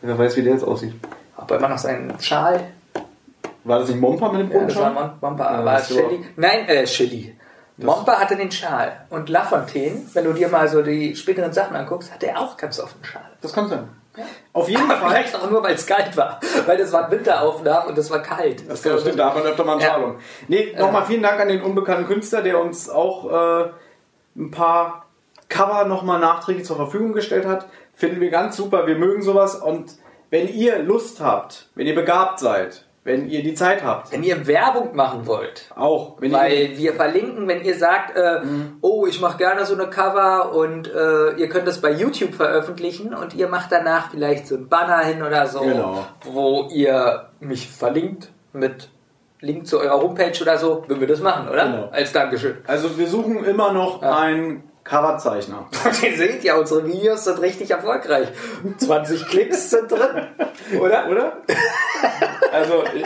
Wer 0.02 0.18
weiß, 0.18 0.36
wie 0.36 0.42
der 0.44 0.54
jetzt 0.54 0.64
aussieht. 0.64 0.94
Ob 1.38 1.50
er 1.50 1.58
immer 1.58 1.70
noch 1.70 1.78
seinen 1.78 2.20
Schal? 2.20 2.60
War 3.64 3.80
das 3.80 3.90
nicht 3.90 4.02
Mompa 4.02 4.32
mit 4.32 4.42
dem 4.42 4.52
Ja, 4.52 4.66
das 4.66 4.76
war 4.76 5.18
Mompa, 5.22 5.44
Ja, 5.44 5.50
aber 5.60 5.72
aber- 5.72 5.82
Chili. 5.82 6.26
Nein, 6.36 6.68
äh, 6.68 6.84
Chili. 6.86 7.36
Mompa 7.78 8.20
hatte 8.20 8.36
den 8.36 8.52
Schal. 8.52 9.06
Und 9.10 9.30
Lafontaine, 9.30 10.02
wenn 10.14 10.24
du 10.26 10.34
dir 10.34 10.50
mal 10.50 10.68
so 10.68 10.82
die 10.82 11.16
späteren 11.16 11.54
Sachen 11.54 11.76
anguckst, 11.76 12.12
hatte 12.14 12.28
er 12.28 12.40
auch 12.42 12.58
ganz 12.58 12.80
oft 12.80 12.96
einen 12.96 13.06
Schal. 13.06 13.22
Das 13.42 13.54
kann 13.54 13.70
sein. 13.70 13.88
Auf 14.54 14.68
jeden 14.68 14.84
Aber 14.84 14.96
Fall. 15.00 15.10
vielleicht 15.12 15.36
auch 15.36 15.50
nur, 15.50 15.64
weil 15.64 15.76
es 15.76 15.86
kalt 15.86 16.16
war. 16.18 16.40
Weil 16.66 16.78
das 16.78 16.92
waren 16.92 17.10
Winteraufnahmen 17.12 17.90
und 17.90 17.98
das 17.98 18.12
war 18.12 18.22
kalt. 18.22 18.70
Das 18.70 18.82
kann 18.82 19.00
stimmt, 19.00 19.20
da 19.20 19.28
hat 19.28 19.36
man 19.36 19.44
öfter 19.44 19.64
mal 19.64 19.74
einen 19.74 19.82
Ja. 19.82 20.16
Nee, 20.48 20.76
nochmal 20.78 21.06
vielen 21.06 21.24
Dank 21.24 21.40
an 21.40 21.48
den 21.48 21.62
unbekannten 21.62 22.06
Künstler, 22.06 22.42
der 22.42 22.60
uns 22.60 22.90
auch 22.90 23.32
äh, 23.32 23.70
ein 24.36 24.52
paar 24.52 25.06
Cover 25.48 25.86
nochmal 25.86 26.20
nachträglich 26.20 26.66
zur 26.66 26.76
Verfügung 26.76 27.14
gestellt 27.14 27.46
hat. 27.46 27.68
Finden 27.94 28.20
wir 28.20 28.30
ganz 28.30 28.58
super, 28.58 28.88
wir 28.88 28.96
mögen 28.96 29.22
sowas 29.22 29.56
und 29.56 29.94
wenn 30.30 30.48
ihr 30.48 30.80
Lust 30.80 31.20
habt, 31.20 31.70
wenn 31.76 31.88
ihr 31.88 31.96
begabt 31.96 32.40
seid, 32.40 32.86
wenn 33.04 33.28
ihr 33.30 33.42
die 33.42 33.56
Zeit 33.56 33.84
habt, 33.84 34.12
Wenn 34.12 34.22
ihr 34.24 34.46
Werbung 34.46 34.96
machen 34.96 35.26
wollt, 35.26 35.72
auch, 35.76 36.18
Weil 36.22 36.78
wir 36.78 36.94
verlinken, 36.94 37.48
wenn 37.48 37.64
ihr 37.64 37.76
sagt, 37.76 38.16
äh, 38.16 38.42
oh, 38.82 39.08
ich 39.08 39.20
mache 39.20 39.38
gerne 39.38 39.66
so 39.66 39.74
eine 39.74 39.88
Cover 39.90 40.54
und 40.54 40.88
äh, 40.94 41.32
ihr 41.34 41.50
könnt 41.50 41.68
das 41.68 41.82
bei 41.82 41.92
YouTube 41.92 42.36
veröffentlichen 42.36 43.14
und 43.16 43.34
ihr 43.34 43.48
macht 43.48 43.72
danach 43.72 44.12
vielleicht 44.12 44.46
so 44.48 44.56
ein 44.56 44.68
Banner 44.70 45.00
hin 45.00 45.24
oder 45.24 45.48
so, 45.48 45.62
Genau. 45.62 46.06
wo 46.32 46.68
ihr 46.72 47.30
mich 47.40 47.68
verlinkt 47.70 48.30
mit 48.54 48.90
Link 49.40 49.66
zu 49.66 49.80
eurer 49.80 50.00
Homepage 50.00 50.40
oder 50.40 50.60
so, 50.60 50.84
würden 50.88 51.00
wir 51.00 51.08
das 51.08 51.22
machen, 51.22 51.50
oder? 51.50 51.66
Genau. 51.66 51.90
Als 51.92 52.14
Dankeschön. 52.14 52.58
Also 52.68 52.96
wir 53.00 53.08
suchen 53.08 53.44
immer 53.44 53.74
noch 53.74 54.04
einen 54.04 54.62
Coverzeichner. 54.84 55.68
Ihr 56.04 56.18
seht 56.18 56.44
ja, 56.44 56.56
unsere 56.58 56.86
Videos 56.88 57.24
sind 57.26 57.40
richtig 57.42 57.72
erfolgreich. 57.72 58.30
20 58.78 59.28
Klicks 59.28 59.70
sind 59.70 59.92
drin, 59.92 60.28
oder? 60.80 61.08
Oder? 61.12 61.38
also 62.52 62.84
ich- 62.96 63.06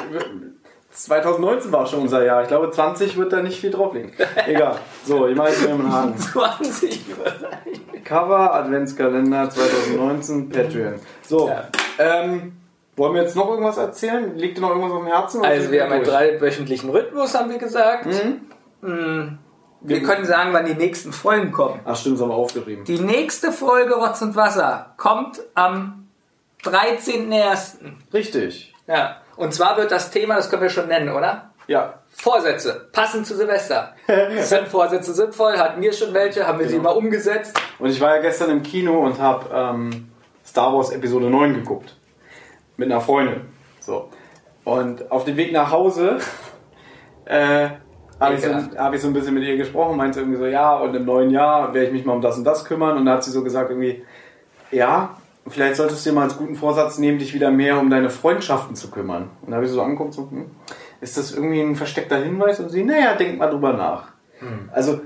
2019 0.91 1.71
war 1.73 1.85
schon 1.85 2.03
unser 2.03 2.23
Jahr. 2.23 2.43
Ich 2.43 2.47
glaube 2.47 2.71
20 2.71 3.17
wird 3.17 3.33
da 3.33 3.41
nicht 3.41 3.59
viel 3.59 3.69
drauflegen. 3.71 4.13
Egal. 4.47 4.77
So, 5.03 5.27
ich 5.27 5.35
mache 5.35 5.49
jetzt 5.49 5.63
mal 5.63 5.71
einen 5.73 5.91
Haken. 5.91 6.17
20. 6.17 7.01
Cover 8.05 8.53
Adventskalender 8.53 9.49
2019 9.49 10.49
Patreon. 10.49 10.93
So, 11.27 11.49
Ja. 11.49 11.65
ähm, 11.99 12.53
wollen 12.95 13.13
wir 13.13 13.23
jetzt 13.23 13.35
noch 13.35 13.49
irgendwas 13.49 13.77
erzählen? 13.77 14.37
Liegt 14.37 14.57
dir 14.57 14.61
noch 14.61 14.69
irgendwas 14.69 14.91
auf 14.93 14.99
dem 14.99 15.07
Herzen? 15.07 15.43
Also 15.43 15.69
wir 15.69 15.83
haben 15.83 15.91
einen 15.91 16.03
durch? 16.05 16.15
dreiwöchentlichen 16.15 16.89
Rhythmus, 16.89 17.33
haben 17.37 17.49
wir 17.49 17.57
gesagt. 17.57 18.07
Mm, 18.81 19.37
Wir 19.87 20.03
können 20.03 20.25
sagen, 20.25 20.51
wann 20.53 20.65
die 20.65 20.73
nächsten 20.73 21.11
Folgen 21.13 21.51
kommen. 21.51 21.79
Ach 21.85 21.95
stimmt, 21.95 22.15
das 22.15 22.21
haben 22.23 22.29
wir 22.29 22.35
aufgeschrieben. 22.35 22.85
Die 22.85 22.99
nächste 22.99 23.51
Folge 23.51 23.95
Rotz 23.95 24.21
und 24.21 24.35
Wasser 24.35 24.93
kommt 24.97 25.41
am 25.53 26.07
13.01. 26.63 27.75
Richtig. 28.13 28.73
Ja. 28.87 29.17
Und 29.35 29.53
zwar 29.53 29.77
wird 29.77 29.91
das 29.91 30.11
Thema, 30.11 30.35
das 30.35 30.49
können 30.49 30.61
wir 30.61 30.69
schon 30.69 30.87
nennen, 30.87 31.09
oder? 31.09 31.51
Ja. 31.67 31.95
Vorsätze, 32.09 32.87
passend 32.91 33.27
zu 33.27 33.35
Silvester. 33.35 33.93
Sind 34.39 34.67
Vorsätze 34.67 35.13
sinnvoll? 35.13 35.57
Hatten 35.57 35.81
wir 35.81 35.91
schon 35.93 36.13
welche? 36.13 36.47
Haben 36.47 36.59
wir 36.59 36.67
sie 36.67 36.77
Genau. 36.77 36.91
mal 36.91 36.97
umgesetzt? 36.97 37.59
Und 37.79 37.89
ich 37.89 37.99
war 37.99 38.15
ja 38.15 38.21
gestern 38.21 38.49
im 38.51 38.63
Kino 38.63 38.99
und 39.05 39.19
habe 39.19 39.49
ähm, 39.53 40.11
Star 40.45 40.73
Wars 40.73 40.91
Episode 40.91 41.29
9 41.29 41.55
geguckt. 41.55 41.95
Mit 42.77 42.91
einer 42.91 43.01
Freundin. 43.01 43.41
So. 43.79 44.09
Und 44.63 45.11
auf 45.11 45.25
dem 45.25 45.37
Weg 45.37 45.51
nach 45.51 45.71
Hause 45.71 46.19
äh, 47.25 47.69
habe 48.25 48.35
ich, 48.35 48.41
so, 48.41 48.77
hab 48.77 48.93
ich 48.93 49.01
so 49.01 49.07
ein 49.07 49.13
bisschen 49.13 49.33
mit 49.33 49.43
ihr 49.43 49.57
gesprochen, 49.57 49.97
meinte 49.97 50.19
irgendwie 50.19 50.37
so, 50.37 50.45
ja, 50.45 50.75
und 50.75 50.95
im 50.95 51.05
neuen 51.05 51.29
Jahr 51.29 51.73
werde 51.73 51.87
ich 51.87 51.93
mich 51.93 52.05
mal 52.05 52.13
um 52.13 52.21
das 52.21 52.37
und 52.37 52.43
das 52.43 52.65
kümmern. 52.65 52.97
Und 52.97 53.05
da 53.05 53.13
hat 53.13 53.23
sie 53.23 53.31
so 53.31 53.43
gesagt, 53.43 53.69
irgendwie, 53.69 54.03
ja, 54.71 55.17
vielleicht 55.47 55.75
solltest 55.75 56.05
du 56.05 56.09
dir 56.09 56.15
mal 56.15 56.23
als 56.23 56.37
guten 56.37 56.55
Vorsatz 56.55 56.97
nehmen, 56.97 57.19
dich 57.19 57.33
wieder 57.33 57.51
mehr 57.51 57.79
um 57.79 57.89
deine 57.89 58.09
Freundschaften 58.09 58.75
zu 58.75 58.91
kümmern. 58.91 59.29
Und 59.41 59.51
da 59.51 59.55
habe 59.55 59.65
ich 59.65 59.71
so 59.71 59.81
angeguckt, 59.81 60.13
so, 60.13 60.29
hm, 60.29 60.45
ist 61.01 61.17
das 61.17 61.33
irgendwie 61.33 61.61
ein 61.61 61.75
versteckter 61.75 62.17
Hinweis? 62.17 62.59
Und 62.59 62.69
sie, 62.69 62.83
naja, 62.83 63.15
denk 63.15 63.37
mal 63.37 63.49
drüber 63.49 63.73
nach. 63.73 64.09
Also 64.71 65.01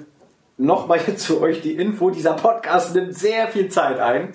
nochmal 0.58 1.00
jetzt 1.08 1.26
für 1.26 1.42
euch 1.42 1.62
die 1.62 1.74
Info, 1.74 2.10
dieser 2.10 2.34
Podcast 2.34 2.96
nimmt 2.96 3.16
sehr 3.16 3.48
viel 3.48 3.70
Zeit 3.70 4.00
ein 4.00 4.34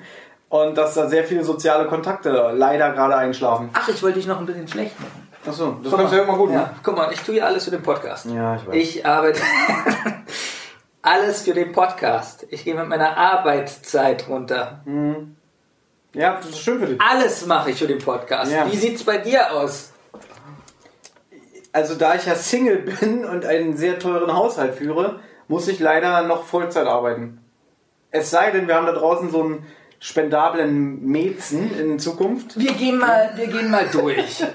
und 0.48 0.76
dass 0.76 0.94
da 0.94 1.08
sehr 1.08 1.24
viele 1.24 1.44
soziale 1.44 1.86
Kontakte 1.86 2.52
leider 2.54 2.92
gerade 2.92 3.16
einschlafen. 3.16 3.70
Ach, 3.72 3.88
ich 3.88 4.02
wollte 4.02 4.18
dich 4.18 4.26
noch 4.26 4.40
ein 4.40 4.46
bisschen 4.46 4.68
schlecht 4.68 4.98
machen. 5.00 5.23
Achso, 5.46 5.76
das 5.82 5.92
du 5.92 6.16
ja 6.16 6.22
immer 6.22 6.36
gut 6.36 6.50
ja, 6.50 6.58
machen. 6.58 6.80
Guck 6.82 6.96
mal, 6.96 7.12
ich 7.12 7.20
tue 7.20 7.36
ja 7.36 7.44
alles 7.44 7.64
für 7.64 7.70
den 7.70 7.82
Podcast. 7.82 8.26
Ja, 8.26 8.56
ich 8.56 8.66
weiß. 8.66 8.74
Ich 8.74 9.06
arbeite 9.06 9.40
alles 11.02 11.42
für 11.42 11.52
den 11.52 11.72
Podcast. 11.72 12.46
Ich 12.50 12.64
gehe 12.64 12.74
mit 12.74 12.88
meiner 12.88 13.16
Arbeitszeit 13.16 14.26
runter. 14.28 14.82
Ja, 16.14 16.36
das 16.36 16.50
ist 16.50 16.60
schön 16.60 16.78
für 16.78 16.86
dich. 16.86 17.00
Alles 17.00 17.44
mache 17.46 17.70
ich 17.70 17.78
für 17.78 17.86
den 17.86 17.98
Podcast. 17.98 18.52
Ja. 18.52 18.70
Wie 18.70 18.76
sieht's 18.76 19.04
bei 19.04 19.18
dir 19.18 19.52
aus? 19.52 19.92
Also 21.72 21.96
da 21.96 22.14
ich 22.14 22.24
ja 22.24 22.36
Single 22.36 22.78
bin 22.78 23.24
und 23.24 23.44
einen 23.44 23.76
sehr 23.76 23.98
teuren 23.98 24.32
Haushalt 24.32 24.76
führe, 24.76 25.18
muss 25.48 25.68
ich 25.68 25.80
leider 25.80 26.22
noch 26.22 26.44
Vollzeit 26.44 26.86
arbeiten. 26.86 27.40
Es 28.10 28.30
sei 28.30 28.52
denn, 28.52 28.68
wir 28.68 28.76
haben 28.76 28.86
da 28.86 28.92
draußen 28.92 29.30
so 29.30 29.42
einen 29.42 29.66
spendablen 29.98 31.04
Mezen 31.04 31.76
in 31.78 31.98
Zukunft. 31.98 32.58
Wir 32.58 32.74
gehen 32.74 32.98
mal, 32.98 33.32
wir 33.34 33.48
gehen 33.48 33.70
mal 33.70 33.86
durch. 33.90 34.44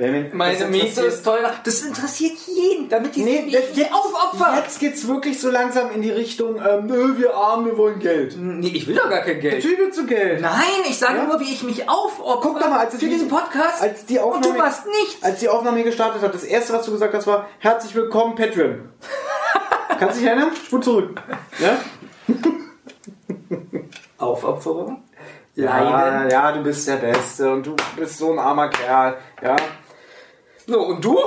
Benjamin, 0.00 0.30
Meine 0.34 0.56
das 0.58 0.68
Miete 0.70 0.86
interessiert- 0.86 1.06
ist 1.12 1.22
teurer. 1.24 1.52
Das 1.62 1.82
interessiert 1.82 2.32
jeden, 2.46 2.88
damit 2.88 3.14
die 3.16 3.22
Nee, 3.22 3.42
sich 3.44 3.52
jetzt, 3.76 3.92
aufopfern. 3.92 4.56
jetzt 4.56 4.80
geht's 4.80 5.06
wirklich 5.06 5.38
so 5.38 5.50
langsam 5.50 5.90
in 5.92 6.00
die 6.00 6.10
Richtung, 6.10 6.56
ähm, 6.56 6.86
nö, 6.86 7.18
wir 7.18 7.34
arm, 7.34 7.66
wir 7.66 7.76
wollen 7.76 7.98
Geld. 7.98 8.34
Nee, 8.38 8.68
ich 8.68 8.86
will 8.86 8.94
doch 8.94 9.10
gar 9.10 9.20
kein 9.20 9.38
Geld. 9.40 9.56
Natürlich 9.56 9.78
willst 9.78 9.98
du 9.98 10.06
Geld. 10.06 10.40
Nein, 10.40 10.54
ich 10.88 10.98
sage 10.98 11.18
Ja? 11.18 11.24
nur, 11.24 11.38
wie 11.40 11.52
ich 11.52 11.62
mich 11.64 11.86
aufopfere 11.86 12.38
Guck 12.40 12.60
doch 12.60 12.70
mal, 12.70 12.78
als 12.80 12.94
es 12.94 13.00
für 13.00 13.08
diesen 13.10 13.28
Podcast. 13.28 13.82
als 13.82 14.06
die 14.06 14.18
und 14.18 14.42
du 14.42 14.48
Aufnahme- 14.48 14.58
machst 14.58 14.86
nichts. 14.86 15.22
Als 15.22 15.38
die 15.40 15.48
Aufnahme 15.50 15.76
hier 15.76 15.84
gestartet 15.86 16.22
hat, 16.22 16.32
das 16.34 16.44
erste, 16.44 16.72
was 16.72 16.86
du 16.86 16.92
gesagt 16.92 17.12
hast, 17.12 17.26
war 17.26 17.46
herzlich 17.58 17.94
willkommen, 17.94 18.34
Patreon. 18.34 18.88
Kannst 19.98 20.16
du 20.16 20.20
dich 20.20 20.28
erinnern? 20.30 20.50
Spur 20.66 20.80
zurück. 20.80 21.20
Ja? 21.58 21.76
Aufopferung? 24.18 25.02
Ja, 25.56 25.80
Leiden. 25.82 26.30
ja, 26.30 26.52
du 26.52 26.62
bist 26.62 26.86
der 26.88 26.96
Beste 26.96 27.52
und 27.52 27.66
du 27.66 27.76
bist 27.96 28.16
so 28.18 28.32
ein 28.32 28.38
armer 28.38 28.68
Kerl. 28.68 29.16
Ja, 29.42 29.56
So, 30.70 30.80
und 30.82 31.04
du? 31.04 31.18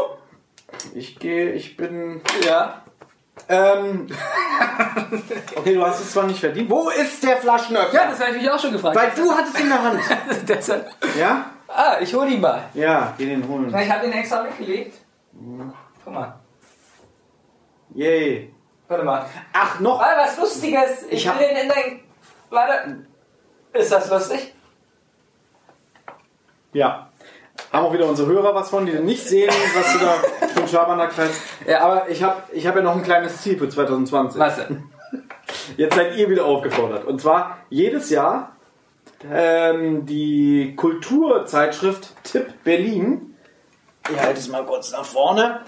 ich 0.96 1.20
gehe, 1.20 1.52
ich 1.52 1.76
bin. 1.76 2.22
Ja. 2.46 2.82
Ähm, 3.50 4.08
okay, 5.58 5.74
du 5.76 5.86
hast 5.86 6.00
es 6.00 6.12
zwar 6.14 6.26
nicht 6.28 6.40
verdient. 6.40 6.70
Wo 6.70 6.90
ist 6.90 7.22
der 7.24 7.36
Flaschenöffner? 7.38 7.94
Ja, 8.00 8.10
das 8.10 8.20
habe 8.22 8.32
ich 8.32 8.42
mich 8.42 8.50
auch 8.50 8.58
schon 8.60 8.72
gefragt. 8.72 8.96
Weil 8.96 9.12
du 9.12 9.32
hattest 9.34 9.58
ihn 9.60 9.64
in 9.66 9.70
der 9.70 9.84
Hand. 9.84 10.00
Deshalb- 10.48 10.90
Ja? 11.20 11.48
ah, 11.68 11.98
ich 12.00 12.14
hole 12.14 12.30
ihn 12.30 12.40
mal. 12.40 12.64
Ja, 12.74 13.14
geh 13.18 13.26
den 13.26 13.46
holen. 13.46 13.68
Ich 13.76 13.90
habe 13.92 14.04
den 14.04 14.14
extra 14.14 14.46
weggelegt. 14.46 14.98
Guck 16.06 16.14
mal. 16.14 16.36
Yay. 17.96 18.54
Warte 18.88 19.04
mal. 19.04 19.26
Ach, 19.52 19.80
noch. 19.82 20.00
Ah, 20.02 20.14
was 20.16 20.38
Lustiges. 20.38 21.04
Ich, 21.10 21.12
Ich 21.14 21.28
hab- 21.28 21.38
will 21.40 21.48
den 21.50 21.58
in 21.58 21.70
dein... 21.70 22.00
Warte. 22.50 23.06
Ist 23.74 23.92
das 23.92 24.10
lustig? 24.10 24.54
Ja. 26.72 27.10
Haben 27.74 27.86
auch 27.88 27.94
wieder 27.94 28.06
unsere 28.08 28.30
Hörer 28.30 28.54
was 28.56 28.70
von, 28.70 28.86
die 28.86 28.92
nicht 28.94 29.28
sehen, 29.28 29.50
was 29.76 29.94
du 29.94 30.00
da 30.00 30.62
für 30.62 30.68
Schabernack 30.68 31.12
hast. 31.18 31.42
Ja. 31.68 31.82
Aber 31.82 32.08
ich 32.10 32.22
habe 32.24 32.44
ich 32.54 32.68
hab 32.68 32.76
ja 32.76 32.82
noch 32.84 32.96
ein 32.96 33.04
kleines 33.04 33.42
Ziel 33.42 33.58
für 33.58 33.68
2020. 33.68 34.40
Was 34.40 34.56
denn? 34.58 34.84
Jetzt 35.78 35.96
seid 35.96 36.16
ihr 36.16 36.30
wieder 36.30 36.46
aufgefordert. 36.46 37.06
Und 37.06 37.20
zwar 37.20 37.58
jedes 37.70 38.10
Jahr 38.12 38.56
ähm, 39.32 40.06
die 40.06 40.76
Kulturzeitschrift 40.76 42.14
Tipp 42.24 42.48
Berlin, 42.64 43.36
ich 44.12 44.20
halte 44.20 44.40
es 44.40 44.50
mal 44.50 44.66
kurz 44.66 44.92
nach 44.92 45.06
vorne, 45.06 45.62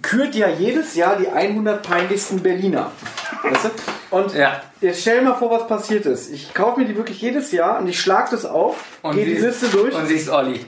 kürt 0.00 0.34
ja 0.36 0.48
jedes 0.48 0.94
Jahr 0.94 1.16
die 1.16 1.28
100 1.28 1.82
peinlichsten 1.82 2.40
Berliner. 2.40 2.92
Weißt 3.42 3.64
du? 3.64 4.16
Und 4.16 4.32
Ja. 4.34 4.60
jetzt 4.80 5.00
stell 5.00 5.22
mal 5.22 5.34
vor, 5.34 5.50
was 5.50 5.66
passiert 5.66 6.06
ist. 6.06 6.30
Ich 6.32 6.54
kaufe 6.54 6.80
mir 6.80 6.86
die 6.86 6.96
wirklich 6.96 7.20
jedes 7.20 7.50
Jahr 7.52 7.80
und 7.80 7.88
ich 7.88 8.00
schlage 8.00 8.28
das 8.30 8.44
auf, 8.46 8.76
gehe 9.12 9.24
die 9.24 9.34
Liste 9.34 9.68
durch. 9.68 9.94
Und 9.94 10.06
siehst 10.06 10.30
Olli. 10.30 10.60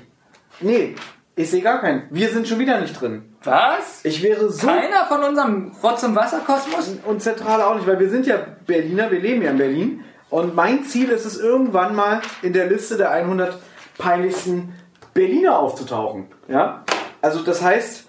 Nee, 0.62 0.94
ich 1.36 1.50
sehe 1.50 1.62
gar 1.62 1.80
keinen. 1.80 2.04
Wir 2.10 2.28
sind 2.30 2.46
schon 2.48 2.58
wieder 2.58 2.80
nicht 2.80 3.00
drin. 3.00 3.34
Was? 3.44 4.00
Ich 4.04 4.22
wäre 4.22 4.50
so 4.50 4.66
Keiner 4.66 5.06
von 5.08 5.22
unserem 5.24 5.72
Rotz- 5.82 6.02
und 6.04 6.14
Wasserkosmos? 6.14 6.96
und 7.04 7.22
Zentrale 7.22 7.66
auch 7.66 7.74
nicht, 7.74 7.86
weil 7.86 7.98
wir 7.98 8.08
sind 8.10 8.26
ja 8.26 8.36
Berliner, 8.66 9.10
wir 9.10 9.20
leben 9.20 9.42
ja 9.42 9.50
in 9.50 9.58
Berlin. 9.58 10.04
Und 10.30 10.54
mein 10.54 10.84
Ziel 10.84 11.08
ist 11.10 11.24
es 11.26 11.38
irgendwann 11.38 11.94
mal 11.94 12.20
in 12.42 12.52
der 12.52 12.66
Liste 12.66 12.96
der 12.96 13.10
100 13.10 13.58
peinlichsten 13.98 14.74
Berliner 15.14 15.58
aufzutauchen. 15.58 16.28
Ja? 16.48 16.84
Also 17.20 17.42
das 17.42 17.60
heißt, 17.62 18.04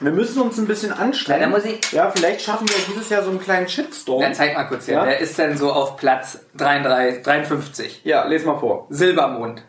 wir 0.00 0.10
müssen 0.10 0.42
uns 0.42 0.58
ein 0.58 0.66
bisschen 0.66 0.92
anstrengen. 0.92 1.54
Ich- 1.64 1.92
ja, 1.92 2.10
vielleicht 2.10 2.40
schaffen 2.40 2.68
wir 2.68 2.74
dieses 2.92 3.08
Jahr 3.10 3.22
so 3.22 3.30
einen 3.30 3.40
kleinen 3.40 3.68
Shitstorm. 3.68 4.20
Dann 4.20 4.34
zeig 4.34 4.54
mal 4.54 4.64
kurz 4.64 4.86
hier. 4.86 4.94
Ja? 4.94 5.06
Wer 5.06 5.18
ist 5.20 5.38
denn 5.38 5.56
so 5.56 5.72
auf 5.72 5.96
Platz 5.96 6.40
33, 6.56 7.22
53? 7.22 8.00
Ja, 8.04 8.24
les 8.26 8.44
mal 8.44 8.58
vor. 8.58 8.86
Silbermond. 8.90 9.62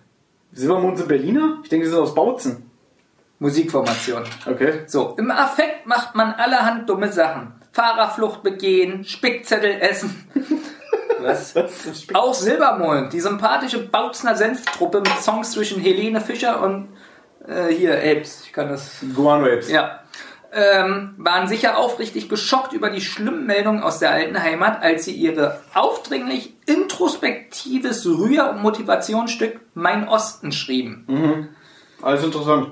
Silbermond 0.56 0.98
sind 0.98 1.08
Berliner? 1.08 1.60
Ich 1.64 1.70
denke, 1.70 1.86
die 1.86 1.92
sind 1.92 2.00
aus 2.00 2.16
Bautzen. 2.16 2.72
Musikformation. 3.38 4.24
Okay. 4.46 4.86
So, 4.88 5.16
im 5.18 5.30
Affekt 5.30 5.86
macht 5.86 6.16
man 6.16 6.34
allerhand 6.34 6.90
dumme 6.90 7.12
Sachen. 7.12 7.54
Fahrerflucht 7.74 8.42
begehen, 8.42 9.04
Spickzettel 9.04 9.80
essen. 9.82 10.28
weiteres. 11.26 12.08
Auch 12.14 12.34
Silbermond, 12.34 13.14
die 13.14 13.20
sympathische 13.20 13.88
Bautzner 13.88 14.36
Senftruppe 14.36 15.00
mit 15.00 15.20
Songs 15.22 15.52
zwischen 15.52 15.82
Helene 15.82 16.22
Fischer 16.22 16.62
und 16.62 16.90
äh, 17.48 17.74
hier 17.74 17.98
Apes. 17.98 18.44
Ich 18.46 18.54
kann 18.54 18.70
das. 18.70 19.04
Guano 19.16 19.46
Apes. 19.46 19.70
Ja. 19.70 20.02
Ähm, 20.58 21.16
waren 21.18 21.50
sicher 21.50 21.78
aufrichtig 21.78 22.30
geschockt 22.30 22.72
über 22.72 22.90
die 22.90 23.02
schlimmen 23.02 23.46
Meldungen 23.46 23.84
aus 23.84 24.00
der 24.00 24.12
alten 24.12 24.42
Heimat, 24.42 24.82
als 24.82 25.04
sie 25.04 25.14
ihre 25.14 25.60
aufdringlich 25.74 26.54
introspektives 26.66 28.06
Rühr- 28.06 28.52
und 28.52 28.62
Motivationsstück 28.62 29.60
Mein 29.74 30.08
Osten 30.08 30.54
schrieben. 30.54 31.50
Alles 32.02 32.24
interessant. 32.24 32.70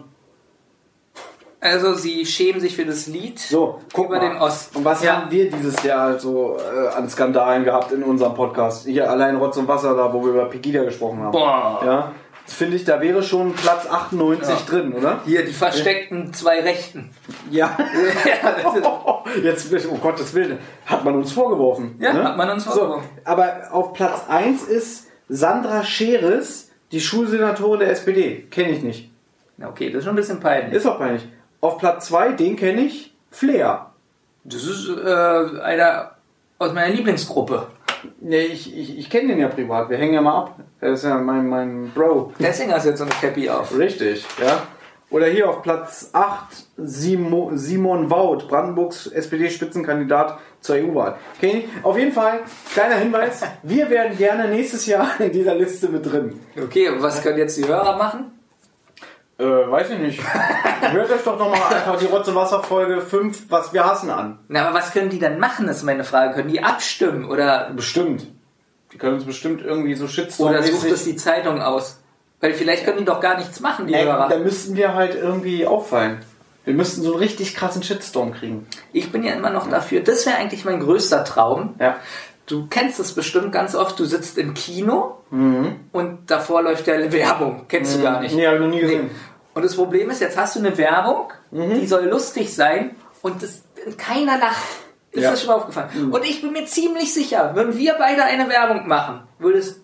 Also 1.60 1.94
sie 1.94 2.26
schämen 2.26 2.60
sich 2.60 2.76
für 2.76 2.86
das 2.86 3.08
Lied 3.08 3.40
So, 3.40 3.80
guck 3.94 4.08
über 4.08 4.18
mal. 4.18 4.30
den 4.30 4.38
Osten. 4.38 4.78
Und 4.80 4.86
was 4.86 5.02
Ja. 5.04 5.18
haben 5.22 5.32
wir 5.32 5.50
dieses 5.50 5.82
Jahr 5.84 6.20
so 6.20 6.58
äh, 6.58 6.88
an 6.90 7.08
Skandalen 7.10 7.64
gehabt 7.64 7.92
in 7.94 8.04
unserem 8.04 8.34
Podcast? 8.34 8.86
Hier 8.86 9.10
allein 9.10 9.38
Rotz 9.38 9.56
und 9.58 9.68
Wasser 9.68 9.96
da, 9.96 10.14
wo 10.14 10.22
wir 10.24 10.32
über 10.32 10.46
Pegida 10.50 10.84
gesprochen 10.84 11.20
haben. 11.22 11.32
Boah. 11.32 11.82
Ja, 11.86 12.12
finde 12.46 12.76
ich, 12.78 12.86
da 12.86 13.02
wäre 13.02 13.24
schon 13.24 13.54
Platz 13.54 13.88
98 13.88 14.50
Ja. 14.50 14.58
drin, 14.68 14.94
oder? 14.94 15.22
Hier, 15.26 15.46
die 15.46 15.54
versteckten 15.54 16.34
zwei 16.34 16.62
Rechten. 16.62 17.12
Ja. 17.50 17.78
Jetzt, 19.44 19.86
um 19.86 20.02
Gottes 20.02 20.34
Willen, 20.34 20.60
hat 20.86 21.04
man 21.04 21.16
uns 21.16 21.32
vorgeworfen. 21.32 21.96
Ja, 22.00 22.14
ne? 22.14 22.24
hat 22.24 22.38
man 22.38 22.50
uns 22.50 22.66
so, 22.66 22.72
vorgeworfen. 22.72 23.10
Aber 23.24 23.70
auf 23.72 23.94
Platz 23.94 24.22
1 24.28 24.64
ist 24.64 25.08
Sandra 25.30 25.84
Scheres, 25.84 26.72
die 26.92 27.02
Schulsenatorin 27.02 27.80
der 27.80 27.92
SPD. 27.92 28.48
Kenne 28.52 28.72
ich 28.72 28.84
nicht. 28.84 29.10
Na, 29.58 29.70
okay, 29.70 29.90
das 29.90 30.00
ist 30.00 30.04
schon 30.06 30.14
ein 30.14 30.18
bisschen 30.18 30.40
peinlich. 30.40 30.74
Ist 30.74 30.86
auch 30.86 30.98
peinlich. 30.98 31.28
Auf 31.62 31.78
Platz 31.78 32.08
2, 32.08 32.34
den 32.34 32.56
kenne 32.56 32.82
ich, 32.82 33.14
Flair. 33.32 33.92
Das 34.44 34.64
ist 34.64 34.90
äh, 34.90 35.62
einer 35.62 36.12
aus 36.60 36.74
meiner 36.74 36.94
Lieblingsgruppe. 36.94 37.68
Nee, 38.20 38.46
ich, 38.46 38.76
ich, 38.76 38.98
ich 39.00 39.10
kenne 39.10 39.30
den 39.30 39.40
ja 39.40 39.48
privat. 39.48 39.90
Wir 39.90 39.98
hängen 39.98 40.14
ja 40.14 40.22
mal 40.22 40.38
ab. 40.38 40.60
Er 40.80 40.94
ist 40.94 41.04
ja 41.04 41.18
mein, 41.18 41.48
mein 41.48 41.92
Bro. 41.94 42.34
Deswegen 42.40 42.74
hast 42.74 42.86
du 42.86 42.90
jetzt 42.90 43.00
so 43.00 43.06
eine 43.06 43.14
Cappy 43.14 43.50
auf. 43.50 43.78
Richtig, 43.78 44.26
ja. 44.42 44.64
Oder 45.14 45.28
hier 45.28 45.48
auf 45.48 45.62
Platz 45.62 46.10
8 46.12 46.48
Simo, 46.78 47.52
Simon 47.54 48.10
Wout, 48.10 48.48
Brandenburgs 48.48 49.06
SPD-Spitzenkandidat 49.06 50.40
zur 50.60 50.78
EU-Wahl. 50.78 51.18
Okay, 51.38 51.70
auf 51.84 51.96
jeden 52.00 52.12
Fall, 52.12 52.40
kleiner 52.74 52.96
Hinweis, 52.96 53.42
wir 53.62 53.92
wären 53.92 54.18
gerne 54.18 54.48
nächstes 54.48 54.88
Jahr 54.88 55.12
in 55.20 55.32
dieser 55.32 55.54
Liste 55.54 55.90
mit 55.90 56.12
drin. 56.12 56.40
Okay, 56.60 56.90
und 56.90 57.04
was 57.04 57.22
können 57.22 57.38
jetzt 57.38 57.56
die 57.58 57.68
Hörer 57.68 57.96
machen? 57.96 58.33
Äh, 59.40 59.44
weiß 59.44 59.90
ich 59.92 60.00
nicht. 60.00 60.22
Hört 60.92 61.12
euch 61.12 61.24
doch 61.24 61.40
nochmal 61.40 61.74
einfach 61.74 61.98
die 61.98 62.06
Rotze 62.06 62.36
Wasser 62.36 62.62
Folge 62.62 63.02
5, 63.02 63.50
was 63.50 63.74
wir 63.74 63.84
hassen 63.86 64.10
an. 64.10 64.40
Na, 64.48 64.68
aber 64.68 64.78
was 64.78 64.92
können 64.92 65.10
die 65.10 65.20
dann 65.20 65.40
machen, 65.40 65.68
ist 65.68 65.84
meine 65.84 66.04
Frage. 66.04 66.36
Können 66.36 66.50
die 66.50 66.64
abstimmen 66.64 67.26
oder, 67.26 67.72
Bestimmt. 67.76 68.28
Die 68.92 69.00
können 69.00 69.16
uns 69.16 69.26
bestimmt 69.26 69.64
irgendwie 69.64 69.96
so 69.96 70.08
Shitstorm 70.08 70.52
oder 70.52 70.62
sucht 70.62 70.86
es 70.86 71.04
die 71.04 71.16
Zeitung 71.16 71.62
aus? 71.62 72.00
Weil 72.42 72.54
vielleicht 72.54 72.86
können 72.86 73.00
die 73.00 73.06
doch 73.06 73.22
gar 73.22 73.38
nichts 73.38 73.60
machen, 73.60 73.88
die 73.88 73.98
Hörer. 73.98 74.30
Da 74.30 74.38
müssten 74.38 74.76
wir 74.76 74.94
halt 74.94 75.16
irgendwie 75.16 75.66
auffallen. 75.66 76.20
Wir 76.66 76.74
müssten 76.74 77.02
so 77.02 77.14
einen 77.14 77.20
richtig 77.20 77.56
krassen 77.56 77.84
Shitstorm 77.84 78.34
kriegen. 78.34 78.68
Ich 78.94 79.12
bin 79.12 79.24
ja 79.24 79.34
immer 79.34 79.50
noch 79.50 79.70
dafür, 79.70 80.02
das 80.02 80.26
wäre 80.26 80.38
eigentlich 80.38 80.64
mein 80.64 80.80
größter 80.80 81.24
Traum. 81.26 81.76
Ja. 81.80 81.98
Du 82.46 82.68
kennst 82.68 83.00
es 83.00 83.14
bestimmt 83.14 83.52
ganz 83.54 83.74
oft, 83.74 83.98
du 84.00 84.06
sitzt 84.06 84.38
im 84.38 84.54
Kino 84.54 85.18
und 85.32 86.20
davor 86.28 86.62
läuft 86.62 86.86
ja 86.88 87.12
Werbung. 87.12 87.66
Kennst 87.70 87.98
du 87.98 88.02
gar 88.04 88.20
nicht. 88.20 88.36
Nee, 88.36 88.46
hab 88.46 88.56
ich 88.56 88.60
noch 88.60 88.68
nie 88.68 88.82
gesehen. 88.82 89.10
Und 89.54 89.64
das 89.64 89.76
Problem 89.76 90.10
ist, 90.10 90.20
jetzt 90.22 90.38
hast 90.38 90.56
du 90.56 90.60
eine 90.60 90.78
Werbung, 90.78 91.32
Mhm. 91.52 91.80
die 91.80 91.88
soll 91.88 92.06
lustig 92.06 92.54
sein 92.54 92.96
und 93.22 93.42
das, 93.42 93.64
keiner 93.98 94.38
lacht. 94.38 94.64
Ist 95.12 95.22
Ja. 95.24 95.30
Mhm. 95.30 95.34
das 95.34 95.44
schon 95.44 95.54
aufgefallen? 95.54 96.12
Und 96.12 96.24
ich 96.26 96.42
bin 96.42 96.52
mir 96.52 96.66
ziemlich 96.66 97.14
sicher, 97.14 97.52
wenn 97.56 97.78
wir 97.78 97.94
beide 97.98 98.24
eine 98.24 98.50
Werbung 98.50 98.88
machen, 98.88 99.22
würde, 99.40 99.60
es, 99.60 99.80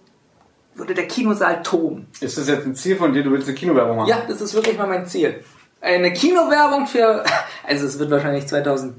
würde 0.75 0.93
der 0.95 1.07
Kinosaal 1.07 1.61
toben. 1.63 2.07
Ist 2.19 2.37
das 2.37 2.47
jetzt 2.47 2.65
ein 2.65 2.75
Ziel 2.75 2.95
von 2.97 3.13
dir? 3.13 3.23
Du 3.23 3.31
willst 3.31 3.47
eine 3.47 3.55
Kinowerbung 3.55 3.97
machen? 3.97 4.09
Ja, 4.09 4.23
das 4.27 4.41
ist 4.41 4.53
wirklich 4.55 4.77
mal 4.77 4.87
mein 4.87 5.05
Ziel. 5.05 5.43
Eine 5.81 6.11
Kinowerbung 6.13 6.87
für, 6.87 7.23
also 7.67 7.85
es 7.85 7.97
wird 7.99 8.09
wahrscheinlich 8.11 8.47
2000. 8.47 8.95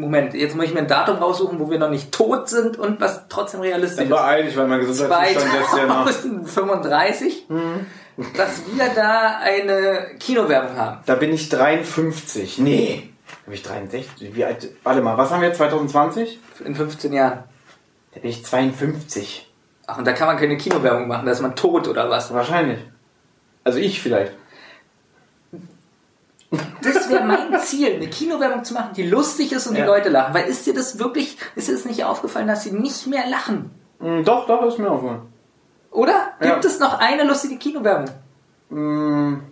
Moment, 0.00 0.34
jetzt 0.34 0.56
muss 0.56 0.64
ich 0.66 0.74
mir 0.74 0.80
ein 0.80 0.88
Datum 0.88 1.16
raussuchen, 1.18 1.58
wo 1.60 1.70
wir 1.70 1.78
noch 1.78 1.90
nicht 1.90 2.12
tot 2.12 2.48
sind 2.48 2.76
und 2.78 3.00
was 3.00 3.28
trotzdem 3.28 3.60
realistisch 3.60 3.98
Dann 3.98 4.06
ist. 4.06 4.10
beeil 4.10 4.44
dich, 4.44 4.56
weil 4.56 4.66
mein 4.66 4.80
Gesundheitszustand 4.80 5.54
lässt 5.54 5.76
ja 5.76 5.86
nach. 5.86 6.04
2035, 6.04 7.46
Mhm. 7.48 7.86
dass 8.36 8.62
wir 8.72 8.88
da 8.94 9.38
eine 9.42 10.16
Kinowerbung 10.18 10.76
haben. 10.76 10.98
Da 11.06 11.14
bin 11.14 11.32
ich 11.32 11.48
53. 11.48 12.58
Nee. 12.58 13.10
Da 13.28 13.34
bin 13.46 13.54
ich 13.54 13.62
63. 13.62 14.34
Wie 14.34 14.44
alt? 14.44 14.68
Warte 14.82 15.00
mal, 15.00 15.16
was 15.16 15.30
haben 15.30 15.40
wir 15.40 15.48
jetzt? 15.48 15.58
2020? 15.58 16.38
In 16.64 16.74
15 16.74 17.12
Jahren. 17.12 17.44
Da 18.14 18.20
bin 18.20 18.30
ich 18.30 18.44
52. 18.44 19.50
Ach, 19.86 19.98
und 19.98 20.06
da 20.06 20.12
kann 20.12 20.28
man 20.28 20.36
keine 20.38 20.56
Kinowerbung 20.56 21.08
machen, 21.08 21.26
da 21.26 21.32
ist 21.32 21.40
man 21.42 21.56
tot 21.56 21.88
oder 21.88 22.08
was? 22.08 22.32
Wahrscheinlich. 22.32 22.78
Also 23.64 23.78
ich 23.78 24.00
vielleicht. 24.00 24.32
Das 26.82 27.08
wäre 27.08 27.24
mein 27.24 27.58
Ziel, 27.60 27.94
eine 27.94 28.08
Kinowerbung 28.08 28.64
zu 28.64 28.74
machen, 28.74 28.90
die 28.96 29.06
lustig 29.08 29.52
ist 29.52 29.66
und 29.66 29.74
die 29.74 29.80
Ja. 29.80 29.86
Leute 29.86 30.08
lachen. 30.08 30.34
Weil 30.34 30.46
ist 30.46 30.66
dir 30.66 30.74
das 30.74 30.98
wirklich, 30.98 31.36
ist 31.54 31.68
dir 31.68 31.72
das 31.72 31.84
nicht 31.84 32.04
aufgefallen, 32.04 32.46
dass 32.48 32.62
sie 32.62 32.72
nicht 32.72 33.06
mehr 33.06 33.26
lachen? 33.28 33.70
Hm, 34.00 34.24
doch, 34.24 34.46
doch, 34.46 34.62
ist 34.66 34.78
mir 34.78 34.90
aufgefallen. 34.90 35.22
Oder? 35.90 36.32
Ja. 36.40 36.50
Gibt 36.52 36.64
es 36.64 36.78
noch 36.80 36.98
eine 36.98 37.24
lustige 37.24 37.56
Kinowerbung? 37.56 38.10
Hm, 38.70 39.42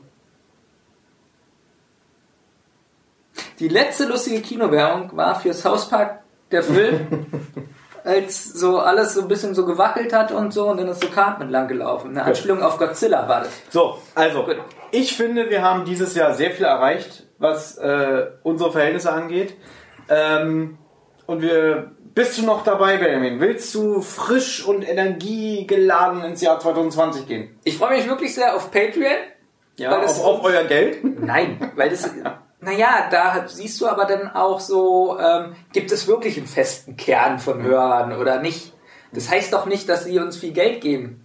Die 3.58 3.68
letzte 3.68 4.06
lustige 4.06 4.40
Kinowerbung 4.40 5.16
war 5.16 5.38
für 5.38 5.52
South 5.54 5.88
Park 5.88 6.20
der 6.50 6.62
Film, 6.64 7.26
als 8.04 8.44
so 8.44 8.78
alles 8.80 9.14
so 9.14 9.22
ein 9.22 9.28
bisschen 9.28 9.54
so 9.54 9.64
gewackelt 9.64 10.12
hat 10.12 10.32
und 10.32 10.52
so 10.52 10.68
und 10.68 10.78
dann 10.78 10.88
ist 10.88 11.00
so 11.00 11.08
Cartman 11.08 11.48
lang 11.50 11.68
gelaufen. 11.68 12.10
Eine 12.10 12.24
Anspielung 12.24 12.60
auf 12.62 12.78
Godzilla 12.78 13.28
war 13.28 13.40
das. 13.42 13.50
So, 13.70 13.98
also, 14.14 14.44
Gut. 14.44 14.56
Ich 14.92 15.16
finde, 15.16 15.50
wir 15.50 15.62
haben 15.62 15.84
dieses 15.84 16.14
Jahr 16.14 16.34
sehr 16.34 16.52
viel 16.52 16.64
erreicht, 16.66 17.26
was 17.38 17.76
äh, 17.78 18.26
unsere 18.44 18.70
Verhältnisse 18.70 19.12
angeht. 19.12 19.54
Ähm, 20.08 20.78
und 21.26 21.42
wir, 21.42 21.90
bist 22.14 22.38
du 22.38 22.44
noch 22.44 22.62
dabei, 22.62 22.98
Benjamin? 22.98 23.40
Willst 23.40 23.74
du 23.74 24.00
frisch 24.02 24.64
und 24.64 24.82
energiegeladen 24.88 26.22
ins 26.24 26.40
Jahr 26.40 26.58
2020 26.60 27.26
gehen? 27.26 27.58
Ich 27.64 27.78
freue 27.78 27.96
mich 27.96 28.08
wirklich 28.08 28.34
sehr 28.34 28.54
auf 28.54 28.70
Patreon. 28.70 29.16
Das- 29.78 30.20
auf, 30.20 30.38
auf 30.40 30.44
euer 30.44 30.64
Geld? 30.64 30.98
Nein, 31.20 31.72
weil 31.76 31.90
das, 31.90 32.10
naja, 32.60 33.08
da 33.10 33.44
siehst 33.48 33.80
du 33.80 33.86
aber 33.88 34.04
dann 34.04 34.28
auch 34.28 34.60
so, 34.60 35.18
ähm, 35.18 35.56
gibt 35.72 35.90
es 35.92 36.06
wirklich 36.06 36.36
einen 36.36 36.46
festen 36.46 36.96
Kern 36.96 37.38
von 37.38 37.62
Hörern 37.62 38.12
oder 38.16 38.40
nicht? 38.40 38.74
Das 39.12 39.30
heißt 39.30 39.52
doch 39.52 39.66
nicht, 39.66 39.88
dass 39.88 40.04
sie 40.04 40.18
uns 40.18 40.36
viel 40.36 40.52
Geld 40.52 40.80
geben. 40.80 41.21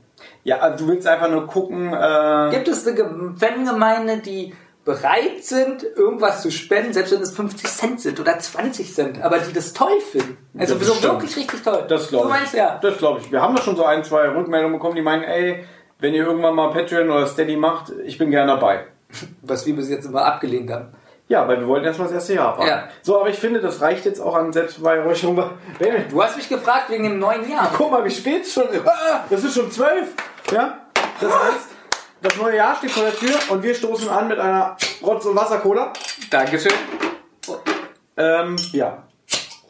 Ja, 0.48 0.60
also 0.60 0.86
du 0.86 0.92
willst 0.92 1.06
einfach 1.06 1.30
nur 1.30 1.46
gucken, 1.46 1.94
äh, 1.94 2.50
Gibt 2.52 2.70
es 2.70 2.88
eine 2.88 2.96
Ge- 2.96 3.06
Fangemeinde, 3.38 4.20
die 4.20 4.54
bereit 4.86 5.44
sind, 5.44 5.84
irgendwas 5.84 6.42
zu 6.42 6.50
spenden, 6.52 6.94
selbst 6.94 7.12
wenn 7.12 7.22
es 7.22 7.32
50 7.32 7.68
Cent 7.70 8.00
sind 8.00 8.18
oder 8.22 8.40
20 8.40 8.94
Cent, 8.96 9.22
aber 9.22 9.40
die 9.40 9.52
das 9.52 9.74
toll 9.74 10.00
finden? 10.00 10.38
Also 10.58 10.76
so 10.76 10.80
bestimmt. 10.80 11.04
wirklich 11.04 11.36
richtig 11.36 11.64
toll. 11.64 11.84
Das 11.90 12.08
glaube 12.08 12.28
ich. 12.28 12.34
meinst 12.34 12.54
ja. 12.54 12.80
Das 12.82 12.98
glaube 12.98 13.20
ich. 13.20 13.30
Wir 13.30 13.42
haben 13.42 13.56
da 13.58 13.62
schon 13.62 13.76
so 13.76 13.84
ein, 13.84 14.06
zwei 14.06 14.30
Rückmeldungen 14.30 14.78
bekommen, 14.78 14.96
die 14.96 15.02
meinen, 15.02 15.24
ey, 15.24 15.66
wenn 16.00 16.14
ihr 16.14 16.26
irgendwann 16.26 16.56
mal 16.56 16.70
Patreon 16.72 17.10
oder 17.10 17.28
Steady 17.28 17.58
macht, 17.58 17.92
ich 18.06 18.18
bin 18.18 18.32
gerne 18.32 18.54
dabei. 18.54 18.86
Was 19.42 19.66
wir 19.66 19.76
bis 19.76 19.90
jetzt 19.90 20.06
immer 20.06 20.24
abgelehnt 20.24 20.72
haben. 20.72 20.94
Ja, 21.30 21.46
weil 21.48 21.60
wir 21.60 21.68
wollten 21.68 21.86
erstmal 21.86 22.08
das 22.08 22.16
erste 22.16 22.36
Jahr 22.36 22.50
abwarten. 22.50 22.70
Ja. 22.70 22.88
So, 23.02 23.20
aber 23.20 23.30
ich 23.30 23.38
finde, 23.38 23.60
das 23.60 23.82
reicht 23.82 24.06
jetzt 24.06 24.20
auch 24.22 24.34
an 24.36 24.54
Selbstbeweihräucherung. 24.54 25.36
Du 26.10 26.24
hast 26.24 26.38
mich 26.38 26.48
gefragt 26.48 26.90
wegen 26.90 27.04
dem 27.04 27.20
neuen 27.20 27.50
Jahr. 27.50 27.70
guck 27.76 27.92
mal, 27.92 28.04
wie 28.06 28.10
spät 28.12 28.44
es 28.44 28.54
schon 28.54 28.70
ist. 28.70 28.88
Ah, 28.88 29.26
Das 29.30 29.44
ist 29.44 29.54
schon 29.56 29.70
zwölf. 29.72 30.08
Ja? 30.52 30.78
Das 31.20 31.32
heißt, 31.32 31.68
das 32.22 32.38
neue 32.38 32.56
Jahr 32.56 32.76
steht 32.78 32.92
vor 32.92 33.04
der 33.04 33.16
Tür 33.16 33.36
und 33.50 33.62
wir 33.62 33.76
stoßen 33.76 34.08
an 34.10 34.28
mit 34.30 34.40
einer 34.40 34.78
Rotz- 35.04 35.26
und 35.26 35.36
Wasser-Cola. 35.36 35.92
Dankeschön. 36.30 36.72
Ähm, 38.16 38.56
ja. 38.72 39.04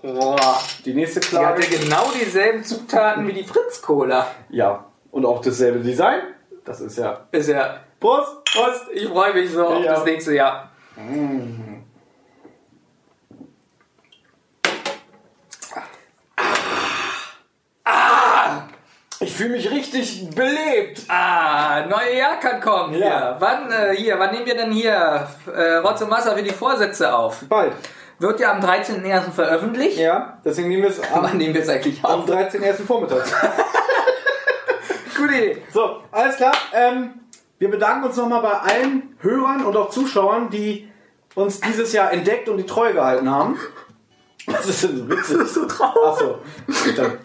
Boah. 0.01 0.59
Die 0.85 0.93
nächste 0.93 1.19
Die 1.19 1.27
Klage. 1.27 1.63
hatte 1.63 1.77
genau 1.77 2.11
dieselben 2.19 2.63
Zutaten 2.63 3.27
wie 3.27 3.33
die 3.33 3.43
Fritz-Cola. 3.43 4.27
Ja. 4.49 4.85
Und 5.11 5.25
auch 5.25 5.41
dasselbe 5.41 5.79
Design. 5.79 6.21
Das 6.63 6.81
ist 6.81 6.97
ja. 6.97 7.21
Ist 7.31 7.49
ja. 7.49 7.77
Prost! 7.99 8.43
Prost, 8.45 8.85
ich 8.93 9.07
freue 9.07 9.33
mich 9.33 9.51
so 9.51 9.65
auf 9.65 9.83
Ja. 9.83 9.95
das 9.95 10.05
nächste 10.05 10.33
Jahr. 10.35 10.66
Ich 19.19 19.33
fühle 19.35 19.49
mich 19.49 19.69
richtig 19.69 20.29
belebt. 20.33 21.03
Ah, 21.07 21.85
neue 21.87 22.17
Jahr 22.17 22.39
kann 22.39 22.59
kommen. 22.59 22.93
Ja. 22.95 22.97
Hier. 22.97 23.35
Wann, 23.39 23.71
äh, 23.71 23.95
hier, 23.95 24.17
wann 24.17 24.31
nehmen 24.31 24.47
wir 24.47 24.55
denn 24.55 24.71
hier 24.71 25.27
äh, 25.53 25.75
Rotz 25.75 26.01
und 26.01 26.09
Wasser 26.09 26.35
für 26.35 26.41
die 26.41 26.51
Vorsätze 26.51 27.15
auf? 27.15 27.41
Bald. 27.47 27.73
Wird 28.19 28.39
ja 28.39 28.51
am 28.51 28.59
13.01. 28.59 29.31
veröffentlicht. 29.31 29.99
Ja, 29.99 30.39
deswegen 30.43 30.69
nehmen 30.69 30.83
wir 30.83 30.89
es 30.89 30.99
am, 31.13 31.23
Wann 31.23 31.37
nehmen 31.37 31.53
wir 31.53 31.61
es 31.61 31.69
eigentlich 31.69 32.03
am 32.03 32.21
auf? 32.21 32.29
13.01. 32.29 32.85
Vormittag. 32.85 33.23
Gute 35.15 35.33
Idee. 35.35 35.63
So, 35.71 36.01
alles 36.11 36.37
klar. 36.37 36.53
Ähm, 36.73 37.26
wir 37.59 37.71
bedanken 37.71 38.05
uns 38.05 38.17
nochmal 38.17 38.41
bei 38.41 38.51
allen 38.51 39.15
Hörern 39.19 39.65
und 39.65 39.75
auch 39.75 39.89
Zuschauern, 39.89 40.49
die 40.49 40.87
uns 41.35 41.59
dieses 41.59 41.93
Jahr 41.93 42.11
entdeckt 42.11 42.49
und 42.49 42.57
die 42.57 42.65
Treue 42.65 42.93
gehalten 42.93 43.29
haben. 43.29 43.57
Was 44.47 44.67
ist 44.67 44.83
denn 44.83 44.97
so 44.97 45.09
witzig? 45.09 45.37
Das 45.37 45.47
ist 45.47 45.53
so 45.55 45.65
traurig. 45.65 46.07
Achso. 46.07 46.39
Dann. 46.95 47.17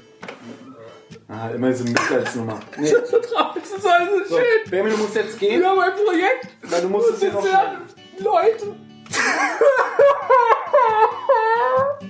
Ah, 1.28 1.49
immer 1.49 1.68
diese 1.68 1.85
Mitleidsnummer. 1.85 2.59
Nee. 2.76 2.91
Das 2.91 3.03
ist 3.03 3.11
so 3.11 3.18
traurig, 3.18 3.62
das 3.62 3.78
ist 3.78 3.87
alles 3.87 4.28
so 4.28 4.35
So, 4.35 4.37
schön. 4.37 4.70
Benjamin, 4.70 4.93
du 4.93 4.99
musst 4.99 5.14
jetzt 5.14 5.39
gehen. 5.39 5.61
Wir 5.61 5.70
haben 5.70 5.80
ein 5.80 5.93
Projekt. 5.93 6.49
Weil 6.62 6.83
du 6.83 6.89
musst 6.89 7.11
es 7.11 7.20
hier 7.20 7.33
noch 7.33 7.47
ja, 7.47 7.76
Leute. 8.18 8.74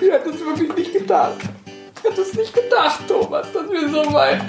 Ich 0.00 0.10
hätte 0.10 0.30
es 0.30 0.40
wirklich 0.44 0.74
nicht 0.74 0.92
gedacht. 0.92 1.36
Ich 1.96 2.04
hätte 2.10 2.22
es 2.22 2.34
nicht 2.34 2.52
gedacht, 2.52 3.06
Thomas, 3.06 3.46
dass 3.52 3.70
wir 3.70 3.88
so 3.88 4.12
weit. 4.12 4.40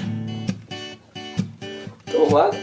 Thomas? 2.14 2.55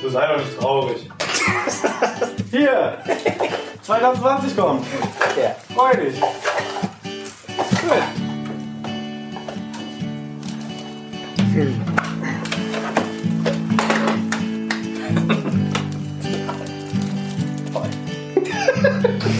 Du 0.00 0.08
sei 0.08 0.26
doch 0.26 0.38
nicht 0.38 0.58
traurig. 0.58 1.10
Hier! 2.50 2.98
2020 3.82 4.56
kommt. 4.56 4.86
Ja. 5.36 5.54
Freu 5.74 5.94
dich. 5.94 6.18
Gut. 6.18 8.02
Toll. 17.72 19.39